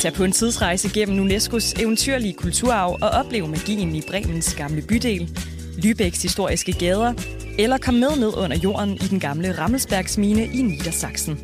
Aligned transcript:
Tag 0.00 0.12
på 0.12 0.24
en 0.24 0.32
tidsrejse 0.32 0.88
gennem 0.94 1.26
UNESCO's 1.26 1.82
eventyrlige 1.82 2.34
kulturarv 2.34 2.98
og 3.02 3.08
oplev 3.08 3.48
magien 3.48 3.94
i 3.94 4.02
Bremens 4.10 4.54
gamle 4.54 4.82
bydel, 4.82 5.38
Lübecks 5.84 6.22
historiske 6.22 6.72
gader, 6.72 7.14
eller 7.58 7.78
kom 7.78 7.94
med 7.94 8.16
ned 8.16 8.36
under 8.36 8.56
jorden 8.56 8.94
i 8.94 9.06
den 9.10 9.20
gamle 9.20 9.58
Rammelsbergsmine 9.58 10.44
i 10.44 10.62
Niedersachsen. 10.62 11.38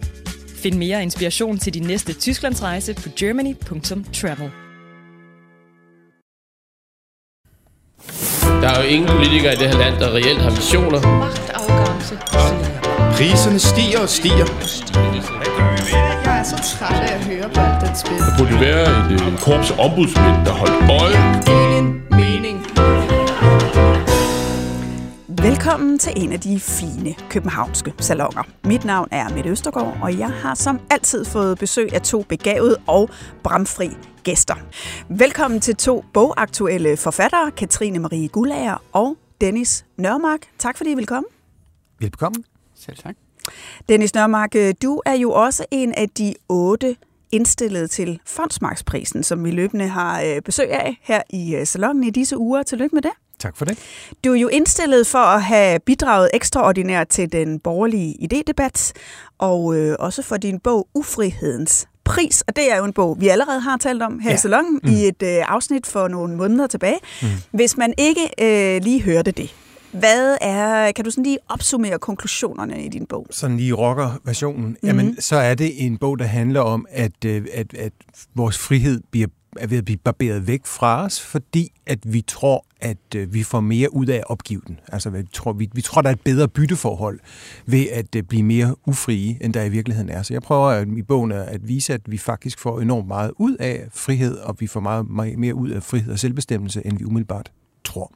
Find 0.57 0.77
mere 0.77 1.03
inspiration 1.03 1.59
til 1.59 1.75
din 1.75 1.83
næste 1.83 2.13
Tysklandsrejse 2.13 2.95
på 2.95 3.09
germany.travel. 3.17 4.51
Der 8.63 8.69
er 8.69 8.83
jo 8.83 8.89
ingen 8.89 9.09
politikere 9.09 9.53
i 9.53 9.57
det 9.57 9.69
her 9.69 9.79
land, 9.79 9.95
der 10.01 10.15
reelt 10.15 10.43
har 10.43 10.51
visioner. 10.51 11.01
Magtafgangse. 11.19 12.19
Priserne 13.17 13.59
stiger 13.59 14.01
og 14.01 14.09
stiger. 14.09 14.47
Jeg 15.93 16.10
er 16.41 16.45
så 16.45 16.57
træt 16.57 17.01
af 17.11 17.15
at 17.15 17.25
høre 17.25 17.49
på 17.55 17.61
alt 17.61 17.81
den 17.87 17.97
spil. 17.97 18.19
Der 18.19 18.39
burde 18.39 18.61
være 18.61 19.13
et 19.13 19.33
øh, 19.33 19.39
korps 19.39 19.71
ombudsmænd, 19.71 20.37
der 20.47 20.53
holdt 20.53 20.79
øje. 21.01 21.19
Ingen 21.57 21.87
mening. 22.21 22.57
Velkommen 25.43 25.99
til 25.99 26.13
en 26.17 26.33
af 26.33 26.41
de 26.41 26.61
fine 26.61 27.15
københavnske 27.31 27.95
salonger. 27.99 28.43
Mit 28.65 28.85
navn 28.85 29.09
er 29.11 29.29
Mette 29.29 29.51
Østergaard, 29.51 29.99
og 30.03 30.19
jeg 30.19 30.31
har 30.31 30.55
som 30.55 30.81
altid 30.91 31.25
fået 31.25 31.59
besøg 31.59 31.95
af 31.95 32.03
to 32.03 32.23
begavede 32.23 32.77
og 32.87 33.11
bramfri 33.43 33.91
gæster. 34.23 34.55
Velkommen 35.09 35.61
til 35.61 35.77
to 35.77 36.05
bogaktuelle 36.13 36.97
forfattere, 36.97 37.51
Katrine 37.51 37.99
Marie 37.99 38.29
Gullager 38.29 38.83
og 38.93 39.17
Dennis 39.41 39.85
Nørmark. 39.97 40.41
Tak 40.59 40.77
fordi 40.77 40.91
I 40.91 40.95
vil 40.95 41.07
komme. 41.07 41.29
Velkommen. 41.99 42.45
Selv 42.75 42.97
tak. 42.97 43.15
Dennis 43.89 44.15
Nørmark, 44.15 44.55
øh, 44.57 44.75
du 44.83 45.03
er 45.07 45.15
jo 45.15 45.33
også 45.33 45.65
en 45.71 45.95
af 45.95 46.09
de 46.09 46.35
otte 46.49 46.97
indstillet 47.33 47.91
til 47.91 48.21
Fondsmarksprisen, 48.27 49.23
som 49.23 49.45
vi 49.45 49.51
løbende 49.51 49.89
har 49.89 50.23
øh, 50.23 50.43
besøg 50.43 50.71
af 50.71 50.99
her 51.03 51.23
i 51.31 51.55
øh, 51.55 51.67
salongen 51.67 52.05
i 52.05 52.11
disse 52.11 52.39
uger. 52.39 52.63
Tillykke 52.63 52.95
med 52.95 53.03
det. 53.03 53.11
Tak 53.39 53.57
for 53.57 53.65
det. 53.65 53.79
Du 54.25 54.33
er 54.33 54.37
jo 54.37 54.49
indstillet 54.49 55.07
for 55.07 55.19
at 55.19 55.43
have 55.43 55.79
bidraget 55.79 56.31
ekstraordinært 56.35 57.09
til 57.09 57.33
den 57.33 57.61
borgerlige 57.61 58.17
idédebat, 58.23 58.93
og 59.39 59.77
øh, 59.77 59.97
også 59.99 60.23
for 60.23 60.37
din 60.37 60.61
bog 60.61 60.89
Ufrihedens 60.95 61.89
pris, 62.05 62.41
og 62.41 62.57
det 62.57 62.73
er 62.73 62.77
jo 62.77 62.85
en 62.85 62.93
bog, 62.93 63.17
vi 63.21 63.29
allerede 63.29 63.61
har 63.61 63.77
talt 63.77 64.03
om 64.03 64.19
her 64.19 64.31
ja. 64.31 64.35
i 64.35 64.39
salongen 64.39 64.81
mm. 64.83 64.91
i 64.91 65.07
et 65.07 65.23
øh, 65.23 65.39
afsnit 65.49 65.87
for 65.87 66.09
nogle 66.09 66.37
måneder 66.37 66.67
tilbage. 66.67 66.99
Mm. 67.23 67.29
Hvis 67.51 67.77
man 67.77 67.95
ikke 67.99 68.31
øh, 68.41 68.83
lige 68.83 69.03
hørte 69.03 69.31
det, 69.31 69.55
hvad 69.93 70.37
er, 70.41 70.93
kan 70.93 71.05
du 71.05 71.11
sådan 71.11 71.25
lige 71.25 71.39
opsummere 71.49 71.99
konklusionerne 71.99 72.85
i 72.85 72.89
din 72.89 73.07
bog? 73.07 73.27
Sådan 73.31 73.57
lige 73.57 73.73
rocker-versionen. 73.73 74.67
Mm-hmm. 74.67 74.89
Jamen, 74.89 75.21
så 75.21 75.37
er 75.37 75.55
det 75.55 75.87
en 75.87 75.99
bog, 75.99 76.19
der 76.19 76.25
handler 76.25 76.61
om, 76.61 76.87
at, 76.91 77.25
øh, 77.25 77.47
at, 77.55 77.75
at 77.75 77.93
vores 78.35 78.59
frihed 78.59 79.01
bliver 79.11 79.29
er 79.57 79.67
ved 79.67 79.79
at 79.79 79.85
blive 79.85 79.99
barberet 79.99 80.47
væk 80.47 80.67
fra 80.67 81.05
os, 81.05 81.21
fordi 81.21 81.73
at 81.87 81.99
vi 82.13 82.21
tror, 82.21 82.67
at 82.81 83.15
øh, 83.17 83.35
vi 83.35 83.43
får 83.43 83.61
mere 83.61 83.95
ud 83.95 84.07
af 84.07 84.17
at 84.17 84.25
opgive 84.27 84.61
den. 84.67 84.81
Altså, 84.93 85.11
vi 85.11 85.23
tror, 85.33 85.53
vi, 85.53 85.71
vi 85.73 85.81
tror, 85.81 86.03
der 86.03 86.09
er 86.09 86.13
et 86.13 86.21
bedre 86.21 86.49
bytteforhold 86.49 87.21
ved 87.67 87.87
at 87.93 88.17
øh, 88.17 88.23
blive 88.23 88.43
mere 88.43 88.75
ufrie, 88.87 89.39
end 89.41 89.55
der 89.55 89.65
i 89.65 89.69
virkeligheden 89.69 90.11
er. 90.11 90.23
Så 90.23 90.35
jeg 90.35 90.43
prøver 90.43 90.69
at, 90.69 90.89
i 90.89 91.03
bogen 91.03 91.33
at 91.33 91.69
vise, 91.69 91.95
at 91.95 92.01
vi 92.07 92.19
faktisk 92.19 92.59
får 92.59 92.81
enormt 92.81 93.09
meget 93.09 93.33
ud 93.39 93.57
af 93.57 93.89
frihed, 93.93 94.37
og 94.37 94.57
vi 94.61 94.67
får 94.67 94.81
meget, 94.81 95.11
meget 95.11 95.39
mere 95.39 95.55
ud 95.55 95.71
af 95.71 95.83
frihed 95.83 96.13
og 96.13 96.19
selvbestemmelse, 96.19 96.87
end 96.87 96.99
vi 96.99 97.05
umiddelbart 97.05 97.53
tror. 97.85 98.13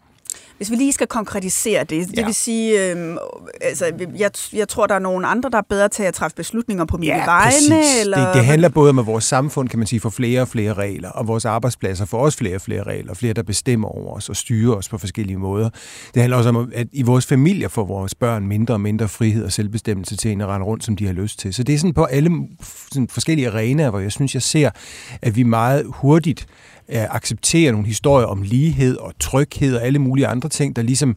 Hvis 0.56 0.70
vi 0.70 0.76
lige 0.76 0.92
skal 0.92 1.06
konkretisere 1.06 1.80
det, 1.80 2.08
det 2.08 2.16
ja. 2.16 2.24
vil 2.24 2.34
sige, 2.34 2.92
øh, 2.92 3.16
altså, 3.60 3.92
jeg, 4.18 4.30
jeg 4.52 4.68
tror, 4.68 4.86
der 4.86 4.94
er 4.94 4.98
nogle 4.98 5.26
andre, 5.26 5.50
der 5.50 5.58
er 5.58 5.62
bedre 5.68 5.88
til 5.88 6.02
at 6.02 6.14
træffe 6.14 6.36
beslutninger 6.36 6.84
på 6.84 6.96
mine 6.96 7.16
ja, 7.16 7.24
vegne. 7.24 7.52
Præcis. 7.52 8.00
Eller... 8.00 8.26
Det, 8.26 8.34
det 8.34 8.44
handler 8.44 8.68
både 8.68 8.90
om, 8.90 8.98
at 8.98 9.06
vores 9.06 9.24
samfund, 9.24 9.68
kan 9.68 9.78
man 9.78 9.86
sige, 9.86 10.00
får 10.00 10.10
flere 10.10 10.40
og 10.40 10.48
flere 10.48 10.74
regler, 10.74 11.10
og 11.10 11.28
vores 11.28 11.44
arbejdspladser 11.44 12.04
får 12.04 12.18
også 12.18 12.38
flere 12.38 12.54
og 12.54 12.60
flere 12.60 12.82
regler, 12.82 13.14
flere, 13.14 13.32
der 13.32 13.42
bestemmer 13.42 13.88
over 13.88 14.16
os 14.16 14.28
og 14.28 14.36
styrer 14.36 14.74
os 14.74 14.88
på 14.88 14.98
forskellige 14.98 15.38
måder. 15.38 15.70
Det 16.14 16.22
handler 16.22 16.36
også 16.36 16.48
om, 16.48 16.72
at 16.74 16.86
i 16.92 17.02
vores 17.02 17.26
familier 17.26 17.68
får 17.68 17.84
vores 17.84 18.14
børn 18.14 18.46
mindre 18.46 18.74
og 18.74 18.80
mindre 18.80 19.08
frihed 19.08 19.44
og 19.44 19.52
selvbestemmelse 19.52 20.16
til 20.16 20.28
at 20.28 20.46
rende 20.46 20.66
rundt, 20.66 20.84
som 20.84 20.96
de 20.96 21.06
har 21.06 21.12
lyst 21.12 21.38
til. 21.38 21.54
Så 21.54 21.62
det 21.62 21.74
er 21.74 21.78
sådan 21.78 21.94
på 21.94 22.04
alle 22.04 22.30
sådan 22.92 23.08
forskellige 23.08 23.48
arenaer, 23.48 23.90
hvor 23.90 24.00
jeg 24.00 24.12
synes, 24.12 24.34
jeg 24.34 24.42
ser, 24.42 24.70
at 25.22 25.36
vi 25.36 25.42
meget 25.42 25.86
hurtigt 25.88 26.46
acceptere 26.88 27.72
nogle 27.72 27.86
historier 27.86 28.26
om 28.26 28.42
lighed 28.42 28.96
og 28.96 29.12
tryghed 29.20 29.76
og 29.76 29.82
alle 29.82 29.98
mulige 29.98 30.26
andre 30.26 30.48
ting, 30.48 30.76
der 30.76 30.82
ligesom, 30.82 31.16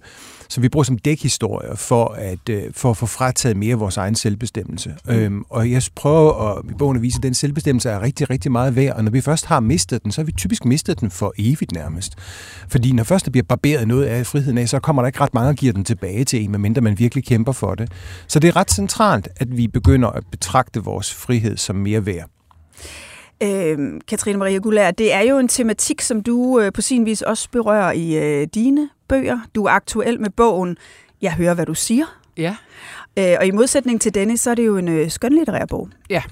som 0.49 0.63
vi 0.63 0.69
bruger 0.69 0.83
som 0.83 0.97
dækhistorier 0.97 1.75
for 1.75 2.07
at, 2.07 2.49
øh, 2.49 2.63
for 2.71 2.89
at 2.89 2.97
få 2.97 3.05
frataget 3.05 3.57
mere 3.57 3.71
af 3.71 3.79
vores 3.79 3.97
egen 3.97 4.15
selvbestemmelse. 4.15 4.95
Mm. 5.05 5.13
Øhm, 5.13 5.43
og 5.49 5.71
jeg 5.71 5.81
prøver 5.95 6.51
at, 6.51 6.65
i 6.69 6.73
bogen 6.77 6.97
at 6.97 7.01
vise, 7.01 7.17
at 7.17 7.23
den 7.23 7.33
selvbestemmelse 7.33 7.89
er 7.89 8.01
rigtig, 8.01 8.29
rigtig 8.29 8.51
meget 8.51 8.75
værd, 8.75 8.95
og 8.95 9.03
når 9.03 9.11
vi 9.11 9.21
først 9.21 9.45
har 9.45 9.59
mistet 9.59 10.03
den, 10.03 10.11
så 10.11 10.21
har 10.21 10.25
vi 10.25 10.31
typisk 10.31 10.65
mistet 10.65 10.99
den 10.99 11.11
for 11.11 11.33
evigt 11.37 11.71
nærmest. 11.71 12.13
Fordi 12.67 12.91
når 12.91 13.03
først 13.03 13.25
der 13.25 13.31
bliver 13.31 13.45
barberet 13.49 13.87
noget 13.87 14.05
af 14.05 14.25
friheden 14.25 14.57
af, 14.57 14.69
så 14.69 14.79
kommer 14.79 15.01
der 15.01 15.07
ikke 15.07 15.21
ret 15.21 15.33
mange 15.33 15.49
og 15.49 15.55
giver 15.55 15.73
den 15.73 15.83
tilbage 15.83 16.25
til 16.25 16.43
en, 16.43 16.51
medmindre 16.51 16.81
man 16.81 16.99
virkelig 16.99 17.25
kæmper 17.25 17.51
for 17.51 17.75
det. 17.75 17.91
Så 18.27 18.39
det 18.39 18.47
er 18.47 18.55
ret 18.55 18.71
centralt, 18.71 19.27
at 19.35 19.57
vi 19.57 19.67
begynder 19.67 20.09
at 20.09 20.23
betragte 20.31 20.83
vores 20.83 21.13
frihed 21.13 21.57
som 21.57 21.75
mere 21.75 22.05
værd. 22.05 22.29
Øh, 23.43 24.01
Katrine 24.07 24.37
Maria 24.39 24.57
Gullær, 24.57 24.91
det 24.91 25.13
er 25.13 25.21
jo 25.21 25.37
en 25.39 25.47
tematik, 25.47 26.01
som 26.01 26.23
du 26.23 26.59
øh, 26.59 26.73
på 26.73 26.81
sin 26.81 27.05
vis 27.05 27.21
også 27.21 27.49
berører 27.51 27.91
i 27.91 28.17
øh, 28.17 28.47
dine 28.53 28.89
bøger. 29.07 29.39
Du 29.55 29.65
er 29.65 29.71
aktuel 29.71 30.21
med 30.21 30.29
bogen 30.29 30.77
Jeg 31.21 31.33
hører, 31.33 31.53
hvad 31.53 31.65
du 31.65 31.73
siger. 31.73 32.05
Ja. 32.37 32.55
Øh, 33.19 33.35
og 33.39 33.45
i 33.45 33.51
modsætning 33.51 34.01
til 34.01 34.15
denne, 34.15 34.37
så 34.37 34.51
er 34.51 34.55
det 34.55 34.65
jo 34.65 34.77
en 34.77 34.87
øh, 34.87 35.09
skønlitterær 35.09 35.65
bog. 35.65 35.89
Ja. 36.09 36.23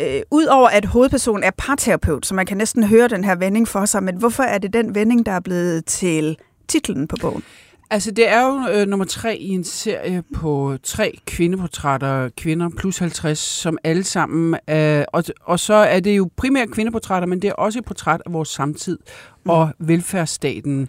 Øh, 0.00 0.20
Udover 0.30 0.68
at 0.68 0.84
hovedpersonen 0.84 1.44
er 1.44 1.50
parterapeut, 1.58 2.26
så 2.26 2.34
man 2.34 2.46
kan 2.46 2.56
næsten 2.56 2.84
høre 2.84 3.08
den 3.08 3.24
her 3.24 3.34
vending 3.34 3.68
for 3.68 3.84
sig, 3.84 4.02
men 4.02 4.16
hvorfor 4.16 4.42
er 4.42 4.58
det 4.58 4.72
den 4.72 4.94
vending, 4.94 5.26
der 5.26 5.32
er 5.32 5.40
blevet 5.40 5.84
til 5.84 6.36
titlen 6.68 7.08
på 7.08 7.16
bogen? 7.20 7.42
Altså, 7.90 8.10
det 8.10 8.28
er 8.28 8.46
jo 8.46 8.68
øh, 8.72 8.88
nummer 8.88 9.04
tre 9.04 9.36
i 9.36 9.48
en 9.48 9.64
serie 9.64 10.22
på 10.34 10.76
tre 10.82 11.18
kvindeportrætter, 11.26 12.28
kvinder 12.36 12.68
plus 12.68 12.98
50, 12.98 13.38
som 13.38 13.78
alle 13.84 14.04
sammen 14.04 14.58
er... 14.66 15.04
Og, 15.12 15.24
og 15.40 15.60
så 15.60 15.74
er 15.74 16.00
det 16.00 16.16
jo 16.16 16.30
primært 16.36 16.70
kvindeportrætter, 16.70 17.28
men 17.28 17.42
det 17.42 17.48
er 17.48 17.52
også 17.52 17.78
et 17.78 17.84
portræt 17.84 18.22
af 18.26 18.32
vores 18.32 18.48
samtid 18.48 18.98
mm. 19.44 19.50
og 19.50 19.70
velfærdsstaten. 19.78 20.88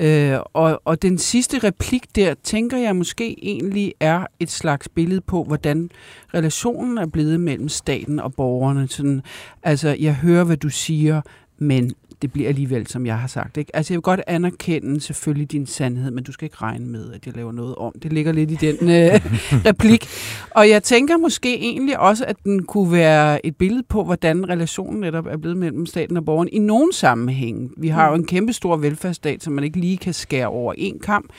Øh, 0.00 0.38
og, 0.52 0.82
og 0.84 1.02
den 1.02 1.18
sidste 1.18 1.58
replik 1.58 2.16
der, 2.16 2.34
tænker 2.42 2.78
jeg 2.78 2.96
måske 2.96 3.36
egentlig 3.42 3.94
er 4.00 4.26
et 4.40 4.50
slags 4.50 4.88
billede 4.88 5.20
på, 5.20 5.44
hvordan 5.44 5.90
relationen 6.34 6.98
er 6.98 7.06
blevet 7.06 7.40
mellem 7.40 7.68
staten 7.68 8.20
og 8.20 8.34
borgerne. 8.34 8.88
Sådan, 8.88 9.22
altså, 9.62 9.96
jeg 10.00 10.14
hører, 10.14 10.44
hvad 10.44 10.56
du 10.56 10.68
siger, 10.68 11.20
men 11.58 11.92
det 12.22 12.32
bliver 12.32 12.48
alligevel, 12.48 12.86
som 12.86 13.06
jeg 13.06 13.18
har 13.18 13.28
sagt. 13.28 13.56
Ikke? 13.56 13.76
Altså, 13.76 13.92
jeg 13.92 13.96
vil 13.96 14.02
godt 14.02 14.20
anerkende 14.26 15.00
selvfølgelig 15.00 15.52
din 15.52 15.66
sandhed, 15.66 16.10
men 16.10 16.24
du 16.24 16.32
skal 16.32 16.44
ikke 16.44 16.56
regne 16.62 16.86
med, 16.86 17.12
at 17.12 17.26
jeg 17.26 17.36
laver 17.36 17.52
noget 17.52 17.74
om. 17.74 17.92
Det 18.02 18.12
ligger 18.12 18.32
lidt 18.32 18.50
i 18.50 18.54
den 18.54 18.76
øh, 18.98 19.20
replik. 19.66 20.06
Og 20.50 20.68
jeg 20.68 20.82
tænker 20.82 21.16
måske 21.16 21.58
egentlig 21.58 21.98
også, 21.98 22.24
at 22.24 22.36
den 22.44 22.62
kunne 22.62 22.92
være 22.92 23.46
et 23.46 23.56
billede 23.56 23.82
på, 23.88 24.04
hvordan 24.04 24.48
relationen 24.48 25.00
netop 25.00 25.26
er 25.26 25.36
blevet 25.36 25.56
mellem 25.56 25.86
staten 25.86 26.16
og 26.16 26.24
borgeren 26.24 26.48
i 26.52 26.58
nogen 26.58 26.92
sammenhæng. 26.92 27.70
Vi 27.76 27.88
har 27.88 28.08
jo 28.08 28.14
en 28.14 28.26
kæmpe 28.26 28.52
stor 28.52 28.76
velfærdsstat, 28.76 29.42
som 29.42 29.52
man 29.52 29.64
ikke 29.64 29.80
lige 29.80 29.96
kan 29.96 30.12
skære 30.12 30.46
over 30.46 30.74
en 30.76 30.98
kamp. 30.98 31.32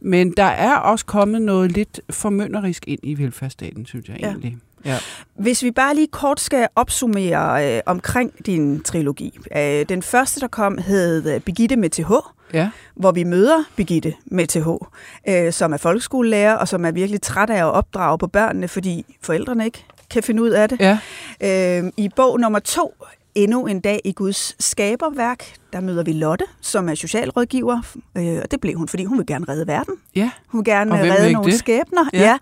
Men 0.00 0.32
der 0.36 0.44
er 0.44 0.76
også 0.76 1.06
kommet 1.06 1.42
noget 1.42 1.72
lidt 1.72 2.00
formynderisk 2.10 2.84
ind 2.86 3.00
i 3.02 3.18
velfærdsstaten, 3.18 3.86
synes 3.86 4.08
jeg 4.08 4.16
ja. 4.20 4.28
egentlig. 4.28 4.56
Ja. 4.84 4.98
Hvis 5.38 5.62
vi 5.62 5.70
bare 5.70 5.94
lige 5.94 6.06
kort 6.06 6.40
skal 6.40 6.68
opsummere 6.76 7.74
øh, 7.76 7.80
omkring 7.86 8.46
din 8.46 8.80
trilogi. 8.80 9.38
Øh, 9.56 9.86
den 9.88 10.02
første, 10.02 10.40
der 10.40 10.46
kom, 10.48 10.78
hed 10.78 11.34
øh, 11.34 11.40
Begitte 11.40 11.76
med 11.76 11.90
TH, 11.90 12.12
ja. 12.52 12.70
hvor 12.94 13.12
vi 13.12 13.24
møder 13.24 13.64
Begitte 13.76 14.14
med 14.26 14.46
TH, 14.46 14.68
øh, 15.28 15.52
som 15.52 15.72
er 15.72 15.76
folkeskolelærer, 15.76 16.54
og 16.54 16.68
som 16.68 16.84
er 16.84 16.90
virkelig 16.90 17.22
træt 17.22 17.50
af 17.50 17.58
at 17.58 17.72
opdrage 17.72 18.18
på 18.18 18.26
børnene, 18.26 18.68
fordi 18.68 19.16
forældrene 19.22 19.64
ikke 19.64 19.84
kan 20.10 20.22
finde 20.22 20.42
ud 20.42 20.50
af 20.50 20.68
det. 20.68 20.80
Ja. 20.80 20.98
Øh, 21.82 21.92
I 21.96 22.08
bog 22.16 22.40
nummer 22.40 22.58
to, 22.58 22.94
Endnu 23.34 23.66
en 23.66 23.80
dag 23.80 24.00
i 24.04 24.12
Guds 24.12 24.64
skaberværk, 24.64 25.54
der 25.72 25.80
møder 25.80 26.02
vi 26.02 26.12
Lotte, 26.12 26.44
som 26.60 26.88
er 26.88 26.94
socialrådgiver, 26.94 27.80
øh, 28.16 28.38
og 28.42 28.50
det 28.50 28.60
blev 28.60 28.74
hun, 28.74 28.88
fordi 28.88 29.04
hun 29.04 29.18
vil 29.18 29.26
gerne 29.26 29.44
redde 29.48 29.66
verden. 29.66 29.94
Ja. 30.16 30.30
Hun 30.46 30.58
vil 30.58 30.64
gerne 30.64 31.02
redde 31.02 31.32
nogle 31.32 31.50
det? 31.50 31.58
skæbner, 31.58 32.04
ja. 32.12 32.38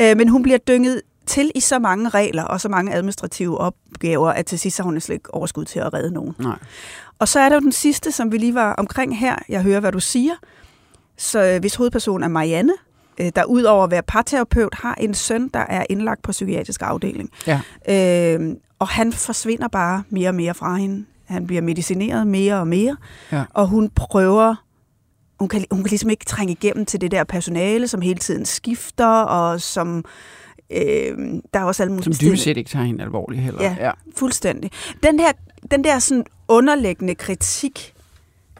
Ja. 0.00 0.10
Øh, 0.10 0.16
men 0.16 0.28
hun 0.28 0.42
bliver 0.42 0.58
dynget 0.58 1.02
til 1.26 1.52
i 1.54 1.60
så 1.60 1.78
mange 1.78 2.08
regler 2.08 2.44
og 2.44 2.60
så 2.60 2.68
mange 2.68 2.94
administrative 2.94 3.58
opgaver, 3.58 4.30
at 4.30 4.46
til 4.46 4.58
sidst 4.58 4.78
har 4.78 4.84
hun 4.84 5.00
slet 5.00 5.14
ikke 5.14 5.34
overskud 5.34 5.64
til 5.64 5.78
at 5.78 5.94
redde 5.94 6.10
nogen. 6.10 6.34
Nej. 6.38 6.58
Og 7.18 7.28
så 7.28 7.40
er 7.40 7.48
der 7.48 7.56
jo 7.56 7.60
den 7.60 7.72
sidste, 7.72 8.12
som 8.12 8.32
vi 8.32 8.38
lige 8.38 8.54
var 8.54 8.72
omkring 8.72 9.18
her. 9.18 9.36
Jeg 9.48 9.62
hører, 9.62 9.80
hvad 9.80 9.92
du 9.92 10.00
siger. 10.00 10.34
Så 11.16 11.42
øh, 11.44 11.60
hvis 11.60 11.74
hovedpersonen 11.74 12.24
er 12.24 12.28
Marianne, 12.28 12.72
øh, 13.20 13.32
der 13.36 13.44
udover 13.44 13.84
at 13.84 13.90
være 13.90 14.02
parterapeut, 14.02 14.74
har 14.74 14.94
en 14.94 15.14
søn, 15.14 15.48
der 15.48 15.60
er 15.60 15.84
indlagt 15.90 16.22
på 16.22 16.32
psykiatrisk 16.32 16.82
afdeling. 16.82 17.30
Ja. 17.46 17.60
Øh, 17.88 18.56
og 18.78 18.88
han 18.88 19.12
forsvinder 19.12 19.68
bare 19.68 20.02
mere 20.10 20.28
og 20.28 20.34
mere 20.34 20.54
fra 20.54 20.76
hende. 20.76 21.04
Han 21.24 21.46
bliver 21.46 21.62
medicineret 21.62 22.26
mere 22.26 22.60
og 22.60 22.68
mere. 22.68 22.96
Ja. 23.32 23.44
Og 23.54 23.66
hun 23.66 23.90
prøver 23.90 24.54
hun 25.40 25.48
kan, 25.48 25.64
hun 25.70 25.82
kan 25.82 25.90
ligesom 25.90 26.10
ikke 26.10 26.24
trænge 26.24 26.52
igennem 26.52 26.86
til 26.86 27.00
det 27.00 27.10
der 27.10 27.24
personale, 27.24 27.88
som 27.88 28.00
hele 28.00 28.18
tiden 28.18 28.46
skifter, 28.46 29.06
og 29.06 29.60
som 29.60 30.04
Øh, 30.72 31.18
der 31.54 31.60
er 31.60 31.64
også 31.64 31.82
alle 31.82 31.92
mulige 31.92 32.14
Som 32.14 32.28
dybest 32.28 32.42
set 32.42 32.56
ikke 32.56 32.70
tager 32.70 32.84
hende 32.84 33.04
alvorligt 33.04 33.42
heller. 33.42 33.62
Ja, 33.62 33.76
ja. 33.80 33.90
fuldstændig. 34.16 34.70
Den 35.02 35.18
der, 35.18 35.32
den 35.70 35.84
der 35.84 35.98
sådan 35.98 36.24
underliggende 36.48 37.14
kritik 37.14 37.92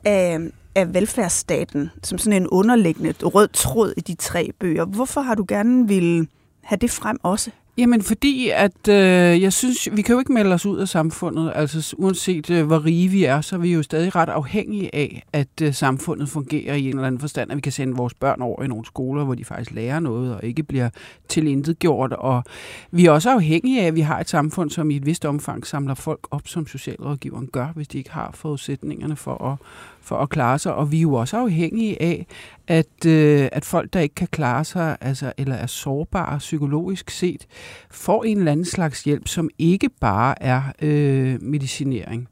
af, 0.05 0.39
af 0.75 0.95
velfærdsstaten, 0.95 1.91
som 2.03 2.19
sådan 2.19 2.43
en 2.43 2.49
underliggende 2.49 3.15
rød 3.23 3.49
tråd 3.49 3.95
i 3.97 4.01
de 4.01 4.15
tre 4.15 4.51
bøger, 4.61 4.85
hvorfor 4.85 5.21
har 5.21 5.35
du 5.35 5.45
gerne 5.49 5.89
vil 5.89 6.29
have 6.61 6.79
det 6.79 6.91
frem 6.91 7.19
også? 7.23 7.51
Jamen 7.81 8.03
fordi, 8.03 8.51
at 8.55 8.89
øh, 8.89 9.43
jeg 9.43 9.53
synes, 9.53 9.89
vi 9.93 10.03
kan 10.03 10.13
jo 10.13 10.19
ikke 10.19 10.33
melde 10.33 10.55
os 10.55 10.67
ud 10.67 10.79
af 10.79 10.89
samfundet. 10.89 11.53
Altså 11.55 11.95
uanset 11.99 12.51
øh, 12.51 12.67
hvor 12.67 12.85
rige 12.85 13.09
vi 13.09 13.25
er, 13.25 13.41
så 13.41 13.57
er 13.57 13.61
vi 13.61 13.73
jo 13.73 13.83
stadig 13.83 14.17
ret 14.17 14.29
afhængige 14.29 14.95
af, 14.95 15.23
at 15.33 15.63
øh, 15.63 15.75
samfundet 15.75 16.29
fungerer 16.29 16.75
i 16.75 16.83
en 16.83 16.89
eller 16.89 17.07
anden 17.07 17.21
forstand, 17.21 17.51
at 17.51 17.57
vi 17.57 17.61
kan 17.61 17.73
sende 17.73 17.97
vores 17.97 18.15
børn 18.15 18.43
over 18.43 18.63
i 18.63 18.67
nogle 18.67 18.85
skoler, 18.85 19.25
hvor 19.25 19.35
de 19.35 19.45
faktisk 19.45 19.71
lærer 19.71 20.01
noget 20.01 20.35
og 20.35 20.45
ikke 20.45 20.63
bliver 20.63 20.91
tilintetgjort. 21.29 22.13
Og 22.13 22.45
vi 22.91 23.07
er 23.07 23.11
også 23.11 23.31
afhængige 23.31 23.83
af, 23.83 23.87
at 23.87 23.95
vi 23.95 24.01
har 24.01 24.21
et 24.21 24.29
samfund, 24.29 24.71
som 24.71 24.91
i 24.91 24.97
et 24.97 25.07
vist 25.07 25.25
omfang 25.25 25.67
samler 25.67 25.95
folk 25.95 26.21
op, 26.31 26.49
som 26.49 26.67
socialrådgiveren 26.67 27.47
gør, 27.47 27.67
hvis 27.75 27.89
de 27.89 27.99
ikke 27.99 28.11
har 28.11 28.31
forudsætningerne 28.35 29.17
for 29.17 29.45
at, 29.53 29.57
for 30.03 30.17
at 30.17 30.29
klare 30.29 30.59
sig. 30.59 30.75
Og 30.75 30.93
vi 30.93 30.97
er 30.97 31.03
jo 31.03 31.15
også 31.15 31.37
afhængige 31.37 32.03
af, 32.03 32.27
at, 32.69 33.07
øh, 33.07 33.49
at 33.53 33.65
folk, 33.65 33.93
der 33.93 34.01
ikke 34.01 34.15
kan 34.15 34.29
klare 34.29 34.65
sig, 34.65 34.97
altså, 35.01 35.33
eller 35.39 35.55
er 35.55 35.67
sårbare 35.67 36.39
psykologisk 36.39 37.11
set, 37.11 37.47
får 37.91 38.25
en 38.25 38.39
eller 38.39 38.53
anden 38.53 38.67
slags 38.67 39.05
hjælp, 39.05 39.29
som 39.29 39.51
ikke 39.59 39.91
bare 40.01 40.43
er 40.43 40.63
øh, 40.83 41.43
medicinering. 41.43 42.29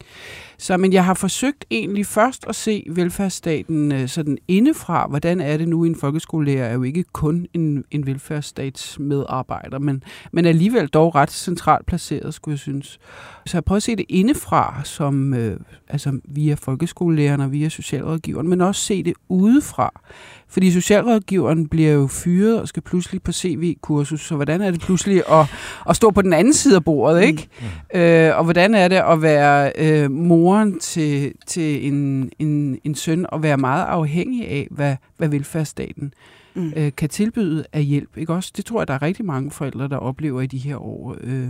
Så 0.60 0.76
men 0.76 0.93
jeg 0.93 1.05
har 1.05 1.14
forsøgt 1.14 1.64
egentlig 1.70 2.06
først 2.06 2.44
at 2.49 2.55
se 2.55 2.87
velfærdsstaten 2.90 3.93
øh, 3.93 4.08
sådan 4.08 4.38
indefra. 4.49 5.06
Hvordan 5.06 5.40
er 5.40 5.56
det 5.56 5.69
nu? 5.69 5.84
En 5.84 5.96
folkeskolelærer 5.96 6.69
er 6.69 6.75
jo 6.75 6.82
ikke 6.82 7.05
kun 7.12 7.46
en, 7.55 7.84
en 7.90 8.06
velfærdsstatsmedarbejder, 8.06 9.78
men, 9.78 10.02
men 10.32 10.44
alligevel 10.44 10.88
dog 10.88 11.14
ret 11.14 11.31
centralt 11.31 11.87
placeret, 11.87 12.34
skulle 12.34 12.52
jeg 12.52 12.58
synes. 12.58 12.99
Så 13.46 13.56
jeg 13.56 13.64
prøver 13.64 13.76
at 13.76 13.82
se 13.82 13.96
det 13.96 14.06
indefra, 14.08 14.81
som 14.84 15.34
øh, 15.34 15.60
altså 15.88 16.20
via 16.25 16.55
folkeskolelærerne 16.55 17.44
og 17.44 17.52
via 17.52 17.69
socialrådgiveren, 17.69 18.49
men 18.49 18.61
også 18.61 18.82
se 18.82 19.02
det 19.02 19.14
udefra. 19.28 20.00
Fordi 20.49 20.70
socialrådgiveren 20.72 21.69
bliver 21.69 21.93
jo 21.93 22.06
fyret 22.06 22.61
og 22.61 22.69
skal 22.69 22.82
pludselig 22.82 23.22
på 23.22 23.32
CV-kursus, 23.32 24.26
så 24.26 24.34
hvordan 24.34 24.61
er 24.61 24.70
det 24.70 24.81
pludselig 24.81 25.22
at, 25.32 25.46
at 25.88 25.96
stå 25.96 26.11
på 26.11 26.22
den 26.22 26.32
anden 26.32 26.52
side 26.52 26.76
af 26.76 26.84
bordet, 26.84 27.22
ikke? 27.22 27.49
Mm. 27.94 28.00
Øh, 28.00 28.38
og 28.38 28.44
hvordan 28.44 28.75
er 28.75 28.88
det 28.88 28.96
at 28.96 29.22
være 29.22 29.72
øh, 29.78 30.11
moren 30.49 30.79
til, 30.81 31.33
til 31.47 31.87
en, 31.87 32.31
en, 32.39 32.79
en 32.85 32.95
søn 32.95 33.27
og 33.29 33.43
være 33.43 33.56
meget 33.56 33.85
afhængig 33.85 34.49
af, 34.49 34.69
hvad, 34.71 34.97
hvad 35.17 35.29
velfærdsstaten 35.29 36.15
mm. 36.55 36.73
øh, 36.77 36.93
kan 36.97 37.09
tilbyde 37.09 37.65
af 37.73 37.85
hjælp, 37.85 38.17
ikke 38.17 38.33
også? 38.33 38.53
Det 38.56 38.65
tror 38.65 38.81
jeg, 38.81 38.89
der 38.89 38.95
er 38.95 39.03
rigtig 39.03 39.25
mange 39.25 39.50
forældre, 39.50 39.89
der 39.89 39.97
oplever 39.97 40.41
i 40.41 40.47
de 40.47 40.59
her 40.59 40.77
år. 40.77 41.17
Øh, 41.21 41.49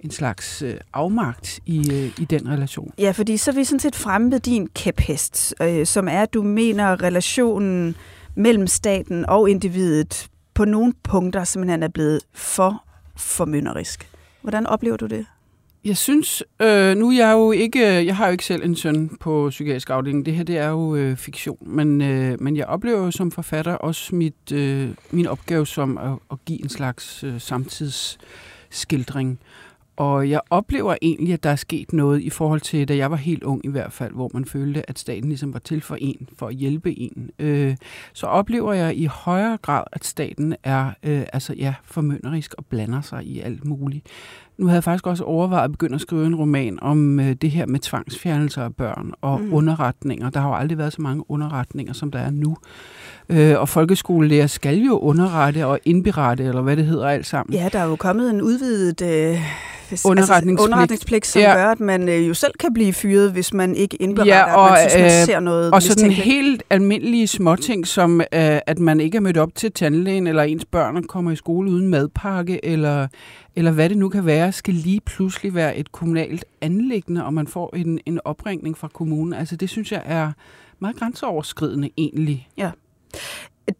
en 0.00 0.10
slags 0.10 0.62
øh, 0.62 0.76
afmagt 0.92 1.60
i, 1.66 1.78
øh, 1.78 2.22
i 2.22 2.24
den 2.24 2.48
relation. 2.48 2.92
Ja, 2.98 3.10
fordi 3.10 3.36
så 3.36 3.50
er 3.50 3.54
vi 3.54 3.64
sådan 3.64 3.80
set 3.80 3.96
fremme 3.96 4.30
ved 4.30 4.40
din 4.40 4.68
kæphest, 4.74 5.54
øh, 5.62 5.86
som 5.86 6.08
er, 6.08 6.22
at 6.22 6.34
du 6.34 6.42
mener, 6.42 7.02
relationen 7.02 7.96
mellem 8.34 8.66
staten 8.66 9.26
og 9.28 9.50
individet 9.50 10.28
på 10.54 10.64
nogle 10.64 10.92
punkter 11.02 11.44
simpelthen 11.44 11.82
er 11.82 11.88
blevet 11.88 12.20
for 12.32 12.84
formynderisk. 13.16 14.08
Hvordan 14.42 14.66
oplever 14.66 14.96
du 14.96 15.06
det? 15.06 15.26
Jeg 15.84 15.96
synes, 15.96 16.42
øh, 16.62 16.96
nu 16.96 17.08
er 17.08 17.16
jeg 17.16 17.32
jo 17.32 17.52
ikke, 17.52 17.98
øh, 17.98 18.06
jeg 18.06 18.16
har 18.16 18.26
jo 18.26 18.32
ikke 18.32 18.44
selv 18.44 18.64
en 18.64 18.76
søn 18.76 19.16
på 19.20 19.46
psykiatrisk 19.50 19.90
afdeling. 19.90 20.26
Det 20.26 20.34
her, 20.34 20.44
det 20.44 20.58
er 20.58 20.68
jo 20.68 20.94
øh, 20.94 21.16
fiktion. 21.16 21.58
Men, 21.60 22.02
øh, 22.02 22.42
men 22.42 22.56
jeg 22.56 22.66
oplever 22.66 23.04
jo 23.04 23.10
som 23.10 23.30
forfatter 23.30 23.72
også 23.72 24.14
mit, 24.14 24.52
øh, 24.52 24.88
min 25.10 25.26
opgave 25.26 25.66
som 25.66 25.98
at, 25.98 26.18
at 26.30 26.38
give 26.44 26.62
en 26.62 26.68
slags 26.68 27.24
øh, 27.24 27.40
samtidsskildring. 27.40 29.38
Og 30.00 30.30
jeg 30.30 30.40
oplever 30.50 30.96
egentlig, 31.02 31.32
at 31.32 31.42
der 31.42 31.50
er 31.50 31.56
sket 31.56 31.92
noget 31.92 32.22
i 32.22 32.30
forhold 32.30 32.60
til, 32.60 32.88
da 32.88 32.96
jeg 32.96 33.10
var 33.10 33.16
helt 33.16 33.42
ung 33.42 33.64
i 33.64 33.68
hvert 33.68 33.92
fald, 33.92 34.12
hvor 34.12 34.30
man 34.34 34.44
følte, 34.44 34.90
at 34.90 34.98
staten 34.98 35.28
ligesom 35.28 35.52
var 35.52 35.58
til 35.58 35.80
for 35.80 35.96
en, 36.00 36.28
for 36.38 36.46
at 36.46 36.54
hjælpe 36.54 36.98
en. 36.98 37.30
Øh, 37.38 37.76
så 38.12 38.26
oplever 38.26 38.72
jeg 38.72 38.96
i 38.96 39.04
højere 39.04 39.58
grad, 39.62 39.84
at 39.92 40.04
staten 40.04 40.56
er 40.62 40.86
øh, 41.02 41.22
altså 41.32 41.54
ja, 41.54 41.74
formynderisk 41.84 42.54
og 42.58 42.64
blander 42.64 43.00
sig 43.00 43.24
i 43.24 43.40
alt 43.40 43.64
muligt. 43.64 44.06
Nu 44.58 44.66
havde 44.66 44.76
jeg 44.76 44.84
faktisk 44.84 45.06
også 45.06 45.24
overvejet 45.24 45.64
at 45.64 45.72
begynde 45.72 45.94
at 45.94 46.00
skrive 46.00 46.26
en 46.26 46.34
roman 46.34 46.78
om 46.82 47.20
øh, 47.20 47.32
det 47.32 47.50
her 47.50 47.66
med 47.66 47.80
tvangsfjernelser 47.80 48.64
af 48.64 48.74
børn 48.74 49.12
og 49.20 49.40
mm. 49.40 49.52
underretninger. 49.52 50.30
Der 50.30 50.40
har 50.40 50.48
jo 50.48 50.54
aldrig 50.54 50.78
været 50.78 50.92
så 50.92 51.02
mange 51.02 51.30
underretninger, 51.30 51.92
som 51.92 52.10
der 52.10 52.18
er 52.18 52.30
nu. 52.30 52.56
Øh, 53.30 53.60
og 53.60 53.68
folkeskolelærer 53.68 54.46
skal 54.46 54.78
jo 54.78 54.98
underrette 54.98 55.66
og 55.66 55.78
indberette, 55.84 56.44
eller 56.44 56.62
hvad 56.62 56.76
det 56.76 56.86
hedder 56.86 57.08
alt 57.08 57.26
sammen. 57.26 57.54
Ja, 57.54 57.68
der 57.72 57.78
er 57.78 57.84
jo 57.84 57.96
kommet 57.96 58.30
en 58.30 58.42
udvidet... 58.42 59.02
Øh 59.02 59.40
underretningspligt, 60.04 60.60
altså, 60.60 60.64
underretningspligt 60.64 61.26
som 61.26 61.42
ja. 61.42 61.54
gør, 61.54 61.66
at 61.66 61.80
man 61.80 62.08
øh, 62.08 62.28
jo 62.28 62.34
selv 62.34 62.52
kan 62.60 62.72
blive 62.74 62.92
fyret, 62.92 63.32
hvis 63.32 63.54
man 63.54 63.74
ikke 63.74 63.96
indberetter, 63.96 64.36
ja, 64.36 64.56
og, 64.56 64.80
at 64.80 64.82
man 64.82 64.90
synes, 64.90 65.02
man 65.02 65.20
øh, 65.20 65.26
ser 65.26 65.40
noget 65.40 65.72
Og 65.72 65.82
sådan 65.82 66.10
helt 66.10 66.62
almindelige 66.70 67.26
småting, 67.26 67.86
som 67.86 68.20
øh, 68.20 68.26
at 68.66 68.78
man 68.78 69.00
ikke 69.00 69.16
er 69.16 69.20
mødt 69.20 69.36
op 69.36 69.54
til 69.54 69.72
tandlægen, 69.72 70.26
eller 70.26 70.42
ens 70.42 70.64
børn 70.64 71.04
kommer 71.04 71.30
i 71.30 71.36
skole 71.36 71.70
uden 71.70 71.88
madpakke, 71.88 72.64
eller, 72.64 73.06
eller 73.56 73.70
hvad 73.70 73.88
det 73.88 73.98
nu 73.98 74.08
kan 74.08 74.26
være, 74.26 74.52
skal 74.52 74.74
lige 74.74 75.00
pludselig 75.00 75.54
være 75.54 75.76
et 75.76 75.92
kommunalt 75.92 76.44
anlæggende, 76.60 77.24
og 77.24 77.34
man 77.34 77.46
får 77.46 77.76
en, 77.76 78.00
en 78.06 78.20
opringning 78.24 78.78
fra 78.78 78.88
kommunen. 78.88 79.32
Altså 79.32 79.56
det 79.56 79.68
synes 79.70 79.92
jeg 79.92 80.02
er 80.04 80.32
meget 80.78 80.96
grænseoverskridende 80.96 81.90
egentlig. 81.96 82.48
Ja. 82.58 82.70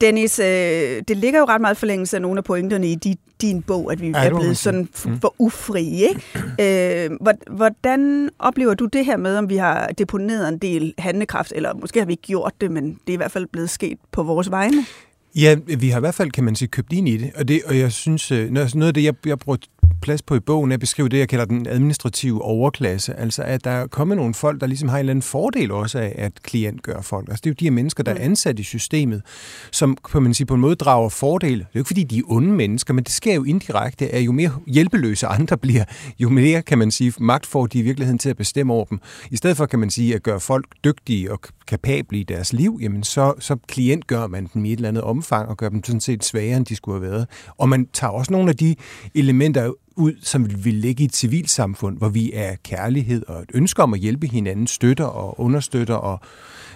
Dennis, 0.00 0.38
øh, 0.38 1.02
det 1.08 1.16
ligger 1.16 1.38
jo 1.38 1.44
ret 1.44 1.60
meget 1.60 1.76
forlængelse 1.76 2.16
af 2.16 2.22
nogle 2.22 2.38
af 2.38 2.44
pointerne 2.44 2.86
i 2.86 2.94
di, 2.94 3.16
din 3.40 3.62
bog, 3.62 3.92
at 3.92 4.00
vi 4.00 4.08
ja, 4.08 4.24
er 4.24 4.28
blevet 4.28 4.56
sådan 4.56 4.88
for, 4.92 5.08
mm. 5.08 5.20
for 5.20 5.34
ufri. 5.38 5.86
Ikke? 5.86 6.20
Øh, 6.60 7.10
hvordan 7.50 8.30
oplever 8.38 8.74
du 8.74 8.84
det 8.86 9.04
her 9.04 9.16
med, 9.16 9.36
om 9.36 9.48
vi 9.48 9.56
har 9.56 9.86
deponeret 9.86 10.48
en 10.48 10.58
del 10.58 10.94
handlekraft, 10.98 11.52
eller 11.56 11.74
måske 11.74 11.98
har 11.98 12.06
vi 12.06 12.12
ikke 12.12 12.22
gjort 12.22 12.52
det, 12.60 12.70
men 12.70 12.84
det 12.84 13.08
er 13.08 13.12
i 13.12 13.16
hvert 13.16 13.30
fald 13.30 13.46
blevet 13.46 13.70
sket 13.70 13.98
på 14.12 14.22
vores 14.22 14.50
vegne? 14.50 14.86
Ja, 15.34 15.56
vi 15.78 15.88
har 15.88 15.98
i 15.98 16.00
hvert 16.00 16.14
fald, 16.14 16.30
kan 16.30 16.44
man 16.44 16.56
sige, 16.56 16.68
købt 16.68 16.92
ind 16.92 17.08
i 17.08 17.16
det, 17.16 17.30
og, 17.34 17.48
det, 17.48 17.62
og 17.66 17.78
jeg 17.78 17.92
synes, 17.92 18.30
øh, 18.30 18.50
noget 18.50 18.82
af 18.82 18.94
det, 18.94 19.04
jeg, 19.04 19.14
jeg 19.26 19.38
bruger 19.38 19.56
plads 20.02 20.22
på 20.22 20.34
i 20.34 20.40
bogen, 20.40 20.72
er 20.72 20.74
at 20.74 20.80
beskrive 20.80 21.08
det, 21.08 21.18
jeg 21.18 21.28
kalder 21.28 21.44
den 21.44 21.66
administrative 21.66 22.42
overklasse. 22.42 23.14
Altså, 23.14 23.42
at 23.42 23.64
der 23.64 23.70
er 23.70 23.86
kommet 23.86 24.16
nogle 24.16 24.34
folk, 24.34 24.60
der 24.60 24.66
ligesom 24.66 24.88
har 24.88 24.96
en 24.96 25.00
eller 25.00 25.10
anden 25.10 25.22
fordel 25.22 25.70
også 25.70 25.98
af, 25.98 26.14
at 26.18 26.42
klient 26.42 26.82
gør 26.82 27.00
folk. 27.00 27.28
Altså, 27.28 27.40
det 27.44 27.50
er 27.50 27.50
jo 27.50 27.56
de 27.60 27.64
her 27.64 27.70
mennesker, 27.70 28.02
der 28.02 28.12
er 28.12 28.16
mm. 28.16 28.24
ansat 28.24 28.58
i 28.58 28.62
systemet, 28.62 29.22
som 29.70 29.96
kan 30.12 30.22
man 30.22 30.34
sige, 30.34 30.46
på 30.46 30.54
en 30.54 30.60
måde 30.60 30.74
drager 30.74 31.08
fordel. 31.08 31.58
Det 31.58 31.60
er 31.60 31.68
jo 31.74 31.80
ikke, 31.80 31.88
fordi 31.88 32.04
de 32.04 32.18
er 32.18 32.22
onde 32.26 32.52
mennesker, 32.52 32.94
men 32.94 33.04
det 33.04 33.12
sker 33.12 33.34
jo 33.34 33.44
indirekte, 33.44 34.08
at 34.08 34.20
jo 34.20 34.32
mere 34.32 34.52
hjælpeløse 34.66 35.26
andre 35.26 35.58
bliver, 35.64 35.84
jo 36.18 36.28
mere, 36.28 36.62
kan 36.62 36.78
man 36.78 36.90
sige, 36.90 37.12
magt 37.18 37.46
får 37.46 37.66
de 37.66 37.78
i 37.78 37.82
virkeligheden 37.82 38.18
til 38.18 38.30
at 38.30 38.36
bestemme 38.36 38.72
over 38.72 38.84
dem. 38.84 39.00
I 39.30 39.36
stedet 39.36 39.56
for, 39.56 39.66
kan 39.66 39.78
man 39.78 39.90
sige, 39.90 40.14
at 40.14 40.22
gøre 40.22 40.40
folk 40.40 40.66
dygtige 40.84 41.32
og 41.32 41.40
kapable 41.66 42.18
i 42.18 42.22
deres 42.22 42.52
liv, 42.52 42.78
jamen 42.82 43.02
så, 43.02 43.34
så 43.38 43.56
klient 43.68 44.06
gør 44.06 44.26
man 44.26 44.48
dem 44.54 44.64
i 44.64 44.72
et 44.72 44.76
eller 44.76 44.88
andet 44.88 45.02
omfang 45.20 45.48
og 45.48 45.56
gør 45.56 45.68
dem 45.68 45.84
sådan 45.84 46.00
set 46.00 46.24
svagere, 46.24 46.56
end 46.56 46.66
de 46.66 46.76
skulle 46.76 47.00
have 47.00 47.10
været. 47.10 47.26
Og 47.58 47.68
man 47.68 47.86
tager 47.92 48.10
også 48.10 48.32
nogle 48.32 48.50
af 48.50 48.56
de 48.56 48.76
elementer 49.14 49.72
ud, 49.96 50.12
som 50.22 50.50
vi 50.50 50.54
vil 50.54 50.74
ligge 50.74 51.02
i 51.02 51.06
et 51.06 51.16
civilsamfund, 51.16 51.98
hvor 51.98 52.08
vi 52.08 52.30
er 52.34 52.56
kærlighed 52.64 53.22
og 53.28 53.42
et 53.42 53.50
ønske 53.54 53.82
om 53.82 53.94
at 53.94 54.00
hjælpe 54.00 54.26
hinanden, 54.26 54.66
støtter 54.66 55.04
og 55.04 55.40
understøtter 55.40 55.94
og 55.94 56.20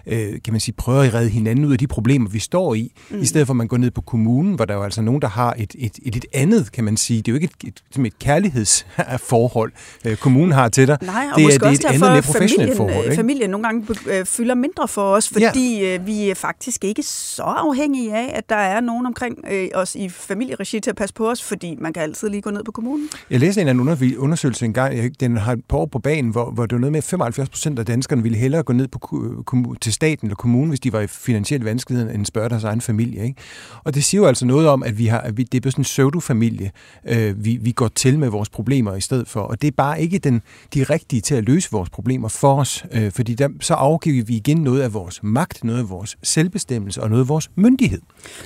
øh, 0.06 0.32
kan 0.44 0.52
man 0.52 0.60
sige, 0.60 0.74
prøver 0.78 1.02
at 1.02 1.14
redde 1.14 1.30
hinanden 1.30 1.64
ud 1.64 1.72
af 1.72 1.78
de 1.78 1.86
problemer, 1.86 2.28
vi 2.28 2.38
står 2.38 2.74
i, 2.74 2.92
mm. 3.10 3.20
i 3.20 3.24
stedet 3.24 3.46
for 3.46 3.52
at 3.52 3.56
man 3.56 3.68
går 3.68 3.76
ned 3.76 3.90
på 3.90 4.00
kommunen, 4.00 4.54
hvor 4.54 4.64
der 4.64 4.74
er 4.74 4.78
jo 4.78 4.84
altså 4.84 5.02
nogen, 5.02 5.22
der 5.22 5.28
har 5.28 5.54
et, 5.58 5.74
et, 5.78 5.98
et, 6.02 6.16
et 6.16 6.24
andet, 6.32 6.72
kan 6.72 6.84
man 6.84 6.96
sige, 6.96 7.22
det 7.22 7.28
er 7.28 7.32
jo 7.32 7.36
ikke 7.36 7.50
et, 7.64 7.68
et, 7.68 7.98
et, 7.98 8.06
et 8.06 8.18
kærlighedsforhold, 8.18 9.72
øh, 10.04 10.16
kommunen 10.16 10.52
har 10.52 10.68
til 10.68 10.88
dig. 10.88 10.98
Nej, 11.02 11.26
og 11.32 11.38
det 11.38 11.44
måske 11.44 11.54
er, 11.54 11.58
det 11.58 11.64
er 11.64 11.70
også 11.70 11.86
et 11.88 11.94
andet, 11.94 12.12
mere 12.12 12.22
professionelt 12.22 12.76
forhold. 12.76 13.04
Ikke? 13.04 13.16
Familien 13.16 13.50
nogle 13.50 13.66
gange 13.66 13.86
øh, 14.06 14.26
fylder 14.26 14.54
mindre 14.54 14.88
for 14.88 15.02
os, 15.02 15.28
fordi 15.28 15.80
ja. 15.80 15.98
øh, 15.98 16.06
vi 16.06 16.30
er 16.30 16.34
faktisk 16.34 16.84
ikke 16.84 17.02
så 17.02 17.42
afhængige 17.42 18.16
af, 18.16 18.32
at 18.34 18.48
der 18.48 18.56
er 18.56 18.80
nogen 18.80 19.06
omkring 19.06 19.38
øh, 19.50 19.68
os 19.74 19.94
i 19.94 20.08
familieregi 20.08 20.80
til 20.80 20.90
at 20.90 20.96
passe 20.96 21.14
på 21.14 21.30
os, 21.30 21.42
fordi 21.42 21.76
man 21.80 21.92
kan 21.92 22.02
altid 22.02 22.28
lige 22.28 22.40
gå 22.40 22.50
ned 22.50 22.64
på 22.64 22.72
kommunen. 22.72 23.08
Jeg 23.30 23.40
læste 23.40 23.60
en 23.60 23.68
anden 23.68 24.16
undersøgelse 24.18 24.64
engang, 24.64 25.20
den 25.20 25.36
har 25.36 25.52
et 25.52 25.64
par 25.68 25.76
år 25.76 25.86
på 25.86 25.98
banen, 25.98 26.30
hvor, 26.30 26.50
hvor 26.50 26.66
det 26.66 26.72
var 26.74 26.80
noget 26.80 26.92
med, 26.92 26.98
at 26.98 27.04
75 27.04 27.48
procent 27.48 27.78
af 27.78 27.86
danskerne 27.86 28.22
ville 28.22 28.38
hellere 28.38 28.62
gå 28.62 28.72
ned 28.72 28.88
på, 28.88 29.74
til 29.80 29.92
staten 29.94 30.26
eller 30.26 30.36
kommunen, 30.36 30.68
hvis 30.68 30.80
de 30.80 30.92
var 30.92 31.00
i 31.00 31.06
finansielle 31.06 31.64
vanskeligheder, 31.64 32.12
end 32.12 32.26
spørge 32.26 32.48
deres 32.48 32.64
egen 32.64 32.80
familie. 32.80 33.24
Ikke? 33.24 33.40
Og 33.84 33.94
det 33.94 34.04
siger 34.04 34.20
jo 34.20 34.26
altså 34.26 34.46
noget 34.46 34.68
om, 34.68 34.82
at, 34.82 34.98
vi 34.98 35.06
har, 35.06 35.20
at 35.20 35.36
vi, 35.36 35.42
det 35.42 35.66
er 35.66 35.70
sådan 35.70 35.80
en 35.80 35.84
pseudo-familie, 35.84 36.70
øh, 37.08 37.44
vi, 37.44 37.58
vi 37.60 37.72
går 37.72 37.88
til 37.88 38.18
med 38.18 38.28
vores 38.28 38.48
problemer 38.48 38.94
i 38.94 39.00
stedet 39.00 39.28
for. 39.28 39.40
Og 39.40 39.62
det 39.62 39.68
er 39.68 39.72
bare 39.76 40.02
ikke 40.02 40.18
den, 40.18 40.42
de 40.74 40.82
rigtige 40.84 41.20
til 41.20 41.34
at 41.34 41.44
løse 41.44 41.68
vores 41.70 41.90
problemer 41.90 42.28
for 42.28 42.60
os, 42.60 42.84
øh, 42.92 43.12
fordi 43.12 43.34
der, 43.34 43.48
så 43.60 43.74
afgiver 43.74 44.24
vi 44.24 44.36
igen 44.36 44.56
noget 44.56 44.82
af 44.82 44.94
vores 44.94 45.20
magt, 45.22 45.64
noget 45.64 45.78
af 45.78 45.90
vores 45.90 46.16
selvbestemmelse 46.22 47.02
og 47.02 47.10
noget 47.10 47.22
af 47.22 47.28
vores 47.28 47.50
myndighed. 47.54 48.00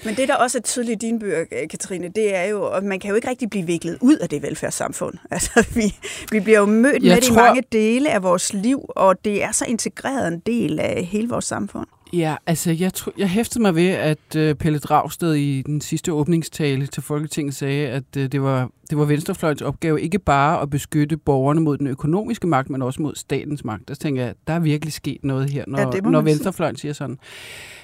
Men 0.04 0.16
det, 0.16 0.28
der 0.28 0.34
også 0.34 0.58
er 0.58 0.62
tydeligt 0.62 1.02
i 1.02 1.06
dine 1.06 1.20
bøger, 1.20 1.44
Katrine, 1.70 2.08
det 2.08 2.36
er 2.36 2.44
jo, 2.44 2.66
at 2.66 2.84
man 2.84 3.00
kan 3.00 3.10
jo 3.10 3.14
ikke 3.14 3.28
rigtig 3.28 3.50
blive 3.50 3.66
viklet 3.66 3.98
ud 4.00 4.16
af 4.16 4.28
det 4.28 4.42
velfærdssamfund. 4.42 5.14
Altså, 5.30 5.66
vi, 5.74 5.94
vi 6.32 6.40
bliver 6.40 6.58
jo 6.58 6.66
mødt 6.66 7.02
Jeg 7.02 7.14
med 7.14 7.22
tror... 7.22 7.34
det 7.36 7.42
i 7.42 7.44
mange 7.44 7.62
dele 7.72 8.10
af 8.10 8.22
vores 8.22 8.52
liv, 8.52 8.84
og 8.88 9.24
det 9.24 9.42
er 9.42 9.52
så 9.52 9.64
integreret 9.68 10.28
en 10.28 10.42
del 10.46 10.80
af 10.80 11.04
hele 11.04 11.28
vores 11.28 11.37
samfund. 11.40 11.86
Ja, 12.12 12.36
altså 12.46 12.70
jeg, 12.70 12.94
tro, 12.94 13.10
jeg 13.18 13.28
hæftede 13.28 13.62
mig 13.62 13.74
ved, 13.74 13.88
at 13.88 14.18
uh, 14.36 14.52
Pelle 14.52 14.78
Dragsted 14.78 15.34
i 15.34 15.62
den 15.62 15.80
sidste 15.80 16.12
åbningstale 16.12 16.86
til 16.86 17.02
Folketinget 17.02 17.54
sagde, 17.54 17.88
at 17.88 18.02
uh, 18.16 18.22
det, 18.22 18.42
var, 18.42 18.70
det 18.90 18.98
var 18.98 19.04
Venstrefløjens 19.04 19.62
opgave 19.62 20.02
ikke 20.02 20.18
bare 20.18 20.62
at 20.62 20.70
beskytte 20.70 21.16
borgerne 21.16 21.60
mod 21.60 21.78
den 21.78 21.86
økonomiske 21.86 22.46
magt, 22.46 22.70
men 22.70 22.82
også 22.82 23.02
mod 23.02 23.14
statens 23.14 23.64
magt. 23.64 23.88
Der 23.88 23.94
tænker 23.94 24.24
jeg, 24.24 24.34
der 24.46 24.52
er 24.52 24.58
virkelig 24.58 24.92
sket 24.92 25.24
noget 25.24 25.50
her, 25.50 25.64
når, 25.66 25.78
Ja, 25.78 26.00
når. 26.00 26.20
Venstrefløjen 26.20 26.76
siger 26.76 26.92
sådan. 26.92 27.18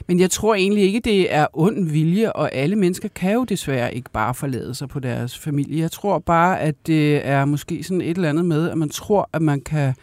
Men 0.09 0.21
jeg 0.21 0.31
tror 0.31 0.55
egentlig 0.55 0.85
ikke, 0.85 1.01
det 1.01 1.35
er 1.35 1.47
ond 1.53 1.91
vilje, 1.91 2.33
og 2.33 2.55
alle 2.55 2.77
mennesker 2.77 3.09
kan 3.09 3.35
jo 3.35 3.45
desværre 3.45 3.95
ikke 3.95 4.11
bare 4.11 4.35
forlade 4.35 4.75
sig 4.75 4.89
på 4.89 5.01
deres 5.01 5.39
familie. 5.39 5.81
Jeg 5.81 5.91
tror 5.91 6.19
bare, 6.19 6.61
at 6.61 6.75
det 6.87 7.27
er 7.27 7.45
måske 7.45 7.83
sådan 7.83 8.01
et 8.01 8.17
eller 8.17 8.29
andet 8.29 8.45
med, 8.45 8.71
at 8.71 8.79
man 8.79 8.89
tror, 8.89 9.31
at 9.33 9.43
man 9.43 9.61
kan 9.61 9.95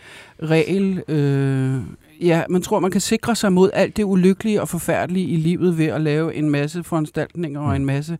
regel... 0.43 1.03
Øh, 1.07 1.81
ja, 2.21 2.43
man 2.49 2.61
tror, 2.61 2.79
man 2.79 2.91
kan 2.91 3.01
sikre 3.01 3.35
sig 3.35 3.53
mod 3.53 3.69
alt 3.73 3.97
det 3.97 4.03
ulykkelige 4.03 4.61
og 4.61 4.69
forfærdelige 4.69 5.27
i 5.27 5.35
livet 5.35 5.77
ved 5.77 5.85
at 5.85 6.01
lave 6.01 6.35
en 6.35 6.49
masse 6.49 6.83
foranstaltninger 6.83 7.61
og 7.61 7.75
en 7.75 7.85
masse 7.85 8.17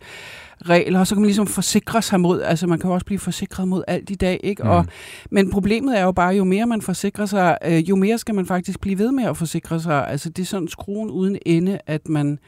regler, 0.62 1.00
og 1.00 1.08
så 1.08 1.16
kan 1.16 1.22
man 1.22 1.28
ligesom 1.28 1.48
forsikre 1.48 2.02
sig 2.02 2.20
mod, 2.20 2.42
altså 2.42 2.68
man 2.68 2.80
kan 2.80 2.90
jo 2.90 2.94
også 2.94 3.06
blive 3.06 3.20
forsikret 3.20 3.68
mod 3.68 3.84
alt 3.88 4.10
i 4.10 4.16
dag, 4.16 4.40
ikke? 4.44 4.64
Mm. 4.64 4.70
Og, 4.70 4.86
men 5.32 5.52
problemet 5.52 6.00
er 6.00 6.04
jo 6.04 6.12
bare, 6.12 6.36
jo 6.36 6.44
mere 6.44 6.66
man 6.66 6.82
forsikrer 6.82 7.26
sig, 7.26 7.58
øh, 7.66 7.90
jo 7.90 7.96
mere 7.96 8.18
skal 8.18 8.36
man 8.36 8.46
faktisk 8.46 8.82
blive 8.82 9.00
ved 9.00 9.12
med 9.12 9.24
at 9.24 9.38
forsikre 9.38 9.80
sig. 9.80 10.08
Altså 10.08 10.30
det 10.30 10.42
er 10.42 10.46
sådan 10.46 10.68
skruen 10.68 11.10
uden 11.10 11.38
ende, 11.46 11.80
at 11.88 12.10
man, 12.10 12.40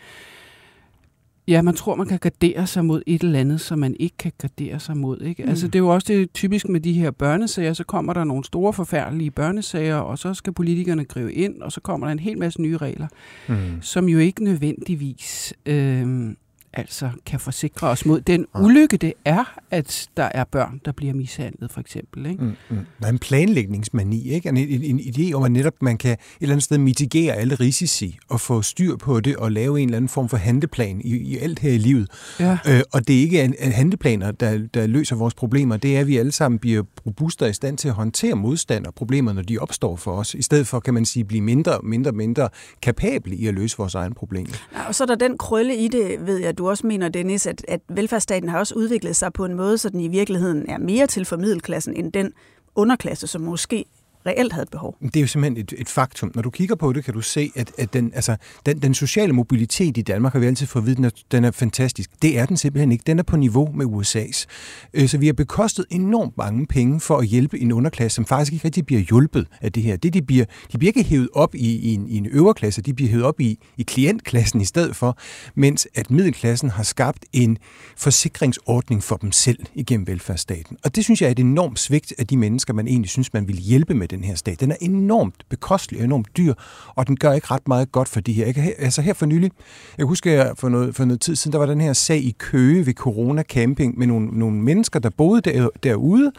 ja, 1.47 1.62
man 1.62 1.73
tror, 1.75 1.95
man 1.95 2.07
kan 2.07 2.19
gardere 2.19 2.67
sig 2.67 2.85
mod 2.85 3.01
et 3.07 3.21
eller 3.23 3.39
andet, 3.39 3.62
som 3.62 3.79
man 3.79 3.95
ikke 4.00 4.17
kan 4.17 4.31
gardere 4.38 4.79
sig 4.79 4.97
mod, 4.97 5.21
ikke? 5.21 5.43
Mm. 5.43 5.50
Altså 5.50 5.67
det 5.67 5.75
er 5.75 5.79
jo 5.79 5.88
også 5.89 6.05
det 6.13 6.33
typisk 6.33 6.69
med 6.69 6.79
de 6.79 6.93
her 6.93 7.12
børnesager, 7.12 7.73
så 7.73 7.83
kommer 7.83 8.13
der 8.13 8.23
nogle 8.23 8.43
store 8.43 8.73
forfærdelige 8.73 9.31
børnesager, 9.31 9.95
og 9.95 10.19
så 10.19 10.33
skal 10.33 10.53
politikerne 10.53 11.05
gribe 11.05 11.33
ind, 11.33 11.62
og 11.62 11.71
så 11.71 11.81
kommer 11.81 12.07
der 12.07 12.12
en 12.12 12.19
hel 12.19 12.38
masse 12.38 12.62
nye 12.62 12.77
regler, 12.77 13.07
Mm. 13.47 13.55
som 13.81 14.09
jo 14.09 14.17
ikke 14.19 14.43
nødvendigvis 14.43 15.53
øh, 15.65 16.29
altså 16.74 17.10
kan 17.25 17.39
forsikre 17.39 17.88
os 17.88 18.06
mod 18.06 18.22
den 18.22 18.46
ulykke, 18.60 18.98
det 18.98 19.13
er, 19.25 19.60
at 19.72 20.10
der 20.18 20.24
er 20.24 20.44
børn, 20.44 20.82
der 20.86 20.92
bliver 20.92 21.13
mishandlet, 21.13 21.72
for 21.72 21.80
eksempel. 21.80 22.25
Ikke? 22.25 22.44
Mm, 22.44 22.53
mm. 22.70 22.77
Der 23.00 23.06
er 23.06 23.10
en 23.10 23.20
planlægningsmani, 23.20 24.30
ikke? 24.30 24.50
En, 24.50 24.58
en, 24.58 24.84
en 24.84 25.00
idé 25.00 25.34
om, 25.34 25.44
at 25.44 25.51
netop 25.51 25.74
man 25.82 25.98
kan 25.98 26.12
et 26.12 26.20
eller 26.42 26.53
andet 26.53 26.63
sted 26.63 26.77
mitigere 26.77 27.36
alle 27.36 27.56
risici 27.56 28.18
og 28.30 28.42
få 28.42 28.62
styr 28.62 28.96
på 28.96 29.20
det 29.20 29.36
og 29.36 29.51
lave 29.51 29.80
en 29.80 29.88
eller 29.88 29.98
anden 29.98 30.10
form 30.10 30.30
for 30.30 30.38
handleplan 30.38 31.01
i, 31.01 31.18
i 31.18 31.38
alt 31.38 31.60
her 31.60 31.72
i 31.72 31.77
livet. 31.77 32.10
Ja. 32.39 32.58
Øh, 32.68 32.82
og 32.92 33.08
det 33.08 33.18
er 33.18 33.22
ikke 33.22 33.42
en, 33.42 33.56
en 33.60 33.72
handleplaner, 33.72 34.32
der, 34.32 34.68
der 34.74 34.88
løser 34.88 35.15
vores 35.15 35.34
problemer. 35.34 35.77
Det 35.77 35.96
er, 35.96 36.00
at 36.00 36.08
vi 36.08 36.18
alle 36.18 36.32
sammen 36.32 36.60
bliver 36.60 36.84
robuste 37.06 37.44
og 37.44 37.50
i 37.50 37.53
stand 37.53 37.77
til 37.77 37.88
at 37.88 37.94
håndtere 37.94 38.36
modstand 38.36 38.86
og 38.86 38.94
problemer, 38.94 39.34
når 39.34 39.42
de 39.42 39.58
opstår 39.58 39.96
for 39.96 40.12
os. 40.12 40.34
I 40.34 40.42
stedet 40.42 40.68
for, 40.68 40.80
kan 40.80 40.94
man 40.94 41.06
sige, 41.06 41.25
blive 41.25 41.42
mindre, 41.42 41.80
mindre, 41.84 42.12
mindre 42.12 42.50
kapable 42.82 43.36
i 43.36 43.48
at 43.48 43.53
løse 43.53 43.77
vores 43.77 43.96
egne 43.96 44.15
problemer. 44.15 44.53
Ja, 44.74 44.88
og 44.88 44.96
så 44.96 45.03
er 45.03 45.08
der 45.08 45.15
den 45.15 45.38
krølle 45.38 45.75
i 45.77 45.88
det, 45.88 46.27
ved 46.27 46.38
jeg, 46.38 46.58
du 46.58 46.62
også 46.65 46.88
mener, 46.88 47.10
Dennis, 47.10 47.48
at, 47.48 47.65
at 47.67 47.82
velfærdsstaten 47.89 48.50
har 48.50 48.60
også 48.60 48.75
udviklet 48.75 49.15
sig 49.15 49.34
på 49.34 49.46
en 49.46 49.53
måde, 49.53 49.77
så 49.77 49.89
den 49.89 50.00
i 50.00 50.08
virkeligheden 50.08 50.70
er 50.70 50.77
mere 50.77 51.08
til 51.08 51.25
for 51.25 51.38
middelklassen 51.38 51.96
end 51.96 52.13
den 52.13 52.34
underklasse, 52.75 53.27
som 53.27 53.41
måske 53.41 53.86
reelt 54.25 54.53
havde 54.53 54.63
et 54.63 54.70
behov. 54.70 54.98
Det 55.01 55.15
er 55.15 55.22
jo 55.22 55.27
simpelthen 55.27 55.63
et, 55.63 55.74
et 55.77 55.89
faktum. 55.89 56.32
Når 56.36 56.42
du 56.42 56.50
kigger 56.50 56.75
på 56.75 56.94
det, 56.94 57.06
kan 57.06 57.13
du 57.13 57.22
se, 57.22 57.51
at, 57.56 57.72
at 57.77 57.94
den, 57.94 58.12
altså, 58.15 58.36
den, 58.65 58.82
den 58.82 58.94
sociale 58.94 59.34
mobilitet 59.34 59.98
i 59.98 60.01
Danmark, 60.01 60.34
har 60.34 60.39
vi 60.39 60.46
altid 60.46 60.68
fået 60.68 60.84
at 60.84 60.86
vide, 60.86 60.96
den 60.96 61.06
er, 61.06 61.10
den 61.32 61.44
er 61.44 61.51
fantastisk. 61.51 62.10
Det 62.22 62.39
er 62.39 62.46
den 62.46 62.58
simpelthen 62.58 62.92
ikke. 62.92 63.03
Den 63.08 63.20
er 63.20 63.24
på 63.24 63.38
niveau 63.38 63.72
med 63.74 63.86
USA's. 63.86 64.46
Øh, 64.94 65.08
så 65.08 65.18
vi 65.18 65.25
har 65.25 65.34
bekostet 65.34 65.86
enormt 65.89 66.38
mange 66.38 66.68
penge 66.68 67.00
for 67.00 67.18
at 67.18 67.25
hjælpe 67.25 67.60
en 67.60 67.72
underklasse, 67.72 68.15
som 68.15 68.25
faktisk 68.25 68.53
ikke 68.53 68.65
rigtig 68.65 68.86
bliver 68.86 69.01
hjulpet 69.01 69.48
af 69.62 69.72
det 69.72 69.84
her. 69.84 69.98
Det, 69.98 70.13
de, 70.13 70.22
bliver, 70.22 70.46
de 70.72 70.77
bliver 70.77 70.89
ikke 70.89 71.10
hævet 71.10 71.30
op 71.34 71.56
i, 71.56 71.75
i, 71.75 71.94
en, 71.94 72.08
i 72.10 72.18
en 72.18 72.25
øverklasse, 72.25 72.82
de 72.82 72.94
bliver 72.94 73.10
hævet 73.10 73.25
op 73.25 73.39
i, 73.39 73.60
i 73.77 73.84
klientklassen 73.84 74.62
i 74.62 74.65
stedet 74.65 74.96
for, 74.96 75.18
mens 75.56 75.88
at 75.96 76.12
middelklassen 76.12 76.70
har 76.70 76.84
skabt 76.84 77.25
en 77.34 77.58
forsikringsordning 77.98 79.03
for 79.03 79.18
dem 79.18 79.32
selv 79.32 79.60
igennem 79.75 80.08
velfærdsstaten. 80.08 80.77
Og 80.84 80.96
det 80.96 81.03
synes 81.03 81.22
jeg 81.22 81.27
er 81.27 81.32
et 81.32 81.39
enormt 81.39 81.80
svigt 81.80 82.13
af 82.18 82.27
de 82.27 82.38
mennesker, 82.38 82.74
man 82.74 82.88
egentlig 82.88 83.10
synes, 83.10 83.34
man 83.34 83.48
vil 83.48 83.58
hjælpe 83.58 83.94
med 83.94 84.08
den 84.15 84.24
her 84.24 84.36
stat. 84.36 84.60
Den 84.60 84.72
er 84.72 84.75
enormt 84.82 85.46
bekostelig 85.50 86.00
og 86.00 86.05
enormt 86.05 86.38
dyr, 86.38 86.53
og 86.96 87.08
den 87.08 87.17
gør 87.17 87.34
ikke 87.34 87.48
ret 87.51 87.67
meget 87.67 87.91
godt 87.91 88.10
for 88.10 88.20
de 88.20 88.34
her. 88.34 88.46
Jeg 88.46 88.55
kan, 88.55 88.74
altså 88.77 89.01
her 89.01 89.13
for 89.13 89.25
nylig, 89.25 89.51
jeg 89.98 90.05
husker 90.05 90.32
jeg 90.32 90.53
for 90.58 90.70
noget, 90.70 90.96
for 90.96 91.05
noget 91.05 91.22
tid 91.22 91.36
siden, 91.36 91.53
der 91.53 91.60
var 91.60 91.65
den 91.65 91.82
her 91.82 91.93
sag 91.93 92.17
i 92.17 92.36
Køge 92.38 92.86
ved 92.86 92.93
Corona 92.93 93.43
Camping 93.43 94.00
med 94.00 94.08
nogle, 94.08 94.27
nogle 94.39 94.58
mennesker, 94.58 95.00
der 95.00 95.10
boede 95.10 95.41
der, 95.41 95.70
derude. 95.84 96.32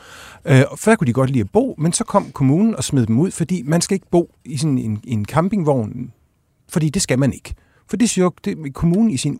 Øh, 0.45 0.63
og 0.71 0.79
før 0.79 0.95
kunne 0.95 1.07
de 1.07 1.13
godt 1.13 1.31
lide 1.31 1.41
at 1.41 1.51
bo, 1.51 1.75
men 1.79 1.93
så 1.93 2.05
kom 2.05 2.31
kommunen 2.31 2.77
og 2.77 2.85
smed 2.85 3.07
dem 3.07 3.19
ud, 3.19 3.31
fordi 3.31 3.63
man 3.63 3.81
skal 3.81 3.95
ikke 3.95 4.11
bo 4.11 4.35
i 4.45 4.57
sådan 4.57 4.79
en, 4.79 5.01
en 5.05 5.25
campingvogn, 5.25 6.13
fordi 6.69 6.89
det 6.89 7.03
skal 7.03 7.19
man 7.19 7.33
ikke. 7.33 7.55
For 7.89 7.97
det 7.97 8.11
siger 8.11 8.25
jo, 8.25 8.33
det, 8.45 8.75
kommunen 8.75 9.11
i 9.11 9.17
sin 9.17 9.39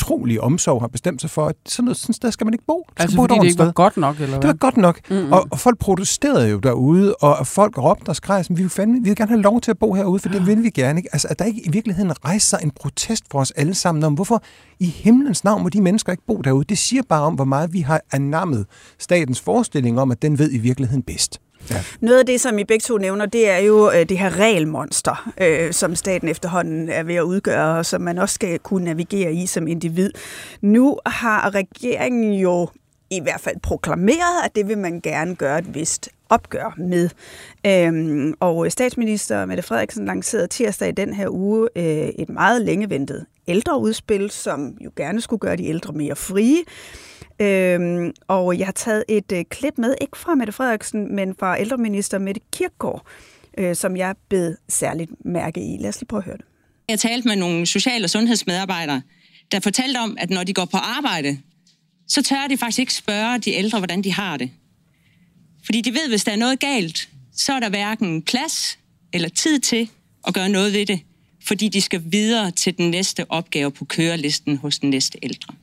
utrolige 0.00 0.40
omsorg 0.42 0.80
har 0.80 0.88
bestemt 0.88 1.20
sig 1.20 1.30
for, 1.30 1.46
at 1.46 1.56
sådan 1.66 1.84
noget 1.84 1.96
sådan 1.96 2.12
sted 2.14 2.32
skal 2.32 2.44
man 2.44 2.54
ikke 2.54 2.64
bo. 2.66 2.84
Man 2.88 3.02
Altså 3.02 3.16
bo 3.16 3.22
fordi 3.22 3.34
det 3.34 3.44
ikke 3.44 3.58
var 3.58 3.64
sted. 3.64 3.72
godt 3.74 3.96
nok, 3.96 4.16
eller 4.20 4.34
Det 4.34 4.44
hvad? 4.44 4.48
var 4.52 4.56
godt 4.58 4.76
nok. 4.76 5.00
Mm-hmm. 5.10 5.32
Og, 5.32 5.46
og 5.50 5.58
folk 5.58 5.78
protesterede 5.78 6.48
jo 6.48 6.58
derude, 6.58 7.14
og 7.14 7.46
folk 7.46 7.78
råbte 7.78 8.08
og 8.08 8.16
skreg, 8.16 8.44
sådan, 8.44 8.56
vi 8.56 8.62
vil, 8.62 8.70
fandme, 8.70 9.02
vi 9.02 9.08
vil 9.08 9.16
gerne 9.16 9.28
have 9.30 9.42
lov 9.42 9.60
til 9.60 9.70
at 9.70 9.78
bo 9.78 9.94
herude, 9.94 10.18
for 10.18 10.28
det 10.28 10.46
vil 10.46 10.62
vi 10.62 10.70
gerne. 10.70 11.00
Ikke? 11.00 11.08
Altså, 11.12 11.28
at 11.30 11.38
der 11.38 11.44
ikke 11.44 11.66
i 11.66 11.70
virkeligheden 11.70 12.24
rejser 12.24 12.48
sig 12.56 12.60
en 12.62 12.70
protest 12.70 13.24
for 13.30 13.40
os 13.40 13.50
alle 13.50 13.74
sammen 13.74 14.04
om, 14.04 14.14
hvorfor 14.14 14.42
i 14.80 14.86
himlens 14.86 15.44
navn 15.44 15.62
må 15.62 15.68
de 15.68 15.80
mennesker 15.82 16.12
ikke 16.12 16.24
bo 16.26 16.36
derude. 16.44 16.64
Det 16.64 16.78
siger 16.78 17.02
bare 17.08 17.22
om, 17.22 17.34
hvor 17.34 17.44
meget 17.44 17.72
vi 17.72 17.80
har 17.80 18.00
anammet 18.12 18.66
statens 18.98 19.40
forestilling 19.40 20.00
om, 20.00 20.10
at 20.10 20.22
den 20.22 20.38
ved 20.38 20.52
i 20.52 20.58
virkeligheden 20.58 21.02
bedst. 21.02 21.40
Ja. 21.70 21.84
Noget 22.00 22.18
af 22.18 22.26
det, 22.26 22.40
som 22.40 22.58
I 22.58 22.64
begge 22.64 22.82
to 22.82 22.98
nævner, 22.98 23.26
det 23.26 23.50
er 23.50 23.58
jo 23.58 23.90
øh, 23.90 24.08
det 24.08 24.18
her 24.18 24.38
regelmonster, 24.38 25.32
øh, 25.40 25.72
som 25.72 25.94
staten 25.94 26.28
efterhånden 26.28 26.88
er 26.88 27.02
ved 27.02 27.14
at 27.14 27.22
udgøre, 27.22 27.78
og 27.78 27.86
som 27.86 28.00
man 28.00 28.18
også 28.18 28.34
skal 28.34 28.58
kunne 28.58 28.84
navigere 28.84 29.32
i 29.32 29.46
som 29.46 29.66
individ. 29.68 30.10
Nu 30.60 30.98
har 31.06 31.54
regeringen 31.54 32.32
jo 32.32 32.68
i 33.10 33.20
hvert 33.20 33.40
fald 33.40 33.56
proklameret, 33.62 34.44
at 34.44 34.56
det 34.56 34.68
vil 34.68 34.78
man 34.78 35.00
gerne 35.00 35.34
gøre 35.34 35.58
et 35.58 35.74
vist 35.74 36.08
opgør 36.28 36.74
med. 36.76 37.08
Øhm, 37.66 38.34
og 38.40 38.72
statsminister 38.72 39.46
Mette 39.46 39.62
Frederiksen 39.62 40.06
lancerede 40.06 40.46
tirsdag 40.46 40.88
i 40.88 40.92
den 40.92 41.14
her 41.14 41.28
uge 41.30 41.68
øh, 41.76 42.08
et 42.08 42.28
meget 42.28 42.62
længeventet 42.62 43.26
ældreudspil, 43.48 44.30
som 44.30 44.76
jo 44.80 44.90
gerne 44.96 45.20
skulle 45.20 45.40
gøre 45.40 45.56
de 45.56 45.66
ældre 45.66 45.92
mere 45.92 46.16
frie. 46.16 46.58
Øhm, 47.40 48.12
og 48.28 48.58
jeg 48.58 48.66
har 48.66 48.72
taget 48.72 49.04
et 49.08 49.32
øh, 49.32 49.44
klip 49.44 49.78
med, 49.78 49.94
ikke 50.00 50.18
fra 50.18 50.34
Mette 50.34 50.52
Frederiksen, 50.52 51.14
men 51.14 51.34
fra 51.38 51.60
ældreminister 51.60 52.18
Mette 52.18 52.40
Kirkgaard, 52.52 53.06
øh, 53.58 53.76
som 53.76 53.96
jeg 53.96 54.14
bed 54.28 54.56
særligt 54.68 55.10
mærke 55.24 55.60
i. 55.60 55.76
Lad 55.80 55.88
os 55.88 56.00
lige 56.00 56.08
prøve 56.08 56.20
at 56.20 56.24
høre 56.24 56.36
det. 56.36 56.44
Jeg 56.88 56.98
talte 56.98 57.28
med 57.28 57.36
nogle 57.36 57.66
social- 57.66 58.04
og 58.04 58.10
sundhedsmedarbejdere, 58.10 59.02
der 59.52 59.60
fortalte 59.60 59.98
om, 59.98 60.16
at 60.20 60.30
når 60.30 60.44
de 60.44 60.54
går 60.54 60.64
på 60.64 60.76
arbejde, 60.76 61.38
så 62.08 62.22
tør 62.22 62.46
de 62.48 62.56
faktisk 62.56 62.78
ikke 62.78 62.94
spørge 62.94 63.38
de 63.38 63.50
ældre, 63.50 63.78
hvordan 63.78 64.02
de 64.02 64.12
har 64.12 64.36
det. 64.36 64.50
Fordi 65.64 65.80
de 65.80 65.94
ved, 65.94 66.08
hvis 66.08 66.24
der 66.24 66.32
er 66.32 66.36
noget 66.36 66.60
galt, 66.60 67.08
så 67.36 67.52
er 67.52 67.60
der 67.60 67.68
hverken 67.68 68.22
plads 68.22 68.78
eller 69.12 69.28
tid 69.28 69.58
til 69.58 69.88
at 70.26 70.34
gøre 70.34 70.48
noget 70.48 70.72
ved 70.72 70.86
det, 70.86 71.00
fordi 71.44 71.68
de 71.68 71.80
skal 71.80 72.02
videre 72.06 72.50
til 72.50 72.78
den 72.78 72.90
næste 72.90 73.30
opgave 73.30 73.70
på 73.70 73.84
kørelisten 73.84 74.56
hos 74.56 74.78
den 74.78 74.90
næste 74.90 75.18
ældre. 75.22 75.54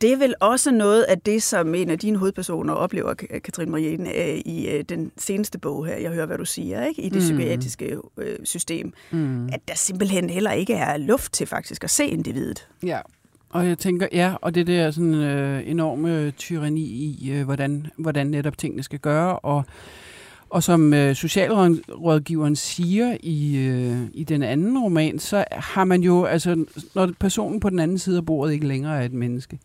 Det 0.00 0.12
er 0.12 0.16
vel 0.16 0.34
også 0.40 0.70
noget 0.70 1.02
af 1.02 1.20
det, 1.20 1.42
som 1.42 1.74
en 1.74 1.90
af 1.90 1.98
dine 1.98 2.18
hovedpersoner 2.18 2.74
oplever, 2.74 3.14
Katrine 3.14 3.70
Marien, 3.70 4.06
øh, 4.06 4.38
i 4.44 4.68
øh, 4.68 4.84
den 4.88 5.12
seneste 5.16 5.58
bog 5.58 5.86
her. 5.86 5.96
Jeg 5.96 6.10
hører, 6.10 6.26
hvad 6.26 6.38
du 6.38 6.44
siger, 6.44 6.86
ikke? 6.86 7.02
i 7.02 7.08
det 7.08 7.14
mm. 7.14 7.20
psykiatriske 7.20 7.96
øh, 8.16 8.36
system. 8.44 8.92
Mm. 9.10 9.46
At 9.46 9.60
der 9.68 9.74
simpelthen 9.74 10.30
heller 10.30 10.52
ikke 10.52 10.74
er 10.74 10.96
luft 10.96 11.32
til 11.32 11.46
faktisk 11.46 11.84
at 11.84 11.90
se 11.90 12.06
individet. 12.06 12.68
Ja, 12.82 13.00
og 13.50 13.66
jeg 13.66 13.78
tænker, 13.78 14.06
ja, 14.12 14.34
og 14.40 14.54
det 14.54 14.66
der 14.66 14.90
sådan 14.90 15.14
øh, 15.14 15.70
enorme 15.70 16.30
tyranni 16.30 16.82
i, 16.82 17.30
øh, 17.32 17.44
hvordan, 17.44 17.86
hvordan 17.96 18.26
netop 18.26 18.58
tingene 18.58 18.82
skal 18.82 18.98
gøre, 18.98 19.38
og, 19.38 19.64
og 20.50 20.62
som 20.62 20.94
øh, 20.94 21.14
socialrådgiveren 21.14 22.56
siger 22.56 23.16
i, 23.20 23.56
øh, 23.56 23.98
i 24.14 24.24
den 24.24 24.42
anden 24.42 24.78
roman, 24.78 25.18
så 25.18 25.44
har 25.52 25.84
man 25.84 26.02
jo, 26.02 26.24
altså 26.24 26.64
når 26.94 27.10
personen 27.20 27.60
på 27.60 27.70
den 27.70 27.78
anden 27.78 27.98
side 27.98 28.16
af 28.16 28.26
bordet 28.26 28.52
ikke 28.52 28.66
længere 28.66 29.00
er 29.00 29.04
et 29.04 29.12
menneske, 29.12 29.58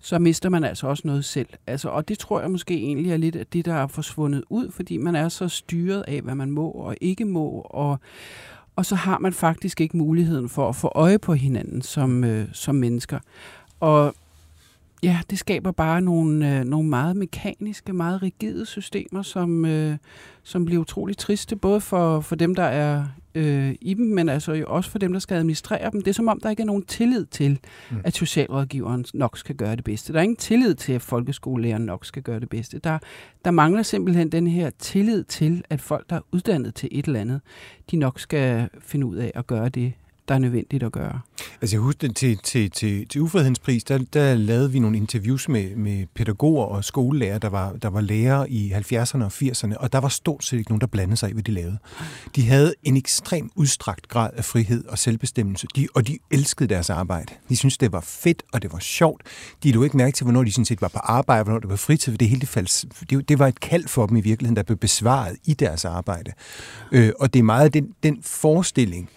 så 0.00 0.18
mister 0.18 0.48
man 0.48 0.64
altså 0.64 0.86
også 0.86 1.02
noget 1.06 1.24
selv. 1.24 1.48
Altså, 1.66 1.88
og 1.88 2.08
det 2.08 2.18
tror 2.18 2.40
jeg 2.40 2.50
måske 2.50 2.74
egentlig 2.74 3.12
er 3.12 3.16
lidt 3.16 3.36
af 3.36 3.46
det, 3.46 3.64
der 3.64 3.74
er 3.74 3.86
forsvundet 3.86 4.44
ud, 4.50 4.70
fordi 4.70 4.96
man 4.96 5.14
er 5.16 5.28
så 5.28 5.48
styret 5.48 6.04
af, 6.08 6.20
hvad 6.20 6.34
man 6.34 6.50
må 6.50 6.70
og 6.70 6.96
ikke 7.00 7.24
må, 7.24 7.66
og, 7.70 7.98
og 8.76 8.86
så 8.86 8.94
har 8.94 9.18
man 9.18 9.32
faktisk 9.32 9.80
ikke 9.80 9.96
muligheden 9.96 10.48
for 10.48 10.68
at 10.68 10.76
få 10.76 10.92
øje 10.94 11.18
på 11.18 11.34
hinanden 11.34 11.82
som, 11.82 12.24
øh, 12.24 12.48
som 12.52 12.74
mennesker. 12.74 13.18
Og 13.80 14.14
ja, 15.02 15.20
det 15.30 15.38
skaber 15.38 15.70
bare 15.70 16.00
nogle, 16.00 16.58
øh, 16.58 16.64
nogle 16.64 16.88
meget 16.88 17.16
mekaniske, 17.16 17.92
meget 17.92 18.22
rigide 18.22 18.66
systemer, 18.66 19.22
som, 19.22 19.64
øh, 19.64 19.96
som 20.42 20.64
bliver 20.64 20.80
utroligt 20.80 21.18
triste, 21.18 21.56
både 21.56 21.80
for, 21.80 22.20
for 22.20 22.36
dem, 22.36 22.54
der 22.54 22.62
er 22.62 23.04
øh, 23.34 23.74
i 23.80 23.94
dem, 23.94 24.06
men 24.06 24.28
altså 24.28 24.52
jo 24.52 24.64
også 24.68 24.90
for 24.90 24.98
dem, 24.98 25.12
der 25.12 25.20
skal 25.20 25.34
administrere 25.34 25.90
dem. 25.90 26.02
Det 26.02 26.08
er 26.10 26.14
som 26.14 26.28
om, 26.28 26.40
der 26.40 26.50
ikke 26.50 26.62
er 26.62 26.66
nogen 26.66 26.82
tillid 26.82 27.26
til, 27.26 27.58
mm. 27.90 27.96
at 28.04 28.14
socialrådgiveren 28.14 29.04
nok 29.14 29.38
skal 29.38 29.54
gøre 29.56 29.76
det 29.76 29.84
bedste. 29.84 30.12
Der 30.12 30.18
er 30.18 30.22
ingen 30.22 30.36
tillid 30.36 30.74
til, 30.74 30.92
at 30.92 31.02
folkeskolelæreren 31.02 31.84
nok 31.84 32.06
skal 32.06 32.22
gøre 32.22 32.40
det 32.40 32.48
bedste. 32.48 32.78
Der, 32.78 32.98
der 33.44 33.50
mangler 33.50 33.82
simpelthen 33.82 34.32
den 34.32 34.46
her 34.46 34.70
tillid 34.70 35.24
til, 35.24 35.64
at 35.70 35.80
folk, 35.80 36.10
der 36.10 36.16
er 36.16 36.20
uddannet 36.32 36.74
til 36.74 36.88
et 36.92 37.06
eller 37.06 37.20
andet, 37.20 37.40
de 37.90 37.96
nok 37.96 38.20
skal 38.20 38.68
finde 38.80 39.06
ud 39.06 39.16
af 39.16 39.32
at 39.34 39.46
gøre 39.46 39.68
det 39.68 39.92
der 40.28 40.34
er 40.34 40.38
nødvendigt 40.38 40.82
at 40.82 40.92
gøre. 40.92 41.20
Altså 41.60 41.76
jeg 41.76 41.80
husker 41.80 42.12
til, 42.12 42.38
til, 42.38 42.70
til, 42.70 43.08
til 43.08 43.20
Ufriheden 43.20 43.56
pris, 43.62 43.84
der, 43.84 43.98
der 43.98 44.34
lavede 44.34 44.72
vi 44.72 44.78
nogle 44.78 44.96
interviews 44.96 45.48
med, 45.48 45.76
med 45.76 46.06
pædagoger 46.14 46.64
og 46.64 46.84
skolelærer, 46.84 47.38
der 47.38 47.48
var, 47.48 47.72
der 47.72 47.88
var 47.88 48.00
lærere 48.00 48.50
i 48.50 48.72
70'erne 48.72 49.24
og 49.24 49.32
80'erne, 49.42 49.76
og 49.76 49.92
der 49.92 49.98
var 49.98 50.08
stort 50.08 50.44
set 50.44 50.58
ikke 50.58 50.70
nogen, 50.70 50.80
der 50.80 50.86
blandede 50.86 51.16
sig 51.16 51.30
i, 51.30 51.32
hvad 51.32 51.42
de 51.42 51.52
lavede. 51.52 51.78
De 52.36 52.48
havde 52.48 52.74
en 52.82 52.96
ekstrem 52.96 53.50
udstrakt 53.54 54.08
grad 54.08 54.30
af 54.36 54.44
frihed 54.44 54.84
og 54.84 54.98
selvbestemmelse, 54.98 55.66
de, 55.76 55.88
og 55.94 56.06
de 56.06 56.18
elskede 56.30 56.68
deres 56.68 56.90
arbejde. 56.90 57.34
De 57.48 57.56
syntes, 57.56 57.78
det 57.78 57.92
var 57.92 58.00
fedt, 58.00 58.42
og 58.52 58.62
det 58.62 58.72
var 58.72 58.78
sjovt. 58.78 59.22
De 59.62 59.72
lå 59.72 59.82
ikke 59.82 59.96
mærke 59.96 60.14
til, 60.14 60.24
hvornår 60.24 60.44
de 60.44 60.52
sådan 60.52 60.64
set 60.64 60.82
var 60.82 60.88
på 60.88 60.98
arbejde, 60.98 61.44
hvornår 61.44 61.58
det 61.58 61.70
var 61.70 61.76
fritid, 61.76 62.12
for 62.12 62.18
det 62.18 62.28
hele 62.28 62.46
faldt, 62.46 62.84
det, 63.10 63.28
det 63.28 63.38
var 63.38 63.46
et 63.46 63.60
kald 63.60 63.88
for 63.88 64.06
dem 64.06 64.16
i 64.16 64.20
virkeligheden, 64.20 64.56
der 64.56 64.62
blev 64.62 64.78
besvaret 64.78 65.36
i 65.44 65.54
deres 65.54 65.84
arbejde. 65.84 66.32
Øh, 66.92 67.12
og 67.20 67.34
det 67.34 67.38
er 67.38 67.44
meget 67.44 67.74
den, 67.74 67.94
den 68.02 68.18
forestilling, 68.22 69.10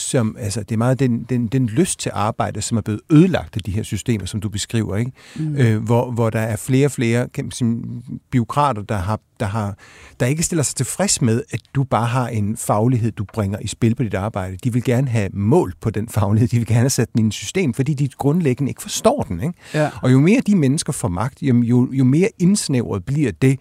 som, 0.00 0.36
altså, 0.38 0.60
det 0.60 0.72
er 0.72 0.78
meget 0.78 0.98
den, 0.98 1.22
den, 1.22 1.46
den 1.46 1.66
lyst 1.66 2.00
til 2.00 2.12
arbejde, 2.14 2.62
som 2.62 2.78
er 2.78 2.82
blevet 2.82 3.00
ødelagt 3.10 3.56
af 3.56 3.62
de 3.62 3.70
her 3.70 3.82
systemer, 3.82 4.26
som 4.26 4.40
du 4.40 4.48
beskriver, 4.48 4.96
ikke? 4.96 5.12
Mm. 5.36 5.56
Øh, 5.56 5.82
hvor, 5.82 6.10
hvor 6.10 6.30
der 6.30 6.40
er 6.40 6.56
flere 6.56 6.86
og 6.86 6.90
flere 6.90 7.28
kan 7.28 7.44
man 7.44 7.50
sige, 7.50 7.82
biokrater, 8.30 8.82
der, 8.82 8.96
har, 8.96 9.20
der, 9.40 9.46
har, 9.46 9.74
der 10.20 10.26
ikke 10.26 10.42
stiller 10.42 10.62
sig 10.62 10.76
tilfreds 10.76 11.22
med, 11.22 11.42
at 11.50 11.60
du 11.74 11.84
bare 11.84 12.06
har 12.06 12.28
en 12.28 12.56
faglighed, 12.56 13.12
du 13.12 13.24
bringer 13.24 13.58
i 13.58 13.66
spil 13.66 13.94
på 13.94 14.02
dit 14.02 14.14
arbejde. 14.14 14.56
De 14.64 14.72
vil 14.72 14.84
gerne 14.84 15.08
have 15.08 15.28
mål 15.32 15.74
på 15.80 15.90
den 15.90 16.08
faglighed, 16.08 16.48
de 16.48 16.56
vil 16.56 16.66
gerne 16.66 16.80
have 16.80 16.90
sat 16.90 17.08
den 17.12 17.24
i 17.24 17.26
et 17.26 17.34
system, 17.34 17.74
fordi 17.74 17.94
de 17.94 18.08
grundlæggende 18.08 18.70
ikke 18.70 18.82
forstår 18.82 19.22
den. 19.28 19.40
Ikke? 19.42 19.54
Ja. 19.74 19.90
Og 20.02 20.12
jo 20.12 20.20
mere 20.20 20.40
de 20.46 20.56
mennesker 20.56 20.92
får 20.92 21.08
magt, 21.08 21.42
jo, 21.42 21.62
jo, 21.62 21.92
jo 21.92 22.04
mere 22.04 22.28
indsnævret 22.38 23.04
bliver 23.04 23.32
det, 23.42 23.60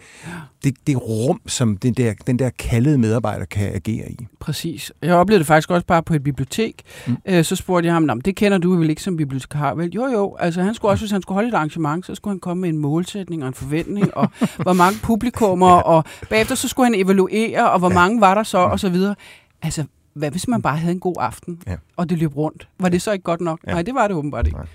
det, 0.64 0.88
det 0.88 1.02
rum, 1.02 1.42
som 1.46 1.78
den 1.78 1.94
der, 1.94 2.14
den 2.28 2.40
der 2.40 2.50
kaldede 2.50 2.98
medarbejder 2.98 3.46
kan 3.46 3.74
agere 3.76 4.12
i. 4.12 4.28
Præcis. 4.40 4.92
Jeg 5.02 5.16
oplevede 5.16 5.40
det 5.40 5.48
faktisk 5.48 5.72
også 5.72 5.86
bare 5.86 6.04
på 6.04 6.14
et 6.14 6.24
bibliotek. 6.24 6.82
Mm. 7.08 7.18
Øh, 7.26 7.44
så 7.44 7.56
spurgte 7.56 7.88
jeg 7.88 7.94
ham, 7.94 8.22
det 8.22 8.36
kender 8.36 8.58
du 8.58 8.76
vel 8.76 8.90
ikke 8.90 9.04
som 9.04 9.18
bibliotekar? 9.18 9.74
Vel, 9.74 9.92
jo 9.92 10.06
jo, 10.06 10.36
altså 10.40 10.62
han 10.62 10.74
skulle 10.74 10.92
også, 10.92 11.02
hvis 11.02 11.12
han 11.12 11.22
skulle 11.22 11.36
holde 11.36 11.50
et 11.50 11.54
arrangement, 11.54 12.06
så 12.06 12.16
skulle 12.16 12.32
han 12.32 12.40
komme 12.40 12.62
med 12.62 12.70
en 12.70 12.78
målsætning 12.78 13.42
og 13.42 13.48
en 13.48 13.54
forventning, 13.54 14.18
og 14.18 14.32
hvor 14.64 14.74
mange 14.74 15.00
publikummer, 15.04 15.67
ja. 15.70 15.82
og 15.82 16.04
bagefter 16.30 16.56
så 16.56 16.68
skulle 16.68 16.86
han 16.86 16.96
evaluere, 16.96 17.72
og 17.72 17.80
hvor 17.80 17.90
ja. 17.90 17.96
mange 17.96 18.22
var 18.22 18.36
der 18.36 18.44
så, 18.44 18.58
og 18.58 18.80
så 18.80 18.90
videre. 18.90 19.16
Altså, 19.62 19.84
hvad 20.14 20.32
hvis 20.32 20.48
man 20.48 20.62
bare 20.62 20.78
havde 20.78 20.94
en 20.94 21.00
god 21.00 21.16
aften, 21.20 21.62
ja. 21.68 21.76
og 21.98 22.10
det 22.10 22.18
løb 22.18 22.38
rundt? 22.38 22.68
Var 22.80 22.90
det 22.90 23.02
så 23.02 23.12
ikke 23.12 23.24
godt 23.24 23.42
nok? 23.42 23.60
Ja. 23.68 23.72
Nej, 23.72 23.82
det 23.82 23.96
var 23.96 24.08
det 24.08 24.18
åbenbart 24.18 24.48
ikke. 24.48 24.58
Nej. 24.58 24.68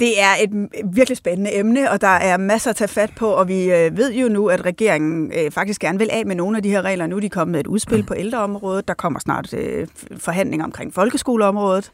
Det 0.00 0.20
er 0.20 0.32
et 0.40 0.68
virkelig 0.94 1.16
spændende 1.16 1.58
emne, 1.58 1.90
og 1.90 2.00
der 2.00 2.08
er 2.08 2.36
masser 2.36 2.70
at 2.70 2.76
tage 2.76 2.88
fat 2.88 3.10
på, 3.16 3.28
og 3.28 3.48
vi 3.48 3.72
øh, 3.72 3.96
ved 3.96 4.12
jo 4.12 4.28
nu, 4.28 4.48
at 4.48 4.64
regeringen 4.64 5.32
øh, 5.38 5.50
faktisk 5.50 5.80
gerne 5.80 5.98
vil 5.98 6.08
af 6.12 6.26
med 6.26 6.36
nogle 6.36 6.56
af 6.56 6.62
de 6.62 6.70
her 6.70 6.82
regler. 6.82 7.06
Nu 7.06 7.16
er 7.16 7.20
de 7.20 7.28
kommet 7.28 7.52
med 7.52 7.60
et 7.60 7.66
udspil 7.66 8.02
på 8.02 8.14
ældreområdet, 8.16 8.88
der 8.88 8.94
kommer 8.94 9.20
snart 9.20 9.54
øh, 9.54 9.86
forhandlinger 10.18 10.64
omkring 10.64 10.94
folkeskoleområdet. 10.94 11.90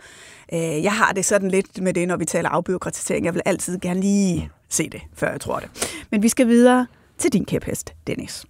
Jeg 0.52 0.92
har 0.92 1.12
det 1.12 1.24
sådan 1.24 1.50
lidt 1.50 1.82
med 1.82 1.94
det, 1.94 2.08
når 2.08 2.16
vi 2.16 2.24
taler 2.24 2.48
afbyråkratisering. 2.48 3.24
Jeg 3.24 3.34
vil 3.34 3.42
altid 3.44 3.78
gerne 3.78 4.00
lige 4.00 4.50
se 4.68 4.88
det, 4.88 5.00
før 5.14 5.30
jeg 5.30 5.40
tror 5.40 5.58
det. 5.58 5.68
Men 6.10 6.22
vi 6.22 6.28
skal 6.28 6.46
videre 6.46 6.86
til 7.18 7.32
din 7.32 7.44
kæphest, 7.44 7.94
Dennis. 8.06 8.44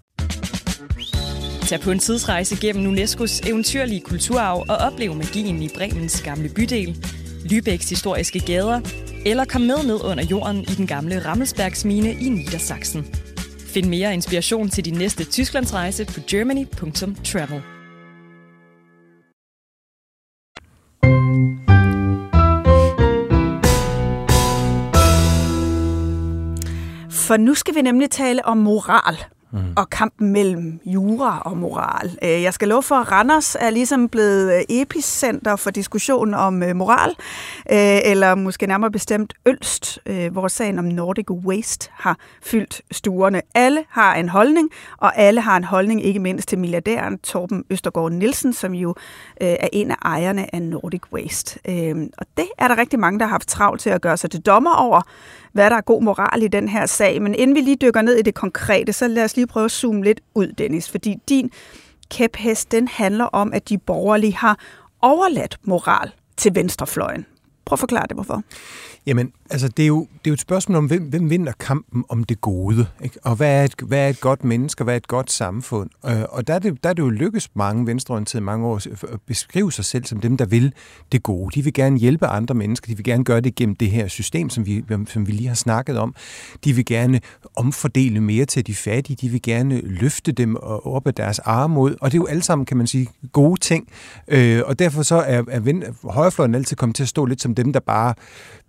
Tag 1.68 1.80
på 1.80 1.90
en 1.90 1.98
tidsrejse 1.98 2.56
gennem 2.60 2.94
UNESCO's 2.94 3.48
eventyrlige 3.48 4.00
kulturarv 4.00 4.64
og 4.68 4.76
oplev 4.76 5.14
magien 5.14 5.62
i 5.62 5.68
Bremens 5.74 6.22
gamle 6.22 6.48
bydel, 6.48 7.06
Lübecks 7.44 7.88
historiske 7.90 8.40
gader, 8.40 8.80
eller 9.26 9.44
kom 9.44 9.60
med 9.60 9.86
ned 9.86 10.04
under 10.04 10.24
jorden 10.24 10.60
i 10.60 10.74
den 10.76 10.86
gamle 10.86 11.24
Rammelsbergsmine 11.24 12.12
i 12.12 12.28
Niedersachsen. 12.28 13.14
Find 13.58 13.86
mere 13.86 14.14
inspiration 14.14 14.68
til 14.68 14.84
din 14.84 14.94
næste 14.94 15.24
Tysklandsrejse 15.24 16.04
på 16.04 16.20
germany.travel. 16.30 17.62
For 27.28 27.36
nu 27.36 27.54
skal 27.54 27.74
vi 27.74 27.82
nemlig 27.82 28.10
tale 28.10 28.46
om 28.46 28.56
moral 28.56 29.16
mm. 29.52 29.58
og 29.76 29.90
kampen 29.90 30.32
mellem 30.32 30.80
jura 30.86 31.42
og 31.44 31.56
moral. 31.56 32.18
Øh, 32.22 32.42
jeg 32.42 32.54
skal 32.54 32.68
love 32.68 32.82
for, 32.82 32.94
at 32.94 33.12
Randers 33.12 33.56
er 33.60 33.70
ligesom 33.70 34.08
blevet 34.08 34.54
øh, 34.54 34.62
epicenter 34.68 35.56
for 35.56 35.70
diskussion 35.70 36.34
om 36.34 36.62
øh, 36.62 36.76
moral, 36.76 37.16
eller 37.66 38.34
måske 38.34 38.66
nærmere 38.66 38.90
bestemt 38.90 39.34
Ølst, 39.46 39.98
hvor 40.32 40.48
sagen 40.48 40.78
om 40.78 40.84
Nordic 40.84 41.30
Waste 41.30 41.90
har 41.92 42.16
fyldt 42.42 42.82
stuerne. 42.90 43.42
Alle 43.54 43.84
har 43.88 44.14
en 44.14 44.28
holdning, 44.28 44.70
og 44.96 45.18
alle 45.18 45.40
har 45.40 45.56
en 45.56 45.64
holdning 45.64 46.04
ikke 46.04 46.20
mindst 46.20 46.48
til 46.48 46.58
milliardæren 46.58 47.18
Torben 47.18 47.64
Østergaard 47.70 48.12
Nielsen, 48.12 48.52
som 48.52 48.74
jo 48.74 48.94
er 49.40 49.68
en 49.72 49.90
af 49.90 49.96
ejerne 50.02 50.54
af 50.54 50.62
Nordic 50.62 51.02
Waste. 51.12 51.58
Og 52.18 52.26
det 52.36 52.48
er 52.58 52.68
der 52.68 52.78
rigtig 52.78 52.98
mange, 52.98 53.18
der 53.18 53.24
har 53.24 53.30
haft 53.30 53.48
travlt 53.48 53.80
til 53.80 53.90
at 53.90 54.00
gøre 54.00 54.16
sig 54.16 54.30
til 54.30 54.40
dommer 54.40 54.74
over, 54.74 55.02
hvad 55.52 55.70
der 55.70 55.76
er 55.76 55.80
god 55.80 56.02
moral 56.02 56.42
i 56.42 56.48
den 56.48 56.68
her 56.68 56.86
sag. 56.86 57.22
Men 57.22 57.34
inden 57.34 57.56
vi 57.56 57.60
lige 57.60 57.76
dykker 57.76 58.02
ned 58.02 58.14
i 58.14 58.22
det 58.22 58.34
konkrete, 58.34 58.92
så 58.92 59.08
lad 59.08 59.24
os 59.24 59.36
lige 59.36 59.46
prøve 59.46 59.64
at 59.64 59.70
zoome 59.70 60.04
lidt 60.04 60.20
ud, 60.34 60.46
Dennis. 60.46 60.90
Fordi 60.90 61.16
din 61.28 61.50
kæphest, 62.10 62.72
den 62.72 62.88
handler 62.88 63.24
om, 63.24 63.52
at 63.52 63.68
de 63.68 63.78
borgerlige 63.78 64.34
har 64.34 64.58
overladt 65.02 65.58
moral 65.62 66.12
til 66.36 66.54
venstrefløjen. 66.54 67.26
Prøv 67.64 67.74
at 67.74 67.80
forklare 67.80 68.06
det, 68.08 68.16
hvorfor. 68.16 68.42
Jamen, 69.06 69.32
altså, 69.50 69.68
det 69.68 69.82
er 69.82 69.86
jo, 69.86 70.00
det 70.00 70.26
er 70.26 70.30
jo 70.30 70.32
et 70.32 70.40
spørgsmål 70.40 70.76
om, 70.76 70.86
hvem, 70.86 71.02
hvem 71.02 71.30
vinder 71.30 71.52
kampen 71.52 72.04
om 72.08 72.24
det 72.24 72.40
gode, 72.40 72.86
ikke? 73.04 73.18
og 73.22 73.36
hvad 73.36 73.60
er, 73.60 73.64
et, 73.64 73.74
hvad 73.86 73.98
er 73.98 74.08
et 74.08 74.20
godt 74.20 74.44
menneske, 74.44 74.82
og 74.82 74.84
hvad 74.84 74.94
er 74.94 74.96
et 74.96 75.08
godt 75.08 75.32
samfund. 75.32 75.90
Øh, 76.06 76.22
og 76.28 76.46
der 76.46 76.54
er, 76.54 76.58
det, 76.58 76.82
der 76.82 76.88
er 76.88 76.92
det 76.92 77.02
jo 77.02 77.10
lykkes 77.10 77.50
mange 77.54 77.86
venstreorienterede 77.86 78.44
mange 78.44 78.66
år 78.66 78.76
at 79.12 79.20
beskrive 79.26 79.72
sig 79.72 79.84
selv 79.84 80.04
som 80.04 80.20
dem, 80.20 80.36
der 80.36 80.46
vil 80.46 80.72
det 81.12 81.22
gode. 81.22 81.54
De 81.54 81.64
vil 81.64 81.72
gerne 81.72 81.98
hjælpe 81.98 82.26
andre 82.26 82.54
mennesker, 82.54 82.86
de 82.86 82.96
vil 82.96 83.04
gerne 83.04 83.24
gøre 83.24 83.40
det 83.40 83.54
gennem 83.54 83.76
det 83.76 83.90
her 83.90 84.08
system, 84.08 84.50
som 84.50 84.66
vi, 84.66 84.84
som 85.06 85.26
vi 85.26 85.32
lige 85.32 85.48
har 85.48 85.54
snakket 85.54 85.98
om. 85.98 86.14
De 86.64 86.72
vil 86.72 86.84
gerne 86.84 87.20
omfordele 87.56 88.20
mere 88.20 88.44
til 88.44 88.66
de 88.66 88.74
fattige, 88.74 89.16
de 89.20 89.28
vil 89.28 89.42
gerne 89.42 89.80
løfte 89.80 90.32
dem 90.32 90.56
op 90.84 91.06
af 91.06 91.14
deres 91.14 91.38
armod, 91.38 91.96
og 92.00 92.12
det 92.12 92.18
er 92.18 92.22
jo 92.22 92.26
alle 92.26 92.42
sammen, 92.42 92.66
kan 92.66 92.76
man 92.76 92.86
sige, 92.86 93.08
gode 93.32 93.60
ting. 93.60 93.88
Øh, 94.28 94.62
og 94.64 94.78
derfor 94.78 95.02
så 95.02 95.16
er, 95.16 95.42
er 95.48 96.10
højrefløjen 96.12 96.54
altid 96.54 96.76
kommet 96.76 96.96
til 96.96 97.02
at 97.02 97.08
stå 97.08 97.24
lidt 97.24 97.42
som 97.42 97.54
dem, 97.54 97.72
der 97.72 97.80
bare 97.80 98.14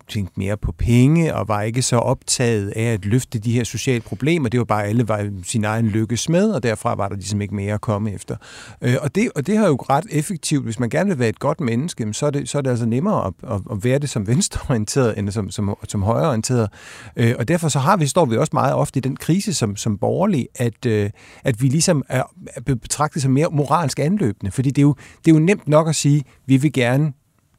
tænkte 0.09 0.33
mere 0.37 0.57
på 0.57 0.71
penge 0.71 1.35
og 1.35 1.47
var 1.47 1.61
ikke 1.61 1.81
så 1.81 1.95
optaget 1.95 2.69
af 2.69 2.83
at 2.83 3.05
løfte 3.05 3.39
de 3.39 3.51
her 3.51 3.63
sociale 3.63 4.01
problemer. 4.01 4.49
Det 4.49 4.57
var 4.57 4.65
bare, 4.65 4.85
alle 4.85 5.07
var 5.07 5.29
sin 5.43 5.63
egen 5.65 5.87
lykkes 5.87 6.29
med, 6.29 6.51
og 6.51 6.63
derfra 6.63 6.95
var 6.95 7.07
der 7.07 7.15
ligesom 7.15 7.41
ikke 7.41 7.55
mere 7.55 7.73
at 7.73 7.81
komme 7.81 8.13
efter. 8.13 8.35
Øh, 8.81 8.95
og, 9.01 9.15
det, 9.15 9.29
og 9.35 9.47
det 9.47 9.57
har 9.57 9.67
jo 9.67 9.75
ret 9.75 10.05
effektivt. 10.11 10.63
Hvis 10.63 10.79
man 10.79 10.89
gerne 10.89 11.09
vil 11.09 11.19
være 11.19 11.29
et 11.29 11.39
godt 11.39 11.61
menneske, 11.61 12.13
så 12.13 12.25
er 12.25 12.29
det, 12.29 12.49
så 12.49 12.57
er 12.57 12.61
det 12.61 12.69
altså 12.69 12.85
nemmere 12.85 13.27
at, 13.27 13.33
at, 13.43 13.61
at 13.71 13.83
være 13.83 13.99
det 13.99 14.09
som 14.09 14.27
venstreorienteret, 14.27 15.17
end 15.17 15.31
som, 15.31 15.49
som, 15.49 15.75
som 15.87 16.03
højreorienteret. 16.03 16.69
Øh, 17.15 17.35
og 17.39 17.47
derfor 17.47 17.69
så 17.69 17.79
har 17.79 17.97
vi, 17.97 18.07
står 18.07 18.25
vi 18.25 18.37
også 18.37 18.51
meget 18.53 18.73
ofte 18.73 18.97
i 18.97 19.01
den 19.01 19.15
krise 19.15 19.53
som, 19.53 19.75
som 19.75 19.97
borgerlig, 19.97 20.47
at, 20.55 20.85
øh, 20.85 21.09
at 21.43 21.61
vi 21.61 21.67
ligesom 21.67 22.03
er, 22.09 22.23
er 22.55 22.61
betragtet 22.61 23.21
som 23.21 23.31
mere 23.31 23.47
moralsk 23.51 23.99
anløbende. 23.99 24.51
Fordi 24.51 24.69
det 24.69 24.77
er, 24.77 24.81
jo, 24.81 24.95
det 25.25 25.31
er 25.31 25.35
jo 25.35 25.39
nemt 25.39 25.67
nok 25.67 25.89
at 25.89 25.95
sige, 25.95 26.23
vi 26.45 26.57
vil 26.57 26.73
gerne 26.73 27.13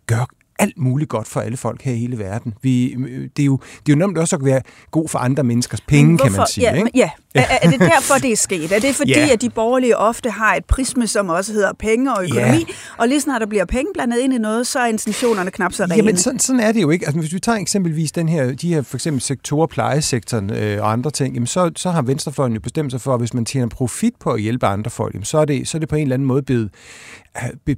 gøre 0.06 0.26
alt 0.60 0.78
muligt 0.78 1.10
godt 1.10 1.28
for 1.28 1.40
alle 1.40 1.56
folk 1.56 1.82
her 1.82 1.92
i 1.92 1.96
hele 1.96 2.18
verden. 2.18 2.54
Vi, 2.62 2.96
det, 3.36 3.42
er 3.42 3.46
jo, 3.46 3.56
det 3.56 3.92
er 3.92 3.96
jo 3.96 4.06
nemt 4.06 4.18
også 4.18 4.36
at 4.36 4.44
være 4.44 4.62
god 4.90 5.08
for 5.08 5.18
andre 5.18 5.44
menneskers 5.44 5.80
penge, 5.80 6.18
kan 6.18 6.32
man 6.32 6.46
sige. 6.46 6.70
Ja, 6.70 6.74
ikke? 6.74 6.90
ja. 6.94 7.10
Er, 7.34 7.44
er 7.62 7.70
det 7.70 7.80
derfor, 7.80 8.14
det 8.14 8.32
er 8.32 8.36
sket? 8.36 8.72
Er 8.72 8.78
det 8.78 8.94
fordi, 8.94 9.10
ja. 9.10 9.32
at 9.32 9.40
de 9.40 9.50
borgerlige 9.50 9.96
ofte 9.96 10.30
har 10.30 10.54
et 10.54 10.64
prisme, 10.64 11.06
som 11.06 11.28
også 11.28 11.52
hedder 11.52 11.72
penge 11.72 12.14
og 12.14 12.24
økonomi, 12.24 12.58
ja. 12.58 12.74
og 12.96 13.08
lige 13.08 13.20
snart 13.20 13.40
der 13.40 13.46
bliver 13.46 13.64
penge 13.64 13.86
blandet 13.94 14.18
ind 14.18 14.34
i 14.34 14.38
noget, 14.38 14.66
så 14.66 14.78
er 14.78 14.86
intentionerne 14.86 15.50
knap 15.50 15.72
så 15.72 15.82
rene? 15.84 15.94
Jamen, 15.94 16.16
sådan, 16.16 16.38
sådan 16.38 16.60
er 16.60 16.72
det 16.72 16.82
jo 16.82 16.90
ikke. 16.90 17.06
Altså, 17.06 17.20
hvis 17.20 17.32
vi 17.32 17.40
tager 17.40 17.58
eksempelvis 17.58 18.12
den 18.12 18.28
her, 18.28 18.52
de 18.52 18.74
her 18.74 18.82
for 18.82 18.96
eksempel 18.96 19.20
sektorer, 19.20 19.66
plejesektoren 19.66 20.50
øh, 20.50 20.82
og 20.82 20.92
andre 20.92 21.10
ting, 21.10 21.34
jamen, 21.34 21.46
så, 21.46 21.70
så 21.76 21.90
har 21.90 22.02
venstrefløjen 22.02 22.52
jo 22.52 22.60
bestemt 22.60 22.92
sig 22.92 23.00
for, 23.00 23.14
at 23.14 23.20
hvis 23.20 23.34
man 23.34 23.44
tjener 23.44 23.68
profit 23.68 24.12
på 24.20 24.30
at 24.30 24.40
hjælpe 24.40 24.66
andre 24.66 24.90
folk, 24.90 25.14
jamen, 25.14 25.24
så, 25.24 25.38
er 25.38 25.44
det, 25.44 25.68
så 25.68 25.76
er 25.76 25.78
det 25.78 25.88
på 25.88 25.96
en 25.96 26.02
eller 26.02 26.14
anden 26.14 26.28
måde 26.28 26.42
blevet 26.42 26.70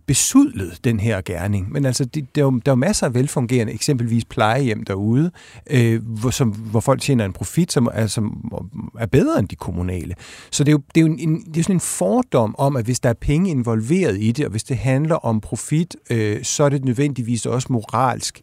besudlet, 0.07 0.85
den 0.85 1.01
her 1.01 1.21
gerning. 1.21 1.73
Men 1.73 1.87
altså, 1.87 2.05
det, 2.05 2.35
der, 2.35 2.41
er 2.41 2.45
jo, 2.45 2.51
der 2.51 2.73
er 2.73 2.73
jo 2.73 2.75
masser 2.75 3.07
af 3.07 3.15
velfungerende, 3.15 3.73
eksempelvis 3.73 4.25
plejehjem 4.25 4.85
derude, 4.85 5.31
øh, 5.71 6.03
hvor, 6.07 6.31
som, 6.31 6.49
hvor 6.51 6.81
folk 6.81 7.01
tjener 7.01 7.25
en 7.25 7.33
profit, 7.33 7.73
som 7.73 7.89
er, 7.93 8.07
som 8.07 8.53
er 8.99 9.07
bedre 9.07 9.42
end 9.43 9.49
de 9.49 9.57
kommunale. 9.57 10.15
Så 10.51 10.65
det 10.65 10.69
er 10.69 10.73
jo, 10.73 10.83
det 10.95 11.01
er 11.01 11.07
jo 11.07 11.17
en, 11.19 11.45
det 11.45 11.57
er 11.57 11.63
sådan 11.63 11.77
en 11.77 11.81
fordom 11.81 12.55
om, 12.59 12.77
at 12.77 12.85
hvis 12.85 13.01
der 13.01 13.09
er 13.09 13.15
penge 13.21 13.51
involveret 13.51 14.17
i 14.21 14.33
det, 14.33 14.45
og 14.45 14.51
hvis 14.51 14.65
det 14.65 14.77
handler 14.77 15.15
om 15.15 15.41
profit, 15.41 15.97
øh, 16.11 16.45
så 16.45 16.65
er 16.65 16.69
det 16.69 16.85
nødvendigvis 16.85 17.47
også 17.47 17.69
moralsk 17.71 18.41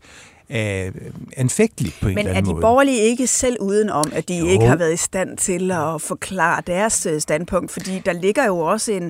er 0.49 0.91
anfægteligt 1.37 1.95
på 2.01 2.07
en 2.07 2.15
Men 2.15 2.17
eller 2.19 2.31
er 2.31 2.37
anden 2.37 2.49
de 2.49 2.53
måde. 2.53 2.61
borgerlige 2.61 2.99
ikke 2.99 3.27
selv 3.27 3.57
udenom, 3.61 4.03
at 4.13 4.29
de 4.29 4.37
Jo. 4.37 4.45
ikke 4.45 4.65
har 4.65 4.75
været 4.75 4.93
i 4.93 4.97
stand 4.97 5.37
til 5.37 5.71
at 5.71 6.01
forklare 6.01 6.61
deres 6.67 7.05
øh, 7.05 7.21
standpunkt? 7.21 7.71
Fordi 7.71 8.01
der 8.05 8.13
ligger 8.13 8.45
jo 8.45 8.57
også 8.59 8.91
en, 8.91 9.03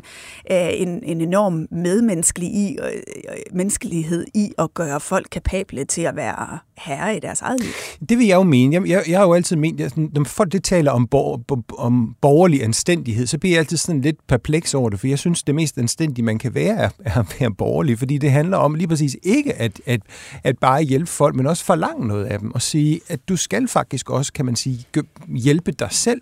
øh, 0.52 0.70
en, 0.74 1.04
en 1.04 1.22
enorm 1.22 1.68
medmenneskelig 1.72 2.50
i, 2.50 2.78
øh, 2.84 2.86
øh, 2.94 3.36
menneskelighed 3.54 4.26
i 4.36 4.52
at 4.58 4.74
gøre 4.74 5.00
folk 5.00 5.28
kapable 5.32 5.86
til 5.86 6.02
at 6.02 6.16
være 6.16 6.58
herre 6.78 7.18
i 7.18 7.20
deres 7.20 7.42
eget 7.42 7.60
liv. 7.62 7.70
Det 8.10 8.18
vil 8.18 8.28
jeg 8.28 8.36
jo 8.36 8.44
mene. 8.44 8.74
Jeg, 8.76 8.88
jeg, 8.90 9.04
jeg 9.08 9.20
har 9.20 9.26
jo 9.26 9.34
altid 9.34 9.56
ment, 9.56 9.82
at 9.82 9.98
når 9.98 10.24
folk 10.24 10.52
det 10.52 10.64
taler 10.64 10.92
om, 10.92 11.08
bor, 11.08 11.38
bo- 11.48 11.76
om 11.78 12.16
borgerlig 12.22 12.64
anstændighed, 12.64 13.28
så 13.28 13.38
bliver 13.38 13.54
jeg 13.56 13.60
altid 13.60 13.78
sådan 13.78 14.02
lidt 14.02 14.28
perpleks 14.28 14.74
over 14.74 14.90
det, 14.90 15.00
for 15.00 15.08
jeg 15.08 15.20
synes, 15.20 15.44
det 15.44 15.56
mest 15.56 15.78
anstændige, 15.78 16.26
man 16.26 16.38
kan 16.38 16.56
være, 16.56 16.76
er, 16.78 16.90
er 17.06 17.20
at 17.20 17.36
være 17.40 17.52
borgerlig, 17.52 18.00
fordi 18.00 18.18
det 18.18 18.32
handler 18.32 18.58
om 18.58 18.76
lige 18.76 18.88
præcis 18.88 19.18
ikke 19.24 19.54
at, 19.54 19.82
at, 19.86 20.02
at 20.44 20.58
bare 20.60 20.82
hjælpe 20.82 21.08
folk, 21.12 21.29
men 21.36 21.48
også 21.48 21.66
forlange 21.66 22.08
noget 22.08 22.26
af 22.26 22.40
dem, 22.40 22.52
og 22.52 22.62
sige, 22.62 23.02
at 23.08 23.20
du 23.30 23.36
skal 23.36 23.68
faktisk 23.68 24.10
også, 24.10 24.34
kan 24.34 24.46
man 24.46 24.56
sige, 24.56 24.86
hjælpe 25.28 25.72
dig 25.72 25.88
selv. 25.92 26.22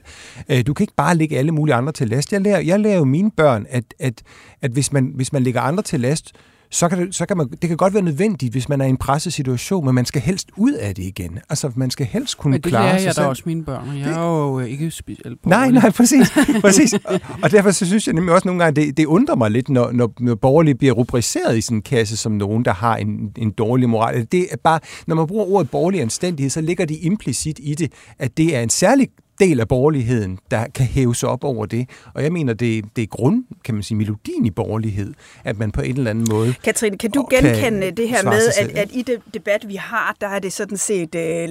Øh, 0.49 0.67
du 0.67 0.73
kan 0.73 0.83
ikke 0.83 0.95
bare 0.95 1.15
lægge 1.15 1.37
alle 1.37 1.51
mulige 1.51 1.75
andre 1.75 1.91
til 1.91 2.09
last. 2.09 2.33
Jeg 2.33 2.41
lærer, 2.41 2.59
jeg 2.59 2.79
lærer 2.79 2.97
jo 2.97 3.03
mine 3.03 3.31
børn, 3.31 3.65
at, 3.69 3.83
at, 3.99 4.23
at 4.61 4.71
hvis, 4.71 4.93
man, 4.93 5.11
hvis 5.15 5.33
man 5.33 5.43
lægger 5.43 5.61
andre 5.61 5.83
til 5.83 5.99
last, 5.99 6.35
så 6.71 6.89
kan 6.89 6.97
det, 6.97 7.15
så 7.15 7.25
kan 7.25 7.37
man, 7.37 7.49
det 7.61 7.67
kan 7.67 7.77
godt 7.77 7.93
være 7.93 8.03
nødvendigt, 8.03 8.51
hvis 8.53 8.69
man 8.69 8.81
er 8.81 8.85
i 8.85 8.89
en 8.89 8.97
pressesituation, 8.97 9.85
men 9.85 9.95
man 9.95 10.05
skal 10.05 10.21
helst 10.21 10.49
ud 10.57 10.73
af 10.73 10.95
det 10.95 11.03
igen. 11.03 11.39
Altså, 11.49 11.71
man 11.75 11.91
skal 11.91 12.05
helst 12.05 12.37
kunne 12.37 12.51
Men 12.51 12.61
det 12.61 12.69
klare 12.69 12.83
lærer 12.83 12.97
sig 12.97 13.05
jeg 13.05 13.15
da 13.15 13.21
selv. 13.21 13.27
også 13.27 13.43
mine 13.45 13.63
børn, 13.63 13.89
og 13.89 13.99
jeg 13.99 14.11
er 14.11 14.19
jo 14.25 14.59
øh, 14.59 14.67
ikke 14.67 14.91
specielt 14.91 15.45
Nej, 15.45 15.71
nej, 15.71 15.91
præcis. 15.91 16.31
præcis. 16.61 16.93
Og, 16.93 17.19
og 17.43 17.51
derfor 17.51 17.71
så 17.71 17.85
synes 17.85 18.07
jeg 18.07 18.15
nemlig 18.15 18.33
også 18.33 18.47
nogle 18.47 18.63
gange, 18.63 18.81
det, 18.81 18.97
det 18.97 19.05
undrer 19.05 19.35
mig 19.35 19.51
lidt, 19.51 19.69
når, 19.69 19.91
når, 19.91 20.13
når 20.19 20.35
borgerlige 20.35 20.75
bliver 20.75 20.93
rubriceret 20.93 21.57
i 21.57 21.61
sådan 21.61 21.77
en 21.77 21.81
kasse 21.81 22.17
som 22.17 22.31
nogen, 22.31 22.65
der 22.65 22.73
har 22.73 22.97
en, 22.97 23.31
en 23.37 23.51
dårlig 23.51 23.89
moral. 23.89 24.27
Det 24.31 24.47
er 24.51 24.57
bare, 24.63 24.79
når 25.07 25.15
man 25.15 25.27
bruger 25.27 25.45
ordet 25.45 25.69
borgerlig 25.71 26.01
anstændighed, 26.01 26.49
så 26.49 26.61
ligger 26.61 26.85
de 26.85 26.95
implicit 26.95 27.59
i 27.63 27.75
det, 27.75 27.91
at 28.19 28.37
det 28.37 28.55
er 28.55 28.61
en 28.61 28.69
særlig 28.69 29.07
del 29.39 29.59
af 29.59 29.67
borgerligheden, 29.67 30.39
der 30.51 30.65
kan 30.75 30.85
hæve 30.85 31.15
sig 31.15 31.29
op 31.29 31.43
over 31.43 31.65
det. 31.65 31.89
Og 32.13 32.23
jeg 32.23 32.31
mener, 32.31 32.53
det, 32.53 32.85
det 32.95 33.01
er 33.01 33.07
grund, 33.07 33.43
kan 33.63 33.73
man 33.73 33.83
sige, 33.83 33.97
melodien 33.97 34.45
i 34.45 34.51
borgerlighed, 34.51 35.13
at 35.43 35.59
man 35.59 35.71
på 35.71 35.81
en 35.81 35.97
eller 35.97 36.09
anden 36.09 36.25
måde... 36.29 36.53
Katrine, 36.63 36.97
kan 36.97 37.11
du 37.11 37.21
Og 37.21 37.29
kan 37.29 37.43
genkende 37.43 37.91
det 37.91 38.09
her 38.09 38.23
med, 38.23 38.47
at, 38.59 38.69
at 38.69 38.89
i 38.91 39.01
det 39.01 39.21
debat, 39.33 39.67
vi 39.67 39.75
har, 39.75 40.15
der 40.21 40.27
er 40.27 40.39
det 40.39 40.53
sådan 40.53 40.77
set 40.77 41.15
øh, 41.15 41.49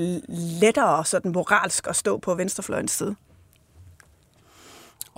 lettere 0.61 1.05
sådan 1.05 1.33
moralsk 1.33 1.87
at 1.89 1.97
stå 1.97 2.19
på 2.19 2.35
venstrefløjens 2.35 2.91
side? 2.91 3.15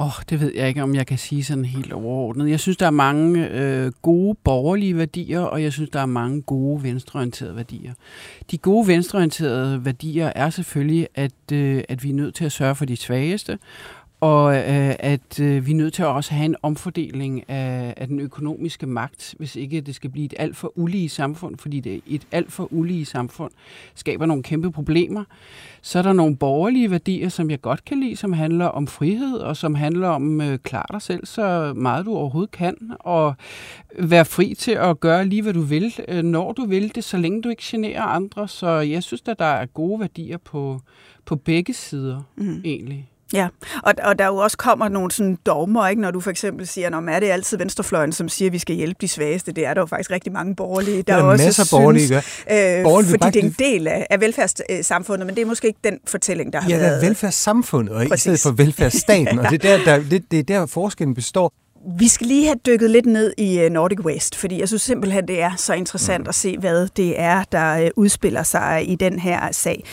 Åh, 0.00 0.06
oh, 0.06 0.12
det 0.30 0.40
ved 0.40 0.52
jeg 0.54 0.68
ikke, 0.68 0.82
om 0.82 0.94
jeg 0.94 1.06
kan 1.06 1.18
sige 1.18 1.44
sådan 1.44 1.64
helt 1.64 1.92
overordnet. 1.92 2.50
Jeg 2.50 2.60
synes, 2.60 2.76
der 2.76 2.86
er 2.86 2.90
mange 2.90 3.48
øh, 3.50 3.92
gode 4.02 4.34
borgerlige 4.44 4.96
værdier, 4.96 5.40
og 5.40 5.62
jeg 5.62 5.72
synes, 5.72 5.90
der 5.90 6.00
er 6.00 6.06
mange 6.06 6.42
gode 6.42 6.82
venstreorienterede 6.82 7.56
værdier. 7.56 7.92
De 8.50 8.58
gode 8.58 8.86
venstreorienterede 8.86 9.84
værdier 9.84 10.32
er 10.34 10.50
selvfølgelig, 10.50 11.08
at, 11.14 11.52
øh, 11.52 11.82
at 11.88 12.04
vi 12.04 12.10
er 12.10 12.14
nødt 12.14 12.34
til 12.34 12.44
at 12.44 12.52
sørge 12.52 12.74
for 12.74 12.84
de 12.84 12.96
svageste, 12.96 13.58
og 14.20 14.56
øh, 14.56 14.94
at 14.98 15.40
øh, 15.40 15.66
vi 15.66 15.70
er 15.70 15.76
nødt 15.76 15.94
til 15.94 16.02
at 16.02 16.08
også 16.08 16.34
have 16.34 16.44
en 16.44 16.56
omfordeling 16.62 17.50
af, 17.50 17.94
af 17.96 18.06
den 18.06 18.20
økonomiske 18.20 18.86
magt, 18.86 19.34
hvis 19.38 19.56
ikke 19.56 19.80
det 19.80 19.94
skal 19.94 20.10
blive 20.10 20.24
et 20.24 20.34
alt 20.38 20.56
for 20.56 20.78
ulige 20.78 21.08
samfund, 21.08 21.56
fordi 21.56 21.80
det 21.80 22.00
et 22.06 22.26
alt 22.32 22.52
for 22.52 22.72
ulige 22.72 23.04
samfund 23.04 23.50
skaber 23.94 24.26
nogle 24.26 24.42
kæmpe 24.42 24.72
problemer. 24.72 25.24
Så 25.82 25.98
er 25.98 26.02
der 26.02 26.12
nogle 26.12 26.36
borgerlige 26.36 26.90
værdier, 26.90 27.28
som 27.28 27.50
jeg 27.50 27.60
godt 27.60 27.84
kan 27.84 28.00
lide, 28.00 28.16
som 28.16 28.32
handler 28.32 28.66
om 28.66 28.86
frihed, 28.86 29.38
og 29.38 29.56
som 29.56 29.74
handler 29.74 30.08
om 30.08 30.40
øh, 30.40 30.58
klar 30.58 30.86
dig 30.92 31.02
selv 31.02 31.26
så 31.26 31.72
meget 31.76 32.06
du 32.06 32.14
overhovedet 32.16 32.50
kan, 32.50 32.76
og 33.00 33.34
være 33.98 34.24
fri 34.24 34.54
til 34.54 34.72
at 34.72 35.00
gøre 35.00 35.24
lige, 35.24 35.42
hvad 35.42 35.52
du 35.52 35.62
vil, 35.62 35.94
øh, 36.08 36.22
når 36.22 36.52
du 36.52 36.66
vil 36.66 36.94
det, 36.94 37.04
så 37.04 37.16
længe 37.16 37.42
du 37.42 37.48
ikke 37.48 37.62
generer 37.64 38.02
andre. 38.02 38.48
Så 38.48 38.68
jeg 38.68 39.02
synes, 39.02 39.22
at 39.28 39.38
der 39.38 39.44
er 39.44 39.66
gode 39.66 40.00
værdier 40.00 40.38
på, 40.38 40.80
på 41.24 41.36
begge 41.36 41.74
sider, 41.74 42.22
mm. 42.36 42.60
egentlig. 42.64 43.08
Ja, 43.32 43.48
og, 43.82 43.94
og 44.04 44.18
der 44.18 44.26
jo 44.26 44.36
også 44.36 44.56
kommer 44.56 44.88
nogle 44.88 45.10
sådan 45.10 45.38
dogmer, 45.46 45.88
ikke? 45.88 46.02
når 46.02 46.10
du 46.10 46.20
for 46.20 46.30
eksempel 46.30 46.66
siger, 46.66 46.90
når 46.90 47.08
er 47.08 47.20
det 47.20 47.26
altid 47.30 47.58
venstrefløjen, 47.58 48.12
som 48.12 48.28
siger, 48.28 48.48
at 48.48 48.52
vi 48.52 48.58
skal 48.58 48.76
hjælpe 48.76 48.98
de 49.00 49.08
svageste. 49.08 49.52
Det 49.52 49.66
er 49.66 49.74
der 49.74 49.80
jo 49.80 49.86
faktisk 49.86 50.10
rigtig 50.10 50.32
mange 50.32 50.56
borgerlige, 50.56 50.96
der, 50.96 51.02
Der 51.02 51.14
er 51.14 51.22
også 51.22 51.44
masser 51.44 51.64
synes, 51.64 51.70
borgerlige, 51.70 52.16
øh, 52.16 52.82
Borgerlige 52.84 53.10
fordi 53.10 53.26
det 53.26 53.36
er 53.36 53.46
en 53.46 53.56
del 53.58 53.86
af, 53.88 54.06
af 54.10 54.20
velfærdssamfundet, 54.20 55.26
men 55.26 55.34
det 55.36 55.42
er 55.42 55.46
måske 55.46 55.66
ikke 55.68 55.80
den 55.84 55.98
fortælling, 56.06 56.52
der 56.52 56.60
har 56.60 56.70
Ja, 56.70 56.76
været. 56.78 56.96
er 56.96 57.00
velfærdssamfundet, 57.08 57.94
og 57.94 58.04
i 58.04 58.08
Præcis. 58.08 58.22
stedet 58.22 58.40
for 58.40 58.50
velfærdsstaten, 58.50 59.38
og 59.38 59.50
det 59.50 59.64
er 59.64 59.76
der, 59.76 59.84
der, 59.84 60.02
det, 60.10 60.30
det 60.30 60.38
er 60.38 60.42
der 60.42 60.66
forskellen 60.66 61.14
består. 61.14 61.52
Vi 61.98 62.08
skal 62.08 62.26
lige 62.26 62.46
have 62.46 62.58
dykket 62.66 62.90
lidt 62.90 63.06
ned 63.06 63.32
i 63.36 63.60
øh, 63.60 63.70
Nordic 63.70 64.00
Waste, 64.00 64.38
fordi 64.38 64.60
jeg 64.60 64.68
synes 64.68 64.82
simpelthen, 64.82 65.28
det 65.28 65.42
er 65.42 65.50
så 65.56 65.74
interessant 65.74 66.24
mm. 66.24 66.28
at 66.28 66.34
se, 66.34 66.58
hvad 66.58 66.88
det 66.96 67.20
er, 67.20 67.44
der 67.52 67.78
øh, 67.84 67.90
udspiller 67.96 68.42
sig 68.42 68.84
i 68.88 68.94
den 68.94 69.18
her 69.18 69.52
sag. 69.52 69.84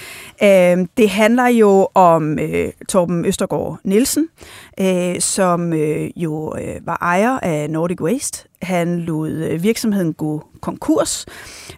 Øh, 0.44 0.88
Det 0.98 1.10
handler 1.10 1.48
jo 1.48 1.88
om 1.94 2.40
øh, 2.40 2.72
Torben 2.90 3.26
Østergaard 3.26 3.80
Nielsen, 3.84 4.28
som 5.20 5.74
jo 6.16 6.56
var 6.82 6.98
ejer 7.02 7.40
af 7.40 7.70
Nordic 7.70 8.02
Waste. 8.02 8.48
Han 8.62 9.00
lod 9.00 9.58
virksomheden 9.58 10.14
gå 10.14 10.44
konkurs, 10.62 11.26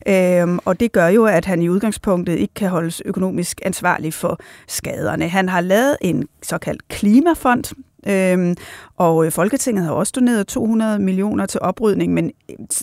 øh, 0.07 0.47
og 0.65 0.79
det 0.79 0.91
gør 0.91 1.07
jo, 1.07 1.25
at 1.25 1.45
han 1.45 1.61
i 1.61 1.69
udgangspunktet 1.69 2.39
ikke 2.39 2.53
kan 2.53 2.69
holdes 2.69 3.01
økonomisk 3.05 3.61
ansvarlig 3.65 4.13
for 4.13 4.39
skaderne. 4.67 5.27
Han 5.29 5.49
har 5.49 5.61
lavet 5.61 5.97
en 6.01 6.27
såkaldt 6.43 6.87
klimafond, 6.87 7.63
Øhm, 8.07 8.55
og 8.97 9.25
øh, 9.25 9.31
Folketinget 9.31 9.85
har 9.85 9.91
også 9.91 10.13
doneret 10.15 10.47
200 10.47 10.99
millioner 10.99 11.45
til 11.45 11.59
oprydning, 11.61 12.13
men, 12.13 12.31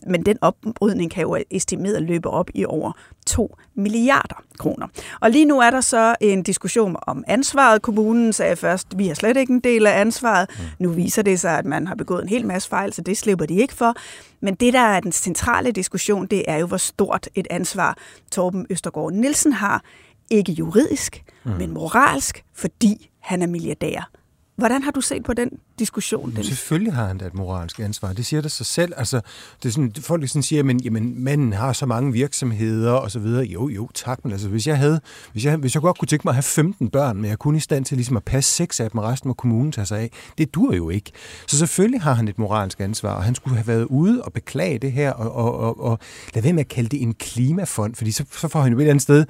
men 0.07 0.23
den 0.23 0.39
oprydning 0.41 1.11
kan 1.11 1.23
jo 1.23 1.37
estimeret 1.51 2.03
løbe 2.03 2.31
op 2.31 2.51
i 2.55 2.65
over 2.65 2.93
2 3.27 3.57
milliarder 3.75 4.43
kroner. 4.59 4.87
Og 5.21 5.31
lige 5.31 5.45
nu 5.45 5.61
er 5.61 5.71
der 5.71 5.81
så 5.81 6.15
en 6.21 6.43
diskussion 6.43 6.97
om 7.03 7.25
ansvaret. 7.27 7.83
Kommunen 7.83 8.33
sagde 8.33 8.57
først, 8.57 8.99
vi 8.99 9.07
har 9.07 9.15
slet 9.15 9.37
ikke 9.37 9.53
en 9.53 9.61
del 9.61 9.87
af 9.87 10.01
ansvaret. 10.01 10.51
Nu 10.79 10.89
viser 10.89 11.23
det 11.23 11.41
sig, 11.41 11.59
at 11.59 11.65
man 11.65 11.87
har 11.87 11.95
begået 11.95 12.23
en 12.23 12.29
hel 12.29 12.47
masse 12.47 12.69
fejl, 12.69 12.93
så 12.93 13.03
det 13.03 13.19
slipper 13.19 13.47
de 13.47 13.55
ikke 13.55 13.75
for. 13.75 13.95
Men 14.41 14.55
det, 14.55 14.73
der 14.73 14.81
er 14.81 15.01
den 15.01 15.13
centrale 15.13 15.71
diskussion, 15.71 16.27
det 16.27 16.43
er 16.49 16.57
jo, 16.57 16.67
hvor 16.67 16.77
stort 16.77 17.29
et 17.35 17.47
ansvar 17.51 17.97
Torben 18.31 18.67
Østergaard 18.71 19.13
Nielsen 19.13 19.53
har. 19.53 19.83
Ikke 20.31 20.53
juridisk, 20.53 21.23
mm. 21.45 21.51
men 21.51 21.71
moralsk, 21.71 22.45
fordi 22.55 23.11
han 23.21 23.43
er 23.43 23.47
milliardær. 23.47 24.11
Hvordan 24.57 24.83
har 24.83 24.91
du 24.91 25.01
set 25.01 25.25
på 25.25 25.33
den 25.33 25.51
diskussion? 25.79 26.33
Den? 26.37 26.45
selvfølgelig 26.45 26.93
har 26.93 27.07
han 27.07 27.19
da 27.19 27.27
et 27.27 27.35
moralsk 27.35 27.81
ansvar. 27.81 28.13
Det 28.13 28.27
siger 28.27 28.41
det 28.41 28.53
sig 28.53 28.67
selv. 28.67 28.93
Altså, 28.97 29.21
det 29.63 29.69
er 29.69 29.73
sådan, 29.73 29.93
folk 30.01 30.29
sådan 30.29 30.43
siger, 30.43 30.63
men 30.63 30.81
jamen, 30.81 31.25
manden 31.25 31.53
har 31.53 31.73
så 31.73 31.87
mange 31.87 32.13
virksomheder 32.13 32.93
og 32.93 33.11
så 33.11 33.19
videre. 33.19 33.45
Jo, 33.45 33.69
jo, 33.69 33.89
tak. 33.95 34.25
Men 34.25 34.33
altså, 34.33 34.49
hvis 34.49 34.67
jeg, 34.67 34.79
havde, 34.79 35.01
hvis 35.33 35.45
jeg, 35.45 35.57
hvis 35.57 35.75
jeg 35.75 35.83
godt 35.83 35.99
kunne 35.99 36.09
tænke 36.09 36.23
mig 36.25 36.31
at 36.31 36.35
have 36.35 36.43
15 36.43 36.91
børn, 36.91 37.17
men 37.17 37.31
jeg 37.31 37.39
kunne 37.39 37.57
i 37.57 37.61
stand 37.61 37.85
til 37.85 37.97
ligesom 37.97 38.17
at 38.17 38.25
passe 38.25 38.53
seks 38.53 38.81
af 38.81 38.91
dem, 38.91 38.99
og 38.99 39.05
resten 39.05 39.29
må 39.29 39.35
kommunen 39.35 39.73
tage 39.73 39.87
sig 39.87 40.01
af, 40.01 40.11
det 40.39 40.55
dur 40.55 40.75
jo 40.75 40.91
ikke. 40.91 41.13
Så 41.47 41.59
selvfølgelig 41.59 42.01
har 42.01 42.13
han 42.13 42.29
et 42.29 42.39
moralsk 42.39 42.81
ansvar, 42.81 43.15
og 43.15 43.23
han 43.23 43.35
skulle 43.35 43.57
have 43.57 43.67
været 43.67 43.85
ude 43.85 44.23
og 44.23 44.33
beklage 44.33 44.79
det 44.79 44.93
her, 44.93 45.13
og, 45.13 45.33
og, 45.33 45.59
og, 45.59 45.81
og 45.81 45.99
lad 46.35 46.43
være 46.43 46.53
med 46.53 46.61
at 46.61 46.69
kalde 46.69 46.89
det 46.89 47.03
en 47.03 47.15
klimafond, 47.15 47.95
fordi 47.95 48.13
så, 48.13 48.25
så 48.33 48.49
får 48.49 48.61
han 48.61 48.73
jo 48.73 48.79
et 48.79 48.83
eller 48.83 48.91
andet 48.91 49.03
sted 49.03 49.25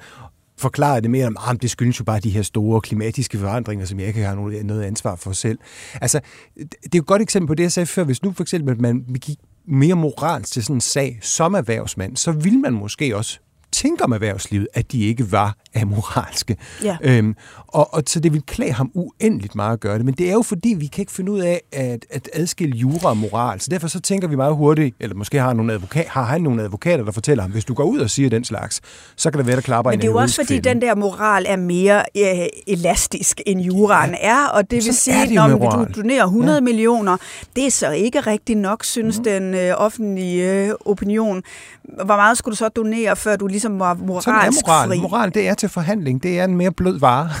forklarede 0.57 1.01
det 1.01 1.11
mere 1.11 1.27
om, 1.27 1.37
ah, 1.39 1.53
at 1.53 1.61
det 1.61 1.69
skyldes 1.69 1.99
jo 1.99 2.03
bare 2.03 2.19
de 2.19 2.29
her 2.29 2.41
store 2.41 2.81
klimatiske 2.81 3.37
forandringer, 3.37 3.85
som 3.85 3.99
jeg 3.99 4.07
ikke 4.07 4.23
har 4.23 4.35
noget, 4.63 4.83
ansvar 4.83 5.15
for 5.15 5.31
selv. 5.31 5.59
Altså, 6.01 6.19
det 6.55 6.95
er 6.95 6.97
jo 6.97 7.01
et 7.01 7.07
godt 7.07 7.21
eksempel 7.21 7.47
på 7.47 7.53
det, 7.53 7.63
jeg 7.63 7.71
sagde 7.71 7.87
før. 7.87 8.03
Hvis 8.03 8.23
nu 8.23 8.31
for 8.31 8.43
eksempel 8.43 8.81
man 8.81 9.05
gik 9.21 9.37
mere 9.67 9.95
moralsk 9.95 10.53
til 10.53 10.63
sådan 10.63 10.75
en 10.75 10.81
sag 10.81 11.19
som 11.21 11.53
erhvervsmand, 11.53 12.17
så 12.17 12.31
vil 12.31 12.59
man 12.59 12.73
måske 12.73 13.17
også 13.17 13.39
tænke 13.75 14.03
om 14.03 14.11
erhvervslivet, 14.11 14.67
at 14.73 14.91
de 14.91 14.99
ikke 14.99 15.31
var 15.31 15.55
amoralske. 15.81 16.57
Ja. 16.83 16.97
Øhm, 17.01 17.35
og, 17.67 17.93
og 17.93 18.03
så 18.07 18.19
det 18.19 18.33
vil 18.33 18.41
klæde 18.47 18.71
ham 18.71 18.91
uendeligt 18.93 19.55
meget 19.55 19.73
at 19.73 19.79
gøre 19.79 19.97
det. 19.97 20.05
Men 20.05 20.13
det 20.13 20.29
er 20.29 20.33
jo 20.33 20.41
fordi, 20.41 20.75
vi 20.77 20.85
kan 20.85 21.01
ikke 21.01 21.11
finde 21.11 21.31
ud 21.31 21.39
af 21.39 21.61
at, 21.71 22.05
at 22.09 22.29
adskille 22.33 22.75
jura 22.75 23.09
og 23.09 23.17
moral. 23.17 23.61
Så 23.61 23.67
derfor 23.71 23.87
så 23.87 23.99
tænker 23.99 24.27
vi 24.27 24.35
meget 24.35 24.55
hurtigt, 24.55 24.95
eller 24.99 25.15
måske 25.15 25.39
har, 25.39 25.53
nogle 25.53 25.73
advokat, 25.73 26.05
har 26.05 26.23
han 26.23 26.41
nogle 26.41 26.63
advokater, 26.63 27.03
der 27.03 27.11
fortæller 27.11 27.41
ham, 27.41 27.51
hvis 27.51 27.65
du 27.65 27.73
går 27.73 27.83
ud 27.83 27.99
og 27.99 28.09
siger 28.09 28.29
den 28.29 28.43
slags, 28.43 28.81
så 29.15 29.31
kan 29.31 29.37
det 29.37 29.47
være, 29.47 29.55
der 29.55 29.61
klapper 29.61 29.91
Men 29.91 29.99
en 29.99 30.01
det 30.01 30.07
er 30.07 30.11
jo 30.11 30.17
også 30.17 30.35
fordi, 30.35 30.47
kvinde. 30.47 30.69
den 30.69 30.81
der 30.81 30.95
moral 30.95 31.45
er 31.47 31.55
mere 31.55 32.03
øh, 32.17 32.45
elastisk, 32.67 33.41
end 33.45 33.61
juraen 33.61 34.11
ja. 34.11 34.29
er, 34.29 34.47
og 34.47 34.71
det 34.71 34.85
vil 34.85 34.93
sige, 34.93 35.41
jo 35.41 35.47
når 35.47 35.85
du 35.85 36.01
donerer 36.01 36.23
100 36.23 36.55
ja. 36.55 36.61
millioner, 36.61 37.17
det 37.55 37.65
er 37.65 37.71
så 37.71 37.91
ikke 37.91 38.19
rigtig 38.19 38.55
nok, 38.55 38.83
synes 38.83 39.17
mm. 39.17 39.23
den 39.23 39.53
øh, 39.53 39.73
offentlige 39.77 40.51
øh, 40.51 40.73
opinion. 40.85 41.43
Hvor 41.83 42.15
meget 42.15 42.37
skulle 42.37 42.53
du 42.53 42.57
så 42.57 42.69
donere, 42.69 43.15
før 43.15 43.35
du 43.35 43.47
ligesom 43.47 43.64
Sådan 43.65 43.77
moralsk 43.77 44.27
er 44.27 44.67
moral. 44.67 44.89
fri? 44.89 45.01
Moral, 45.01 45.33
det 45.33 45.47
er 45.47 45.53
til 45.53 45.69
forhandling. 45.69 46.23
Det 46.23 46.39
er 46.39 46.43
en 46.43 46.57
mere 46.57 46.71
blød 46.71 46.99
vare. 46.99 47.29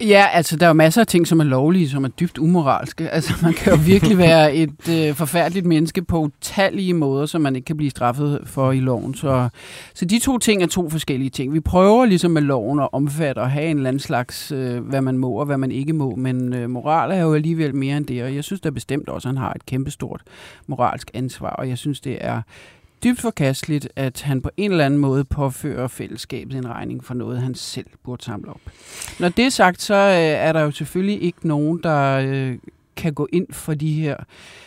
Ja, 0.00 0.26
altså 0.32 0.56
der 0.56 0.66
er 0.66 0.70
jo 0.70 0.74
masser 0.74 1.00
af 1.00 1.06
ting, 1.06 1.26
som 1.26 1.40
er 1.40 1.44
lovlige, 1.44 1.88
som 1.88 2.04
er 2.04 2.08
dybt 2.08 2.38
umoralske. 2.38 3.10
Altså 3.10 3.34
man 3.42 3.54
kan 3.54 3.72
jo 3.72 3.78
virkelig 3.84 4.18
være 4.18 4.54
et 4.62 4.88
øh, 4.90 5.14
forfærdeligt 5.14 5.66
menneske 5.66 6.02
på 6.02 6.18
utallige 6.18 6.94
måder, 6.94 7.26
som 7.26 7.40
man 7.40 7.56
ikke 7.56 7.66
kan 7.66 7.76
blive 7.76 7.90
straffet 7.90 8.40
for 8.44 8.72
i 8.72 8.80
loven. 8.80 9.14
Så, 9.14 9.48
så 9.94 10.04
de 10.04 10.18
to 10.18 10.38
ting 10.38 10.62
er 10.62 10.66
to 10.66 10.90
forskellige 10.90 11.30
ting. 11.30 11.52
Vi 11.52 11.60
prøver 11.60 12.04
ligesom 12.04 12.30
med 12.30 12.42
loven 12.42 12.80
at 12.80 12.88
omfatte 12.92 13.38
og 13.38 13.50
have 13.50 13.66
en 13.66 13.76
eller 13.76 13.88
anden 13.88 14.00
slags, 14.00 14.52
øh, 14.52 14.78
hvad 14.88 15.00
man 15.00 15.18
må 15.18 15.32
og 15.32 15.46
hvad 15.46 15.58
man 15.58 15.72
ikke 15.72 15.92
må, 15.92 16.14
men 16.16 16.52
øh, 16.54 16.70
moral 16.70 17.10
er 17.10 17.20
jo 17.20 17.34
alligevel 17.34 17.74
mere 17.74 17.96
end 17.96 18.06
det, 18.06 18.22
og 18.22 18.34
jeg 18.34 18.44
synes 18.44 18.60
da 18.60 18.70
bestemt 18.70 19.08
også, 19.08 19.28
at 19.28 19.34
han 19.34 19.42
har 19.42 19.52
et 19.52 19.66
kæmpestort 19.66 20.22
moralsk 20.66 21.10
ansvar, 21.14 21.50
og 21.50 21.68
jeg 21.68 21.78
synes, 21.78 22.00
det 22.00 22.18
er 22.20 22.42
dybt 23.04 23.20
forkasteligt, 23.20 23.88
at 23.96 24.22
han 24.22 24.42
på 24.42 24.50
en 24.56 24.70
eller 24.70 24.84
anden 24.84 25.00
måde 25.00 25.24
påfører 25.24 25.88
fællesskabet 25.88 26.56
en 26.56 26.68
regning 26.68 27.04
for 27.04 27.14
noget, 27.14 27.42
han 27.42 27.54
selv 27.54 27.86
burde 28.04 28.24
samle 28.24 28.50
op. 28.50 28.60
Når 29.20 29.28
det 29.28 29.44
er 29.44 29.50
sagt, 29.50 29.82
så 29.82 29.94
øh, 29.94 30.14
er 30.16 30.52
der 30.52 30.60
jo 30.60 30.70
selvfølgelig 30.70 31.22
ikke 31.22 31.48
nogen, 31.48 31.80
der 31.82 32.20
øh, 32.26 32.58
kan 32.96 33.14
gå 33.14 33.28
ind 33.32 33.46
for 33.52 33.74
de 33.74 33.92
her 33.92 34.16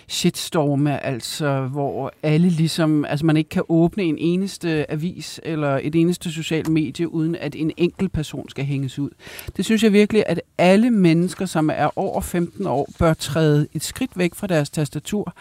shitstorme, 0.09 1.05
altså 1.05 1.61
hvor 1.61 2.13
alle 2.23 2.49
ligesom, 2.49 3.05
altså 3.05 3.25
man 3.25 3.37
ikke 3.37 3.49
kan 3.49 3.63
åbne 3.69 4.03
en 4.03 4.17
eneste 4.17 4.91
avis 4.91 5.39
eller 5.43 5.79
et 5.83 5.95
eneste 5.95 6.31
socialt 6.31 6.67
medie, 6.69 7.13
uden 7.13 7.35
at 7.35 7.55
en 7.55 7.71
enkelt 7.77 8.11
person 8.13 8.49
skal 8.49 8.65
hænges 8.65 8.99
ud. 8.99 9.09
Det 9.57 9.65
synes 9.65 9.83
jeg 9.83 9.93
virkelig, 9.93 10.23
at 10.27 10.41
alle 10.57 10.91
mennesker, 10.91 11.45
som 11.45 11.69
er 11.73 11.89
over 11.95 12.21
15 12.21 12.67
år, 12.67 12.89
bør 12.99 13.13
træde 13.13 13.67
et 13.73 13.83
skridt 13.83 14.17
væk 14.17 14.35
fra 14.35 14.47
deres 14.47 14.69
tastatur 14.69 15.33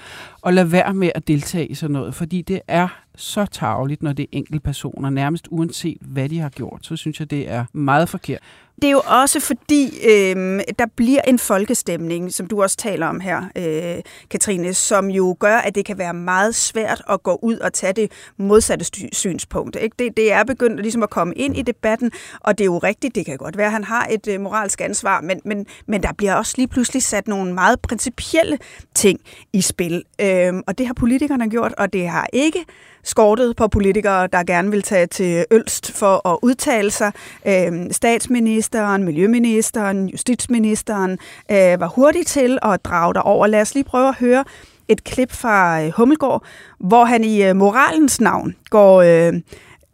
og 0.43 0.53
lade 0.53 0.73
være 0.73 0.95
med 0.95 1.11
at 1.15 1.29
deltage 1.29 1.67
i 1.67 1.75
sådan 1.75 1.93
noget, 1.93 2.15
fordi 2.15 2.43
det 2.43 2.61
er 2.69 2.89
så 3.17 3.47
tageligt, 3.47 4.03
når 4.03 4.13
det 4.13 4.23
er 4.23 4.29
enkeltpersoner, 4.33 5.11
nærmest 5.11 5.49
uanset 5.51 5.99
hvad 6.01 6.29
de 6.29 6.39
har 6.39 6.49
gjort, 6.49 6.81
så 6.83 6.97
synes 6.97 7.21
jeg, 7.21 7.31
det 7.31 7.51
er 7.51 7.65
meget 7.73 8.09
forkert. 8.09 8.41
Det 8.83 8.89
er 8.89 8.93
jo 8.93 9.03
også 9.07 9.41
fordi, 9.41 9.85
øh, 10.09 10.61
der 10.79 10.87
bliver 10.97 11.21
en 11.23 11.39
folkestemning, 11.39 12.33
som 12.33 12.47
du 12.47 12.63
også 12.63 12.77
taler 12.77 13.07
om 13.07 13.21
her, 13.21 13.43
øh, 13.57 14.03
Katrine, 14.31 14.58
som 14.75 15.11
jo 15.11 15.37
gør, 15.41 15.57
at 15.57 15.75
det 15.75 15.85
kan 15.85 15.99
være 15.99 16.15
meget 16.15 16.55
svært 16.55 17.03
at 17.11 17.23
gå 17.23 17.39
ud 17.43 17.57
og 17.57 17.73
tage 17.73 17.93
det 17.93 18.13
modsatte 18.37 18.85
synspunkt. 19.13 19.77
Ikke? 19.77 19.97
Det, 19.99 20.17
det 20.17 20.33
er 20.33 20.45
begyndt 20.45 20.81
ligesom 20.83 21.03
at 21.03 21.11
komme 21.11 21.35
ind 21.35 21.57
i 21.57 21.63
debatten, 21.63 22.11
og 22.41 22.59
det 22.59 22.65
er 22.65 22.67
jo 22.67 22.79
rigtigt, 22.79 23.15
det 23.15 23.27
kan 23.27 23.37
godt 23.37 23.57
være, 23.57 23.67
at 23.67 23.73
han 23.73 23.85
har 23.85 24.07
et 24.11 24.29
øh, 24.29 24.41
moralsk 24.41 24.81
ansvar, 24.81 25.21
men, 25.21 25.41
men, 25.45 25.67
men 25.87 26.03
der 26.03 26.13
bliver 26.13 26.35
også 26.35 26.55
lige 26.57 26.69
pludselig 26.69 27.03
sat 27.03 27.29
nogle 27.29 27.55
meget 27.55 27.81
principielle 27.81 28.59
ting 28.95 29.21
i 29.53 29.61
spil. 29.61 30.05
Øhm, 30.21 30.63
og 30.67 30.79
det 30.79 30.87
har 30.87 30.95
politikerne 30.95 31.51
gjort, 31.51 31.75
og 31.79 31.93
det 31.93 32.09
har 32.09 32.29
ikke 32.33 32.65
skortet 33.09 33.57
på 33.57 33.69
politikere, 33.69 34.27
der 34.27 34.43
gerne 34.45 34.71
vil 34.71 34.83
tage 34.83 35.07
til 35.07 35.45
Ølst 35.51 35.93
for 35.93 36.29
at 36.29 36.39
udtale 36.43 36.91
sig. 36.91 37.13
Øh, 37.47 37.73
statsministeren, 37.91 39.05
miljøministeren, 39.05 40.09
justitsministeren 40.09 41.13
øh, 41.51 41.81
var 41.81 41.87
hurtig 41.87 42.27
til 42.27 42.59
at 42.63 42.85
drage 42.85 43.15
dig 43.15 43.23
over. 43.23 43.47
Lad 43.47 43.61
os 43.61 43.75
lige 43.75 43.85
prøve 43.85 44.09
at 44.09 44.15
høre 44.15 44.45
et 44.89 45.05
klip 45.05 45.33
fra 45.33 45.83
øh, 45.83 45.91
Hummelgård, 45.91 46.45
hvor 46.79 47.05
han 47.05 47.25
i 47.25 47.45
øh, 47.45 47.57
moralens 47.57 48.21
navn 48.21 48.55
går 48.71 49.03
øh, 49.03 49.41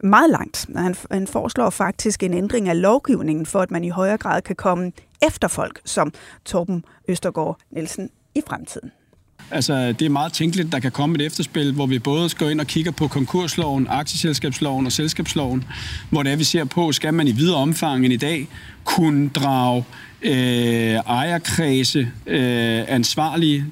meget 0.03 0.29
langt. 0.29 0.65
Han, 0.75 0.95
han 1.11 1.27
foreslår 1.27 1.69
faktisk 1.69 2.23
en 2.23 2.33
ændring 2.33 2.69
af 2.69 2.81
lovgivningen, 2.81 3.45
for 3.45 3.59
at 3.59 3.71
man 3.71 3.83
i 3.83 3.89
højere 3.89 4.17
grad 4.17 4.41
kan 4.41 4.55
komme 4.55 4.91
efter 5.27 5.47
folk 5.47 5.81
som 5.85 6.13
Torben 6.45 6.85
Østergaard 7.07 7.57
Nielsen 7.71 8.09
i 8.35 8.41
fremtiden. 8.47 8.91
Altså, 9.51 9.91
det 9.91 10.01
er 10.05 10.09
meget 10.09 10.33
tænkeligt, 10.33 10.71
der 10.71 10.79
kan 10.79 10.91
komme 10.91 11.15
et 11.15 11.21
efterspil, 11.21 11.73
hvor 11.73 11.85
vi 11.85 11.99
både 11.99 12.29
skal 12.29 12.51
ind 12.51 12.59
og 12.59 12.67
kigge 12.67 12.91
på 12.91 13.07
konkursloven, 13.07 13.87
aktieselskabsloven 13.89 14.85
og 14.85 14.91
selskabsloven, 14.91 15.63
hvor 16.09 16.23
det 16.23 16.31
er, 16.31 16.35
vi 16.35 16.43
ser 16.43 16.65
på, 16.65 16.91
skal 16.91 17.13
man 17.13 17.27
i 17.27 17.31
videre 17.31 17.57
omfang 17.57 18.05
end 18.05 18.13
i 18.13 18.17
dag 18.17 18.47
kunne 18.83 19.29
drage 19.29 19.85
øh, 20.21 20.95
ejerkredse 20.95 22.11
øh, 22.27 22.83
ansvarlige. 22.87 23.65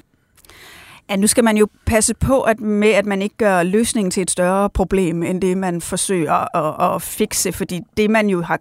Ja, 1.10 1.16
nu 1.16 1.26
skal 1.26 1.44
man 1.44 1.56
jo 1.56 1.68
passe 1.86 2.14
på 2.14 2.40
at 2.40 2.60
med, 2.60 2.88
at 2.88 3.06
man 3.06 3.22
ikke 3.22 3.36
gør 3.36 3.62
løsningen 3.62 4.10
til 4.10 4.20
et 4.20 4.30
større 4.30 4.70
problem, 4.70 5.22
end 5.22 5.40
det 5.40 5.58
man 5.58 5.80
forsøger 5.80 6.56
at, 6.56 6.94
at 6.94 7.02
fikse, 7.02 7.52
fordi 7.52 7.80
det 7.96 8.10
man 8.10 8.28
jo 8.28 8.42
har 8.42 8.60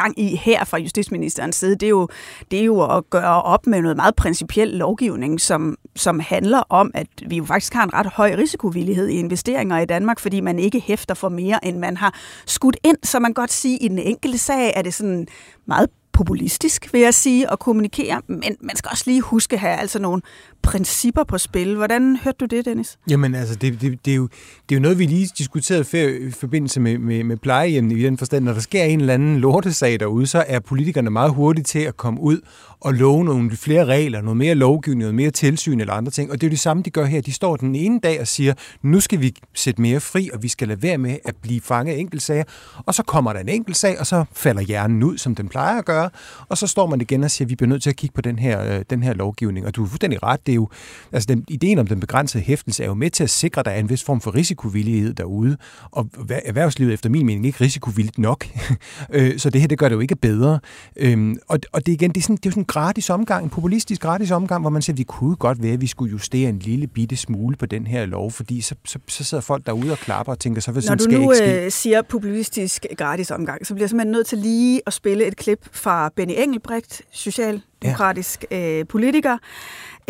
gang 0.00 0.18
i 0.20 0.36
her 0.36 0.64
fra 0.64 0.78
justitsministerens 0.78 1.56
side, 1.56 1.74
det 1.74 1.82
er 1.82 1.90
jo, 1.90 2.08
det 2.50 2.60
er 2.60 2.64
jo 2.64 2.96
at 2.96 3.10
gøre 3.10 3.42
op 3.42 3.66
med 3.66 3.80
noget 3.82 3.96
meget 3.96 4.14
principiel 4.16 4.68
lovgivning, 4.68 5.40
som, 5.40 5.76
som 5.96 6.20
handler 6.20 6.62
om, 6.68 6.90
at 6.94 7.06
vi 7.26 7.36
jo 7.36 7.44
faktisk 7.44 7.74
har 7.74 7.84
en 7.84 7.94
ret 7.94 8.06
høj 8.06 8.34
risikovillighed 8.38 9.08
i 9.08 9.18
investeringer 9.18 9.78
i 9.78 9.84
Danmark, 9.84 10.18
fordi 10.20 10.40
man 10.40 10.58
ikke 10.58 10.80
hæfter 10.80 11.14
for 11.14 11.28
mere, 11.28 11.64
end 11.64 11.78
man 11.78 11.96
har 11.96 12.14
skudt 12.46 12.76
ind. 12.84 12.96
Så 13.02 13.18
man 13.18 13.28
kan 13.28 13.42
godt 13.42 13.52
sige, 13.52 13.74
at 13.74 13.82
i 13.82 13.88
den 13.88 13.98
enkelte 13.98 14.38
sag 14.38 14.72
er 14.76 14.82
det 14.82 14.94
sådan 14.94 15.26
meget 15.66 15.88
populistisk, 16.18 16.92
vil 16.92 17.00
jeg 17.00 17.14
sige, 17.14 17.52
at 17.52 17.58
kommunikere, 17.58 18.22
men 18.28 18.56
man 18.60 18.76
skal 18.76 18.88
også 18.92 19.04
lige 19.06 19.20
huske 19.20 19.54
at 19.54 19.60
have 19.60 19.76
altså 19.76 19.98
nogle 19.98 20.22
principper 20.62 21.24
på 21.24 21.38
spil. 21.38 21.76
Hvordan 21.76 22.16
hørte 22.16 22.36
du 22.40 22.44
det, 22.44 22.64
Dennis? 22.64 22.98
Jamen 23.10 23.34
altså, 23.34 23.54
det, 23.54 23.80
det, 23.80 24.04
det, 24.04 24.10
er, 24.10 24.16
jo, 24.16 24.28
det 24.68 24.74
er 24.74 24.78
jo 24.78 24.80
noget, 24.80 24.98
vi 24.98 25.06
lige 25.06 25.28
diskuterede 25.38 25.84
før 25.84 26.08
i 26.08 26.30
forbindelse 26.30 26.80
med, 26.80 26.98
med, 26.98 27.24
med 27.24 27.36
plejehjem 27.36 27.90
i 27.90 28.02
den 28.02 28.18
forstand. 28.18 28.44
Når 28.44 28.52
der 28.52 28.60
sker 28.60 28.84
en 28.84 29.00
eller 29.00 29.14
anden 29.14 29.38
lortesag 29.38 30.00
derude, 30.00 30.26
så 30.26 30.44
er 30.46 30.60
politikerne 30.60 31.10
meget 31.10 31.32
hurtige 31.34 31.64
til 31.64 31.78
at 31.78 31.96
komme 31.96 32.20
ud 32.20 32.40
og 32.80 32.94
love 32.94 33.24
nogle 33.24 33.50
flere 33.50 33.84
regler, 33.84 34.20
noget 34.20 34.36
mere 34.36 34.54
lovgivning, 34.54 35.00
noget 35.00 35.14
mere 35.14 35.30
tilsyn 35.30 35.80
eller 35.80 35.92
andre 35.92 36.12
ting. 36.12 36.30
Og 36.30 36.40
det 36.40 36.46
er 36.46 36.48
jo 36.48 36.50
det 36.50 36.58
samme, 36.58 36.82
de 36.82 36.90
gør 36.90 37.04
her. 37.04 37.20
De 37.20 37.32
står 37.32 37.56
den 37.56 37.74
ene 37.74 38.00
dag 38.00 38.20
og 38.20 38.26
siger, 38.26 38.54
nu 38.82 39.00
skal 39.00 39.20
vi 39.20 39.34
sætte 39.54 39.82
mere 39.82 40.00
fri, 40.00 40.30
og 40.34 40.42
vi 40.42 40.48
skal 40.48 40.68
lade 40.68 40.82
være 40.82 40.98
med 40.98 41.16
at 41.24 41.36
blive 41.42 41.60
fanget 41.60 41.94
af 41.94 41.98
enkeltsager. 41.98 42.44
Og 42.86 42.94
så 42.94 43.02
kommer 43.02 43.32
der 43.32 43.40
en 43.40 43.48
enkeltsag, 43.48 44.00
og 44.00 44.06
så 44.06 44.24
falder 44.32 44.62
hjernen 44.62 45.02
ud, 45.02 45.18
som 45.18 45.34
den 45.34 45.48
plejer 45.48 45.78
at 45.78 45.84
gøre. 45.84 46.07
Og 46.48 46.58
så 46.58 46.66
står 46.66 46.86
man 46.86 47.00
igen 47.00 47.24
og 47.24 47.30
siger, 47.30 47.46
at 47.46 47.50
vi 47.50 47.56
bliver 47.56 47.68
nødt 47.68 47.82
til 47.82 47.90
at 47.90 47.96
kigge 47.96 48.14
på 48.14 48.20
den 48.20 48.38
her, 48.38 48.76
øh, 48.76 48.84
den 48.90 49.02
her 49.02 49.14
lovgivning. 49.14 49.66
Og 49.66 49.76
du 49.76 49.82
har 49.82 49.88
fuldstændig 49.88 50.22
ret. 50.22 50.46
Det 50.46 50.52
er 50.52 50.56
jo, 50.56 50.68
altså 51.12 51.26
den, 51.26 51.44
ideen 51.48 51.78
om 51.78 51.86
den 51.86 52.00
begrænsede 52.00 52.44
hæftelse 52.44 52.82
er 52.82 52.86
jo 52.86 52.94
med 52.94 53.10
til 53.10 53.24
at 53.24 53.30
sikre, 53.30 53.60
at 53.60 53.66
der 53.66 53.70
er 53.72 53.78
en 53.78 53.90
vis 53.90 54.04
form 54.04 54.20
for 54.20 54.34
risikovillighed 54.34 55.14
derude. 55.14 55.56
Og 55.90 56.10
erhvervslivet 56.44 56.92
efter 56.92 57.10
min 57.10 57.26
mening 57.26 57.46
ikke 57.46 57.64
risikovilligt 57.64 58.18
nok. 58.18 58.46
Øh, 59.10 59.38
så 59.38 59.50
det 59.50 59.60
her, 59.60 59.68
det 59.68 59.78
gør 59.78 59.88
det 59.88 59.96
jo 59.96 60.00
ikke 60.00 60.16
bedre. 60.16 60.60
Øhm, 60.96 61.36
og, 61.48 61.58
og 61.72 61.86
det, 61.86 61.92
igen, 61.92 62.10
det 62.10 62.16
er, 62.16 62.22
sådan, 62.22 62.36
det 62.36 62.46
er 62.46 62.50
jo 62.50 62.52
sådan 62.52 62.64
gratis 62.64 63.10
omgang, 63.10 63.44
en 63.44 63.50
populistisk 63.50 64.00
gratis 64.02 64.30
omgang, 64.30 64.60
hvor 64.60 64.70
man 64.70 64.82
siger, 64.82 64.94
at 64.94 64.98
vi 64.98 65.02
kunne 65.02 65.36
godt 65.36 65.62
være, 65.62 65.72
at 65.72 65.80
vi 65.80 65.86
skulle 65.86 66.10
justere 66.10 66.48
en 66.48 66.58
lille 66.58 66.86
bitte 66.86 67.16
smule 67.16 67.56
på 67.56 67.66
den 67.66 67.86
her 67.86 68.06
lov, 68.06 68.30
fordi 68.30 68.60
så, 68.60 68.74
så, 68.84 68.98
så 69.08 69.24
sidder 69.24 69.42
folk 69.42 69.66
derude 69.66 69.92
og 69.92 69.98
klapper 69.98 70.32
og 70.32 70.38
tænker, 70.38 70.60
så 70.60 70.72
vil 70.72 70.82
sådan 70.82 70.92
Når 70.92 70.96
du 70.96 71.02
skal 71.02 71.20
nu 71.20 71.30
ikke 71.32 71.44
ske. 71.44 71.64
Øh, 71.64 71.72
siger 71.72 72.02
populistisk 72.02 72.86
gratis 72.96 73.30
omgang, 73.30 73.66
så 73.66 73.74
bliver 73.74 73.84
jeg 73.84 73.90
simpelthen 73.90 74.12
nødt 74.12 74.26
til 74.26 74.38
lige 74.38 74.80
at 74.86 74.92
spille 74.92 75.26
et 75.26 75.36
klip 75.36 75.68
fra 75.72 75.97
Benny 76.16 76.34
Engelbrecht, 76.36 77.02
socialdemokratisk 77.12 78.44
ja. 78.50 78.80
øh, 78.80 78.86
politiker, 78.86 79.38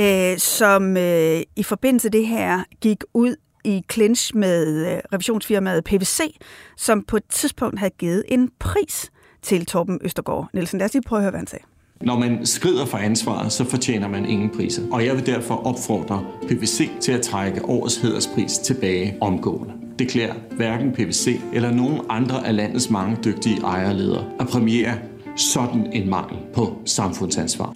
øh, 0.00 0.38
som 0.38 0.96
øh, 0.96 1.40
i 1.56 1.62
forbindelse 1.62 2.08
det 2.08 2.26
her 2.26 2.64
gik 2.80 3.04
ud 3.14 3.36
i 3.64 3.84
clinch 3.92 4.36
med 4.36 4.86
øh, 4.86 5.00
revisionsfirmaet 5.12 5.84
PVC, 5.84 6.20
som 6.76 7.02
på 7.02 7.16
et 7.16 7.24
tidspunkt 7.28 7.78
havde 7.78 7.92
givet 7.98 8.24
en 8.28 8.50
pris 8.58 9.10
til 9.42 9.66
Torben 9.66 9.98
Østergaard 10.02 10.48
Nielsen. 10.52 10.78
Lad 10.78 10.86
os 10.86 10.92
lige 10.92 11.02
prøve 11.02 11.18
at 11.18 11.22
høre, 11.22 11.30
hvad 11.30 11.40
han 11.40 11.46
sagde. 11.46 11.64
Når 12.00 12.18
man 12.18 12.46
skrider 12.46 12.86
for 12.86 12.98
ansvaret, 12.98 13.52
så 13.52 13.64
fortjener 13.64 14.08
man 14.08 14.26
ingen 14.26 14.50
priser. 14.50 14.82
Og 14.92 15.06
jeg 15.06 15.16
vil 15.16 15.26
derfor 15.26 15.54
opfordre 15.66 16.26
PVC 16.48 16.90
til 17.00 17.12
at 17.12 17.22
trække 17.22 17.64
årets 17.64 17.96
hederspris 17.96 18.58
tilbage 18.58 19.16
omgående. 19.20 19.74
Det 19.98 20.08
klæder 20.08 20.34
hverken 20.52 20.92
PVC 20.92 21.40
eller 21.52 21.70
nogen 21.70 22.00
andre 22.08 22.46
af 22.46 22.56
landets 22.56 22.90
mange 22.90 23.16
dygtige 23.24 23.60
ejerledere 23.64 24.24
at 24.40 24.46
premiere 24.46 24.94
sådan 25.38 25.92
en 25.92 26.10
mangel 26.10 26.38
på 26.54 26.82
samfundsansvar. 26.84 27.74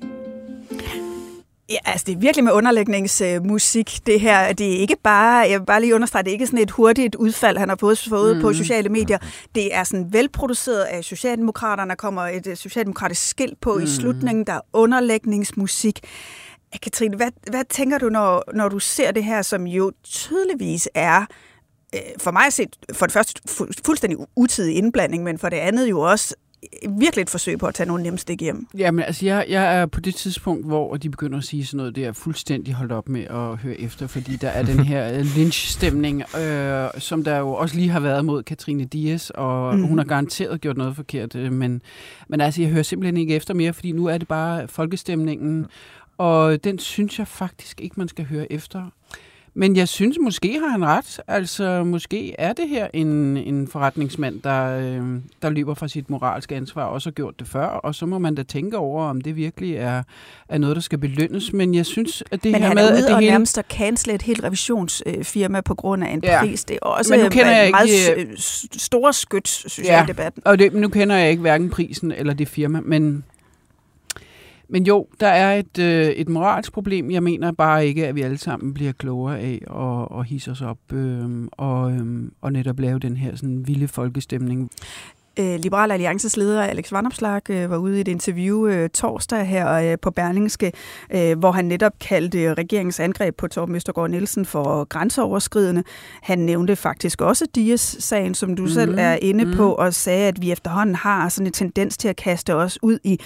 Ja, 1.71 1.79
altså 1.85 2.05
det 2.07 2.15
er 2.15 2.19
virkelig 2.19 2.45
med 2.45 2.53
underlægningsmusik, 2.53 4.07
det 4.07 4.21
her. 4.21 4.53
Det 4.53 4.75
er 4.75 4.79
ikke 4.79 4.97
bare, 5.05 5.51
jeg 5.51 5.61
vil 5.61 5.67
bare 5.67 5.81
lige 5.81 5.95
understrege, 5.95 6.23
det 6.23 6.31
er 6.31 6.33
ikke 6.33 6.47
sådan 6.47 6.59
et 6.59 6.71
hurtigt 6.71 7.15
udfald, 7.15 7.57
han 7.57 7.69
har 7.69 7.77
fået, 7.81 7.99
fået 8.09 8.37
mm. 8.37 8.43
på 8.43 8.53
sociale 8.53 8.89
medier. 8.89 9.19
Det 9.55 9.75
er 9.75 9.85
sådan 9.85 10.13
velproduceret 10.13 10.83
af 10.83 11.05
Socialdemokraterne. 11.05 11.89
Der 11.89 11.95
kommer 11.95 12.23
et 12.23 12.47
øh, 12.47 12.57
socialdemokratisk 12.57 13.29
skilt 13.29 13.61
på 13.61 13.75
mm. 13.75 13.83
i 13.83 13.87
slutningen. 13.87 14.47
Der 14.47 14.53
er 14.53 14.61
underlægningsmusik. 14.73 16.01
Katrine, 16.83 17.17
hvad, 17.17 17.31
hvad 17.51 17.65
tænker 17.71 17.99
du, 17.99 18.09
når, 18.09 18.45
når 18.55 18.69
du 18.69 18.79
ser 18.79 19.11
det 19.11 19.25
her, 19.25 19.43
som 19.43 19.67
jo 19.67 19.93
tydeligvis 20.05 20.89
er 20.95 21.25
øh, 21.95 22.01
for 22.19 22.31
mig 22.31 22.53
set 22.53 22.77
for 22.93 23.07
det 23.07 23.13
første 23.13 23.41
fu- 23.51 23.71
fuldstændig 23.85 24.19
utidig 24.37 24.77
indblanding, 24.77 25.23
men 25.25 25.39
for 25.39 25.49
det 25.49 25.57
andet 25.57 25.91
jo 25.91 26.01
også 26.01 26.35
virkelig 26.99 27.23
et 27.23 27.31
forsøg 27.31 27.59
på 27.59 27.67
at 27.67 27.75
tage 27.75 27.87
nogle 27.87 28.19
stik 28.19 28.41
hjem. 28.41 28.67
Jamen, 28.79 29.05
altså, 29.05 29.27
jeg, 29.27 29.47
jeg 29.49 29.77
er 29.77 29.87
på 29.87 30.01
det 30.01 30.15
tidspunkt, 30.15 30.67
hvor 30.67 30.97
de 30.97 31.11
begynder 31.11 31.39
at 31.39 31.45
sige 31.45 31.67
sådan 31.67 31.77
noget, 31.77 31.97
det 31.97 32.05
er 32.05 32.13
fuldstændig 32.13 32.75
holdt 32.75 32.93
op 32.93 33.09
med 33.09 33.25
at 33.25 33.57
høre 33.57 33.81
efter, 33.81 34.07
fordi 34.07 34.37
der 34.37 34.49
er 34.49 34.63
den 34.63 34.79
her 34.93 35.13
øh, 35.13 35.27
lynch-stemning, 35.37 36.23
øh, 36.39 36.89
som 36.99 37.25
der 37.25 37.39
jo 37.39 37.53
også 37.53 37.77
lige 37.77 37.89
har 37.89 38.01
været 38.01 38.25
mod 38.25 38.43
Katrine 38.43 38.85
Dias, 38.85 39.31
og 39.31 39.77
mm. 39.77 39.83
hun 39.83 39.99
har 39.99 40.05
garanteret 40.05 40.61
gjort 40.61 40.77
noget 40.77 40.97
forkert, 40.97 41.37
øh, 41.37 41.53
men, 41.53 41.83
men 42.29 42.41
altså, 42.41 42.63
jeg 42.63 42.71
hører 42.71 42.83
simpelthen 42.83 43.17
ikke 43.17 43.35
efter 43.35 43.55
mere, 43.55 43.73
fordi 43.73 43.93
nu 43.93 44.07
er 44.07 44.19
det 44.19 44.29
bare 44.29 44.69
folkestemningen, 44.69 45.67
og 46.19 46.65
den 46.65 46.79
synes 46.79 47.19
jeg 47.19 47.29
faktisk 47.29 47.81
ikke, 47.81 47.95
man 47.99 48.09
skal 48.09 48.25
høre 48.25 48.53
efter. 48.53 48.91
Men 49.55 49.77
jeg 49.77 49.89
synes, 49.89 50.17
måske 50.21 50.59
har 50.61 50.69
han 50.69 50.85
ret. 50.85 51.21
Altså, 51.29 51.85
måske 51.85 52.35
er 52.39 52.53
det 52.53 52.69
her 52.69 52.89
en, 52.95 53.37
en 53.37 53.69
forretningsmand, 53.69 54.41
der, 54.43 54.79
øh, 54.79 55.21
der 55.43 55.51
løber 55.51 55.75
fra 55.75 55.89
sit 55.89 56.11
moralske 56.11 56.55
ansvar, 56.57 56.85
og 56.85 56.93
også 56.93 57.09
har 57.11 57.13
gjort 57.13 57.35
det 57.39 57.49
før, 57.49 57.67
og 57.67 57.95
så 57.95 58.07
må 58.07 58.19
man 58.19 58.35
da 58.35 58.43
tænke 58.43 58.77
over, 58.79 59.05
om 59.05 59.21
det 59.21 59.37
virkelig 59.37 59.75
er, 59.77 60.03
er 60.49 60.59
noget, 60.59 60.77
der 60.77 60.83
skal 60.83 60.99
belønnes. 60.99 61.53
Men 61.53 61.75
jeg 61.75 61.87
synes, 61.87 62.23
at 62.31 62.43
det 62.43 62.53
Men 62.53 62.61
her 62.61 62.69
han 62.69 62.75
med... 62.75 62.85
er 62.85 62.91
ude 62.93 62.99
at 62.99 63.05
det 63.05 63.13
og 63.15 63.19
hele... 63.21 63.31
nærmest 63.33 63.59
at 63.59 63.65
cancele 63.71 64.15
et 64.15 64.23
helt 64.23 64.45
revisionsfirma 64.45 65.61
på 65.61 65.75
grund 65.75 66.05
af 66.05 66.13
en 66.13 66.21
Ja. 66.25 66.41
pris. 66.41 66.65
Det 66.65 66.79
er 66.83 66.87
også 66.87 67.13
Men 67.13 67.21
nu 67.21 67.29
kender 67.29 67.51
jeg 67.51 67.71
meget 67.71 67.89
ikke- 68.19 68.43
s- 68.43 68.67
store 68.83 69.13
skyt, 69.13 69.49
synes 69.49 69.89
jeg, 69.89 70.05
i 70.09 70.09
debatten. 70.09 70.43
og 70.45 70.59
det, 70.59 70.73
nu 70.75 70.89
kender 70.89 71.17
jeg 71.17 71.31
ikke 71.31 71.41
hverken 71.41 71.71
prisen 71.71 72.13
eller 72.13 72.35
det 72.35 72.49
firma, 72.49 72.81
men 72.81 73.25
Men 74.69 74.87
jo, 74.87 75.07
der 75.21 75.27
er 75.29 75.59
et, 75.59 75.79
øh, 75.79 76.07
et 76.07 76.29
moralsk 76.29 76.73
problem. 76.73 77.11
Jeg 77.11 77.23
mener 77.23 77.53
bare 77.53 77.87
ikke, 77.87 78.07
at 78.07 78.15
vi 78.15 78.23
alle 78.23 78.39
sammen 78.39 78.75
bliver 78.75 78.93
klogere 78.93 79.39
af 79.41 79.63
at, 79.71 80.19
at 80.19 80.27
hisse 80.27 80.51
os 80.51 80.63
op 80.63 80.93
øh, 80.93 81.49
og, 81.53 81.93
øh, 81.93 82.29
og 82.41 82.53
netop 82.53 82.81
lave 82.81 82.99
den 82.99 83.17
her 83.17 83.37
sådan 83.37 83.67
vilde 83.67 83.89
folkestemning. 83.89 84.71
Øh, 85.39 85.59
Liberal 85.59 85.91
Alliances 85.91 86.37
leder 86.37 86.63
Alex 86.63 86.93
Vanopslag 86.93 87.51
øh, 87.51 87.71
var 87.71 87.77
ude 87.77 87.99
i 87.99 88.01
et 88.01 88.09
interview 88.09 88.67
øh, 88.67 88.91
torsdag 88.91 89.47
her 89.47 89.73
øh, 89.73 89.99
på 90.03 90.11
Berlingske, 90.11 90.73
øh, 91.15 91.39
hvor 91.39 91.53
han 91.53 91.65
netop 91.65 91.93
kaldte 92.01 92.55
regeringens 92.55 93.01
angreb 93.01 93.37
på 93.37 93.49
Torben 93.49 93.75
Østergaard 93.75 94.11
Nielsen 94.11 94.45
for 94.45 94.85
grænseoverskridende. 94.85 95.83
Han 96.23 96.39
nævnte 96.39 96.77
faktisk 96.77 97.21
også 97.21 97.47
Dias-sagen, 97.55 98.35
som 98.35 98.57
du 98.57 98.63
mm. 98.63 98.69
selv 98.69 98.95
er 98.99 99.19
inde 99.23 99.45
mm. 99.45 99.53
på, 99.53 99.73
og 99.73 99.95
sagde, 99.95 100.29
at 100.29 100.43
vi 100.43 100.53
efterhånden 100.53 100.95
har 100.95 101.29
sådan 101.29 101.47
en 101.47 101.53
tendens 101.53 101.97
til 101.97 102.09
at 102.09 102.17
kaste 102.17 102.55
os 102.55 102.79
ud 102.83 102.99
i 103.05 103.21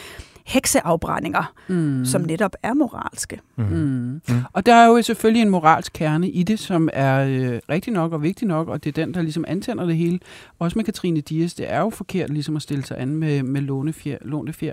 hekseafbrændinger, 0.46 1.52
mm. 1.68 2.04
som 2.04 2.22
netop 2.22 2.56
er 2.62 2.74
moralske. 2.74 3.40
Mm. 3.56 3.64
Mm. 3.64 4.20
Mm. 4.28 4.42
Og 4.52 4.66
der 4.66 4.74
er 4.74 4.86
jo 4.86 5.02
selvfølgelig 5.02 5.42
en 5.42 5.50
moralsk 5.50 5.92
kerne 5.92 6.30
i 6.30 6.42
det, 6.42 6.58
som 6.58 6.88
er 6.92 7.24
øh, 7.24 7.60
rigtig 7.68 7.92
nok 7.92 8.12
og 8.12 8.22
vigtig 8.22 8.48
nok, 8.48 8.68
og 8.68 8.84
det 8.84 8.98
er 8.98 9.04
den, 9.04 9.14
der 9.14 9.22
ligesom 9.22 9.44
antænder 9.48 9.86
det 9.86 9.96
hele. 9.96 10.20
Også 10.58 10.78
med 10.78 10.84
Katrine 10.84 11.20
Dias, 11.20 11.54
det 11.54 11.72
er 11.72 11.80
jo 11.80 11.90
forkert 11.90 12.30
ligesom 12.30 12.56
at 12.56 12.62
stille 12.62 12.84
sig 12.84 13.00
an 13.00 13.08
med, 13.08 13.42
med 13.42 13.60
lånefjer, 13.60 14.18
lånefjer. 14.20 14.72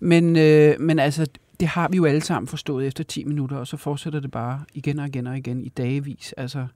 Men, 0.00 0.36
øh, 0.36 0.74
men 0.80 0.98
altså, 0.98 1.26
det 1.60 1.68
har 1.68 1.88
vi 1.88 1.96
jo 1.96 2.04
alle 2.04 2.20
sammen 2.20 2.48
forstået 2.48 2.86
efter 2.86 3.04
10 3.04 3.24
minutter, 3.24 3.56
og 3.56 3.66
så 3.66 3.76
fortsætter 3.76 4.20
det 4.20 4.30
bare 4.30 4.60
igen 4.74 4.98
og 4.98 5.06
igen 5.06 5.26
og 5.26 5.36
igen 5.36 5.62
i 5.62 5.68
dagevis. 5.68 6.34
Altså, 6.36 6.66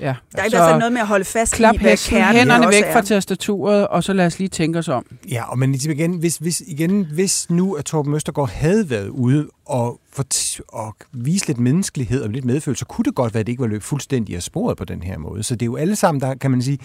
Ja, 0.00 0.14
der 0.32 0.42
er 0.42 0.46
i 0.46 0.50
hvert 0.50 0.70
fald 0.70 0.78
noget 0.78 0.92
med 0.92 1.00
at 1.00 1.06
holde 1.06 1.24
fast 1.24 1.54
klap 1.54 1.74
i, 1.74 1.78
hvad 1.78 1.96
kernen 2.08 2.36
hænderne 2.36 2.68
væk 2.68 2.82
er. 2.82 2.92
fra 2.92 3.00
tastaturet, 3.00 3.88
og 3.88 4.04
så 4.04 4.12
lad 4.12 4.26
os 4.26 4.38
lige 4.38 4.48
tænke 4.48 4.78
os 4.78 4.88
om. 4.88 5.06
Ja, 5.30 5.50
og 5.50 5.58
men 5.58 5.74
igen, 5.74 6.12
hvis, 6.12 6.36
hvis, 6.36 6.62
igen, 6.66 7.06
hvis 7.12 7.50
nu 7.50 7.74
at 7.74 7.84
Torben 7.84 8.14
Østergaard 8.14 8.50
havde 8.50 8.90
været 8.90 9.08
ude 9.08 9.48
og, 9.66 10.00
for, 10.12 10.24
og 10.68 10.96
vise 11.12 11.46
lidt 11.46 11.58
menneskelighed 11.58 12.22
og 12.22 12.30
lidt 12.30 12.44
medfølelse, 12.44 12.78
så 12.78 12.86
kunne 12.86 13.04
det 13.04 13.14
godt 13.14 13.34
være, 13.34 13.40
at 13.40 13.46
det 13.46 13.52
ikke 13.52 13.62
var 13.62 13.68
løbet 13.68 13.84
fuldstændig 13.84 14.36
af 14.36 14.42
sporet 14.42 14.76
på 14.76 14.84
den 14.84 15.02
her 15.02 15.18
måde. 15.18 15.42
Så 15.42 15.54
det 15.54 15.62
er 15.62 15.66
jo 15.66 15.76
alle 15.76 15.96
sammen, 15.96 16.20
der 16.20 16.34
kan 16.34 16.50
man 16.50 16.62
sige, 16.62 16.78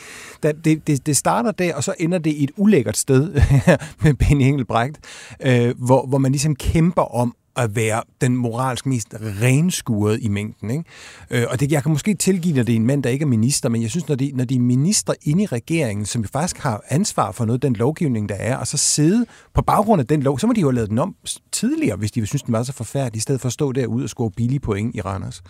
der, 0.43 0.52
det, 0.52 0.88
det, 0.88 1.06
det 1.06 1.17
starter 1.17 1.52
der, 1.52 1.76
og 1.76 1.84
så 1.84 1.93
ender 2.00 2.17
det 2.17 2.32
i 2.32 2.43
et 2.43 2.52
ulækkert 2.58 2.97
sted 2.97 3.34
med 4.04 4.13
Benny 4.13 4.43
Engelbrecht, 4.43 4.97
øh, 5.45 5.74
hvor, 5.78 6.06
hvor 6.06 6.17
man 6.17 6.32
ligesom 6.32 6.56
kæmper 6.56 7.15
om 7.15 7.36
at 7.55 7.75
være 7.75 8.03
den 8.21 8.37
moralsk 8.37 8.85
mest 8.85 9.07
renskuret 9.41 10.19
i 10.21 10.27
mængden. 10.27 10.71
Ikke? 10.71 10.83
Øh, 11.29 11.45
og 11.49 11.59
det, 11.59 11.71
jeg 11.71 11.83
kan 11.83 11.91
måske 11.91 12.13
tilgive, 12.13 12.55
når 12.55 12.63
det 12.63 12.73
er 12.73 12.75
en 12.75 12.85
mand, 12.85 13.03
der 13.03 13.09
ikke 13.09 13.23
er 13.23 13.27
minister, 13.27 13.69
men 13.69 13.81
jeg 13.81 13.89
synes, 13.89 14.07
når 14.07 14.15
de, 14.15 14.31
når 14.35 14.45
de 14.45 14.55
er 14.55 14.59
minister 14.59 15.13
inde 15.23 15.43
i 15.43 15.45
regeringen, 15.45 16.05
som 16.05 16.23
faktisk 16.23 16.57
har 16.57 16.83
ansvar 16.89 17.31
for 17.31 17.45
noget 17.45 17.61
den 17.61 17.73
lovgivning, 17.73 18.29
der 18.29 18.35
er, 18.35 18.57
og 18.57 18.67
så 18.67 18.77
sidde 18.77 19.25
på 19.53 19.61
baggrund 19.61 19.99
af 19.99 20.07
den 20.07 20.23
lov, 20.23 20.39
så 20.39 20.47
må 20.47 20.53
de 20.53 20.61
jo 20.61 20.67
have 20.67 20.75
lavet 20.75 20.89
den 20.89 20.99
om 20.99 21.15
tidligere, 21.51 21.95
hvis 21.95 22.11
de 22.11 22.25
synes, 22.25 22.43
den 22.43 22.53
var 22.53 22.63
så 22.63 22.73
forfærdelig, 22.73 23.17
i 23.17 23.21
stedet 23.21 23.41
for 23.41 23.47
at 23.47 23.53
stå 23.53 23.71
derude 23.71 24.03
og 24.03 24.09
score 24.09 24.31
billige 24.31 24.59
point 24.59 24.95
i 24.95 25.01
Randers. 25.01 25.43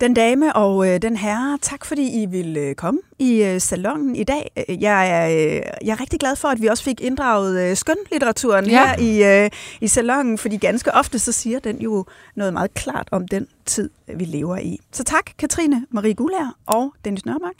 Den 0.00 0.14
dame 0.14 0.56
og 0.56 0.88
øh, 0.88 1.02
den 1.02 1.16
herre, 1.16 1.58
tak 1.62 1.84
fordi 1.84 2.22
I 2.22 2.26
ville 2.26 2.60
øh, 2.60 2.74
komme 2.74 3.00
i 3.18 3.42
øh, 3.42 3.60
salongen 3.60 4.16
i 4.16 4.24
dag. 4.24 4.50
Øh, 4.68 4.82
jeg 4.82 5.10
er, 5.10 5.28
øh, 5.28 5.62
jeg 5.86 5.92
er 5.92 6.00
rigtig 6.00 6.20
glad 6.20 6.36
for, 6.36 6.48
at 6.48 6.62
vi 6.62 6.66
også 6.66 6.84
fik 6.84 7.00
inddraget 7.00 7.70
øh, 7.70 7.76
skønlitteraturen 7.76 8.66
ja. 8.66 8.86
her 8.86 8.98
i, 8.98 9.44
øh, 9.44 9.50
i 9.80 9.88
salongen, 9.88 10.38
fordi 10.38 10.56
ganske 10.56 10.94
ofte 10.94 11.18
så 11.18 11.32
siger 11.32 11.58
den 11.58 11.78
jo 11.80 12.04
noget 12.36 12.52
meget 12.52 12.74
klart 12.74 13.08
om 13.10 13.28
den 13.28 13.46
tid, 13.66 13.90
vi 14.16 14.24
lever 14.24 14.56
i. 14.56 14.78
Så 14.92 15.04
tak, 15.04 15.30
Katrine 15.38 15.86
Marie 15.90 16.14
Gullær 16.14 16.56
og 16.66 16.94
Dennis 17.04 17.26
Nørmark. 17.26 17.54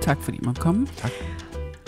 Tak 0.00 0.22
fordi 0.22 0.38
man 0.42 0.54
kom. 0.54 0.88
Tak. 0.96 1.10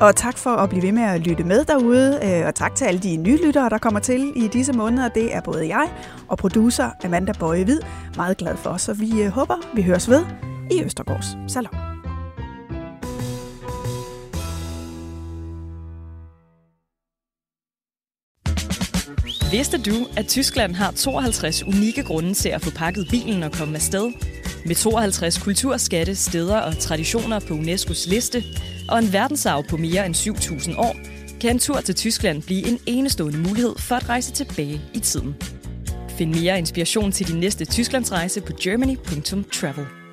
Og 0.01 0.17
tak 0.17 0.39
for 0.39 0.51
at 0.51 0.69
blive 0.71 0.83
ved 0.83 0.93
med 0.93 1.03
at 1.03 1.21
lytte 1.21 1.45
med 1.45 1.65
derude, 1.65 2.21
øh, 2.25 2.47
og 2.47 2.55
tak 2.55 2.75
til 2.75 2.85
alle 2.85 3.01
de 3.01 3.17
nye 3.17 3.47
lyttere, 3.47 3.69
der 3.71 3.79
kommer 3.79 4.01
til 4.01 4.33
i 4.37 4.49
disse 4.49 4.73
måneder. 4.73 5.09
Det 5.09 5.35
er 5.35 5.41
både 5.41 5.69
jeg 5.69 5.93
og 6.29 6.39
producer 6.39 6.91
Amanda 7.05 7.33
Bøje 7.33 7.65
Hvid 7.65 7.81
meget 8.17 8.37
glad 8.37 8.57
for, 8.57 8.77
så 8.77 8.93
vi 8.95 9.23
øh, 9.23 9.29
håber, 9.29 9.57
vi 9.75 9.83
høres 9.83 10.09
ved 10.11 10.25
i 10.71 10.85
Østergårds 10.85 11.53
Salon. 11.53 11.75
Vidste 19.51 19.79
du, 19.79 20.07
at 20.17 20.27
Tyskland 20.27 20.75
har 20.75 20.91
52 20.91 21.63
unikke 21.63 22.03
grunde 22.03 22.35
til 22.35 22.49
at 22.49 22.63
få 22.63 22.71
pakket 22.71 23.07
bilen 23.11 23.43
og 23.43 23.53
komme 23.53 23.75
afsted? 23.75 24.13
Med 24.67 24.75
52 24.75 25.39
kulturskatte, 25.39 26.15
steder 26.17 26.61
og 26.61 26.79
traditioner 26.79 27.41
på 27.41 27.55
UNESCO's 27.55 28.11
liste, 28.11 28.43
og 28.88 28.99
en 28.99 29.12
verdensarv 29.12 29.64
på 29.68 29.77
mere 29.77 30.07
end 30.07 30.14
7.000 30.14 30.79
år, 30.79 30.97
kan 31.40 31.51
en 31.51 31.59
tur 31.59 31.81
til 31.81 31.94
Tyskland 31.94 32.42
blive 32.42 32.68
en 32.68 32.79
enestående 32.87 33.38
mulighed 33.38 33.75
for 33.79 33.94
at 33.94 34.09
rejse 34.09 34.33
tilbage 34.33 34.81
i 34.94 34.99
tiden. 34.99 35.35
Find 36.09 36.35
mere 36.35 36.59
inspiration 36.59 37.12
til 37.12 37.29
din 37.29 37.40
næste 37.40 37.64
Tysklandsrejse 37.64 38.40
på 38.40 38.53
germany.travel. 38.61 40.04